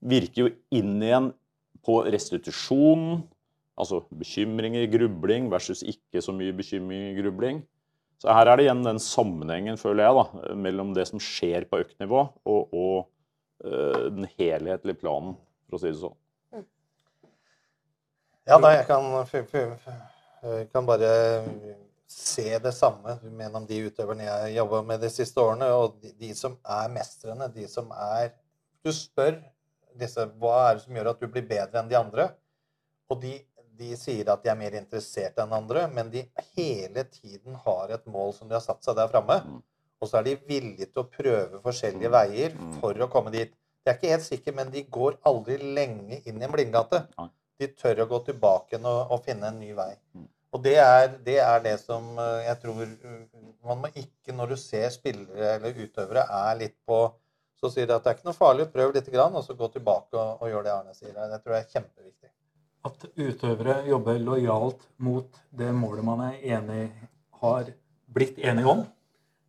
virker 0.00 0.46
jo 0.46 0.52
inn 0.78 0.96
igjen 1.02 1.28
på 1.82 1.98
restitusjon, 2.06 3.24
altså 3.76 4.04
bekymringer, 4.14 4.86
grubling 4.92 5.50
versus 5.52 5.82
ikke 5.82 6.22
så 6.22 6.32
mye 6.36 6.54
bekymring, 6.56 7.12
grubling. 7.18 7.62
Så 8.22 8.30
her 8.30 8.46
er 8.46 8.56
det 8.56 8.68
igjen 8.68 8.84
den 8.86 9.00
sammenhengen, 9.02 9.76
føler 9.80 10.06
jeg, 10.06 10.14
da, 10.14 10.54
mellom 10.54 10.92
det 10.94 11.08
som 11.10 11.20
skjer 11.20 11.66
på 11.66 11.82
øktnivå, 11.82 12.22
og, 12.46 12.70
og 12.70 13.08
den 13.62 14.26
helhetlige 14.38 14.98
planen, 14.98 15.36
for 15.68 15.78
å 15.78 15.82
si 15.82 15.90
det 15.90 16.00
sånn. 16.00 16.18
Ja, 18.48 18.58
nei, 18.58 18.72
jeg 18.74 18.88
kan, 18.88 19.04
kan 20.72 20.86
bare 20.88 21.10
se 22.10 22.58
det 22.58 22.72
samme 22.74 23.14
mellom 23.22 23.66
de 23.68 23.78
utøverne 23.86 24.26
jeg 24.26 24.56
jobba 24.56 24.82
med 24.86 25.00
de 25.04 25.10
siste 25.12 25.40
årene. 25.40 25.68
Og 25.78 25.96
de, 26.02 26.12
de 26.18 26.32
som 26.36 26.56
er 26.66 26.90
mestrene, 26.92 27.48
de 27.54 27.68
som 27.70 27.92
er 27.96 28.32
Du 28.82 28.90
spør 28.90 29.36
disse 29.94 30.24
hva 30.40 30.56
er 30.66 30.74
det 30.74 30.82
som 30.82 30.96
gjør 30.96 31.12
at 31.12 31.20
du 31.22 31.28
blir 31.30 31.44
bedre 31.46 31.78
enn 31.78 31.90
de 31.90 31.94
andre. 31.94 32.24
Og 33.12 33.20
de, 33.22 33.36
de 33.78 33.92
sier 33.98 34.26
at 34.32 34.42
de 34.42 34.50
er 34.50 34.58
mer 34.58 34.74
interessert 34.74 35.38
enn 35.38 35.54
andre, 35.54 35.84
men 35.92 36.10
de 36.10 36.24
hele 36.56 37.04
tiden 37.12 37.54
har 37.62 37.92
et 37.94 38.08
mål 38.10 38.34
som 38.34 38.50
de 38.50 38.56
har 38.56 38.64
satt 38.64 38.82
seg 38.82 38.98
der 38.98 39.12
framme. 39.12 39.38
Mm. 39.46 39.60
Og 40.02 40.10
så 40.10 40.18
er 40.18 40.26
de 40.26 40.36
villige 40.48 40.88
til 40.90 41.04
å 41.04 41.08
prøve 41.08 41.60
forskjellige 41.62 42.10
Mm. 42.10 42.16
veier 42.18 42.56
Mm. 42.58 42.72
for 42.80 42.94
å 42.94 43.10
komme 43.10 43.30
dit. 43.30 43.54
Jeg 43.86 43.94
er 43.94 43.98
ikke 43.98 44.10
helt 44.14 44.26
sikre, 44.26 44.54
men 44.54 44.70
de 44.70 44.82
går 44.82 45.16
aldri 45.26 45.56
lenge 45.58 46.20
inn 46.26 46.40
i 46.40 46.44
en 46.44 46.52
blindgate. 46.52 47.06
De 47.58 47.68
tør 47.68 48.02
å 48.02 48.08
gå 48.10 48.24
tilbake 48.26 48.78
og, 48.82 49.10
og 49.10 49.24
finne 49.24 49.48
en 49.48 49.58
ny 49.58 49.72
vei. 49.74 49.94
Mm. 50.14 50.28
Og 50.52 50.62
det 50.62 50.76
er, 50.76 51.08
det 51.24 51.38
er 51.40 51.62
det 51.64 51.78
som 51.80 52.18
eh, 52.18 52.44
jeg 52.48 52.58
tror 52.60 52.82
uh, 52.82 53.42
Man 53.64 53.78
må 53.80 53.88
ikke, 53.94 54.34
når 54.36 54.52
du 54.52 54.56
ser 54.60 54.90
spillere 54.92 55.54
eller 55.56 55.78
utøvere 55.78 56.26
er 56.28 56.58
litt 56.58 56.76
på 56.86 56.98
Så 57.62 57.70
sier 57.70 57.86
de 57.86 57.94
at 57.94 58.02
det 58.04 58.10
er 58.10 58.16
ikke 58.18 58.26
noe 58.26 58.36
farlig, 58.36 58.66
prøv 58.72 58.92
litt, 58.92 59.08
grann, 59.14 59.36
og 59.38 59.44
så 59.46 59.54
gå 59.54 59.68
tilbake 59.70 60.18
og, 60.18 60.42
og 60.42 60.48
gjør 60.50 60.64
det 60.66 60.72
Arne 60.74 60.94
sier. 60.98 61.14
Det 61.14 61.38
tror 61.44 61.54
jeg 61.54 61.62
er 61.62 61.74
kjempeviktig. 61.76 62.30
At 62.88 63.04
utøvere 63.14 63.76
jobber 63.86 64.18
lojalt 64.18 64.82
mot 64.98 65.38
det 65.54 65.68
målet 65.72 66.04
man 66.04 66.24
er 66.26 66.40
enig, 66.56 66.88
har 67.38 67.70
blitt 68.10 68.40
enige 68.42 68.66
om, 68.66 68.82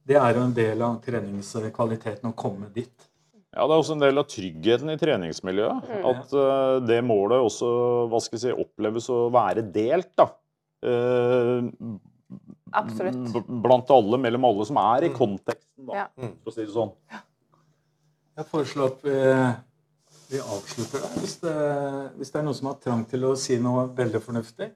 det 0.08 0.16
er 0.20 0.34
jo 0.38 0.42
en 0.44 0.54
del 0.56 0.82
av 0.82 0.98
treningskvaliteten 1.06 2.30
å 2.32 2.36
komme 2.36 2.70
dit. 2.74 3.10
Ja, 3.54 3.68
det 3.70 3.76
er 3.76 3.82
også 3.84 3.94
en 3.94 4.02
del 4.02 4.18
av 4.18 4.26
tryggheten 4.32 4.90
i 4.90 4.98
treningsmiljøet. 4.98 5.92
At 6.10 6.32
uh, 6.34 6.80
det 6.88 7.04
målet 7.06 7.44
også 7.46 7.68
hva 8.10 8.20
skal 8.24 8.40
jeg 8.40 8.44
si, 8.48 8.56
oppleves 8.64 9.10
å 9.14 9.28
være 9.34 9.62
delt. 9.76 10.10
da. 10.18 10.26
Uh, 10.84 11.70
Absolutt. 12.74 13.46
Blant 13.62 13.92
alle, 13.94 14.18
mellom 14.18 14.48
alle 14.50 14.66
som 14.66 14.80
er 14.82 15.06
i 15.06 15.10
Mm. 15.12 15.18
konteksten, 15.20 15.86
da, 15.86 15.94
Ja. 15.94 16.08
for 16.18 16.50
å 16.50 16.54
si 16.56 16.66
det 16.66 16.74
sånn. 16.74 16.92
Jeg 18.38 18.46
foreslår 18.50 18.86
at 18.88 19.04
vi, 19.06 19.18
vi 20.34 20.40
avslutter 20.42 21.04
der, 21.04 21.14
hvis 21.22 21.36
det, 21.44 21.54
hvis 22.18 22.32
det 22.34 22.40
er 22.40 22.44
noen 22.48 22.56
som 22.58 22.68
har 22.72 22.80
trang 22.82 23.06
til 23.06 23.22
å 23.30 23.36
si 23.38 23.60
noe 23.62 23.86
veldig 23.94 24.22
fornuftig. 24.26 24.72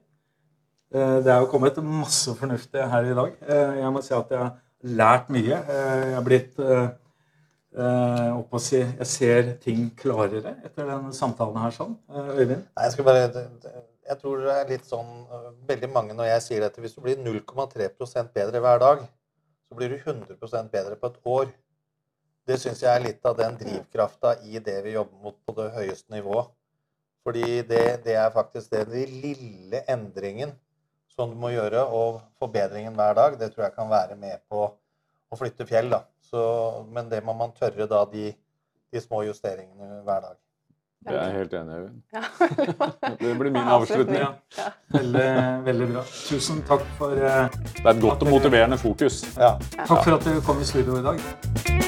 Eh, 0.94 1.20
Det 1.20 1.26
er 1.34 1.40
jo 1.42 1.50
kommet 1.50 1.76
masse 1.82 2.30
fornuftig 2.38 2.88
her 2.88 3.04
i 3.10 3.14
dag. 3.18 3.34
Eh, 3.42 3.74
Jeg 3.82 3.92
må 3.92 4.02
si 4.02 4.14
at 4.14 4.30
jeg 4.30 4.52
lært 4.82 5.30
mye. 5.32 5.58
Eh, 5.58 6.02
Jeg 6.04 6.14
har 6.14 6.24
blitt 6.24 6.58
eh, 6.58 6.88
eh, 7.78 8.58
si, 8.58 8.80
Jeg 8.80 9.06
ser 9.06 9.52
ting 9.62 9.90
klarere 9.96 10.56
etter 10.64 10.86
den 10.86 11.12
samtalen 11.12 11.58
her 11.58 11.74
sånn. 11.74 11.96
Øyvind? 12.08 12.64
Nei, 12.64 12.84
jeg 12.84 12.92
skal 12.92 13.04
bare 13.04 13.24
Jeg 14.08 14.18
tror 14.20 14.44
det 14.44 14.56
er 14.56 14.68
litt 14.68 14.86
sånn 14.88 15.08
Veldig 15.68 15.90
mange 15.92 16.14
når 16.16 16.30
jeg 16.32 16.42
sier 16.42 16.60
dette 16.64 16.80
Hvis 16.80 16.94
du 16.96 17.02
blir 17.04 17.18
0,3% 17.20 18.32
bedre 18.34 18.60
hver 18.60 18.78
dag, 18.80 19.08
så 19.68 19.76
blir 19.76 19.92
du 19.92 19.98
100% 19.98 20.70
bedre 20.72 20.96
på 20.96 21.10
et 21.10 21.18
år. 21.28 21.50
Det 22.48 22.56
syns 22.56 22.80
jeg 22.80 22.88
er 22.88 23.04
litt 23.04 23.26
av 23.28 23.36
den 23.36 23.58
drivkrafta 23.60 24.38
i 24.48 24.62
det 24.64 24.78
vi 24.86 24.94
jobber 24.94 25.18
mot 25.20 25.36
på 25.44 25.52
det 25.58 25.66
høyeste 25.74 26.14
nivået. 26.14 26.48
Fordi 27.26 27.60
det, 27.68 27.82
det 28.06 28.14
er 28.16 28.30
faktisk 28.32 28.70
det 28.72 28.86
den 28.88 29.18
lille 29.20 29.82
endringen 29.92 30.54
som 31.18 31.32
du 31.34 31.38
må 31.38 31.50
gjøre, 31.50 31.82
og 31.84 32.20
forbedringen 32.38 32.94
hver 32.94 33.16
dag, 33.18 33.38
det 33.40 33.50
tror 33.52 33.66
jeg 33.66 33.74
kan 33.76 33.90
være 33.90 34.16
med 34.16 34.38
på 34.48 34.68
å 34.70 35.38
flytte 35.38 35.66
fjell. 35.66 35.90
da. 35.90 36.04
Så, 36.22 36.40
men 36.94 37.10
det 37.10 37.24
må 37.26 37.34
man 37.34 37.50
tørre 37.56 37.88
da 37.90 38.04
de 38.12 38.30
de 38.92 39.00
små 39.00 39.22
justeringene 39.22 40.02
hver 40.04 40.20
dag. 40.20 40.36
Det 41.08 41.14
er 41.14 41.22
jeg 41.22 41.32
helt 41.32 41.52
enig 41.54 41.74
i. 41.74 41.78
Øyvind. 41.78 42.02
Ja. 42.12 42.22
Det 43.20 43.38
blir 43.38 43.50
min 43.50 43.56
Avslutning. 43.56 44.18
Ja. 44.18 44.30
Veldig, 44.98 45.64
veldig 45.64 45.88
bra. 45.92 46.02
Tusen 46.28 46.62
takk 46.68 46.86
for, 46.98 47.12
eh, 47.12 47.50
Det 47.76 47.84
er 47.84 47.90
et 47.90 48.02
godt 48.02 48.22
og 48.22 48.30
motiverende 48.30 48.78
fokus. 48.78 49.22
Ja. 49.36 49.54
takk 49.78 50.04
for 50.04 50.16
at 50.16 50.24
dere 50.24 50.40
kom 50.40 50.60
i 50.60 50.64
studio 50.64 50.98
i 50.98 51.02
dag. 51.02 51.87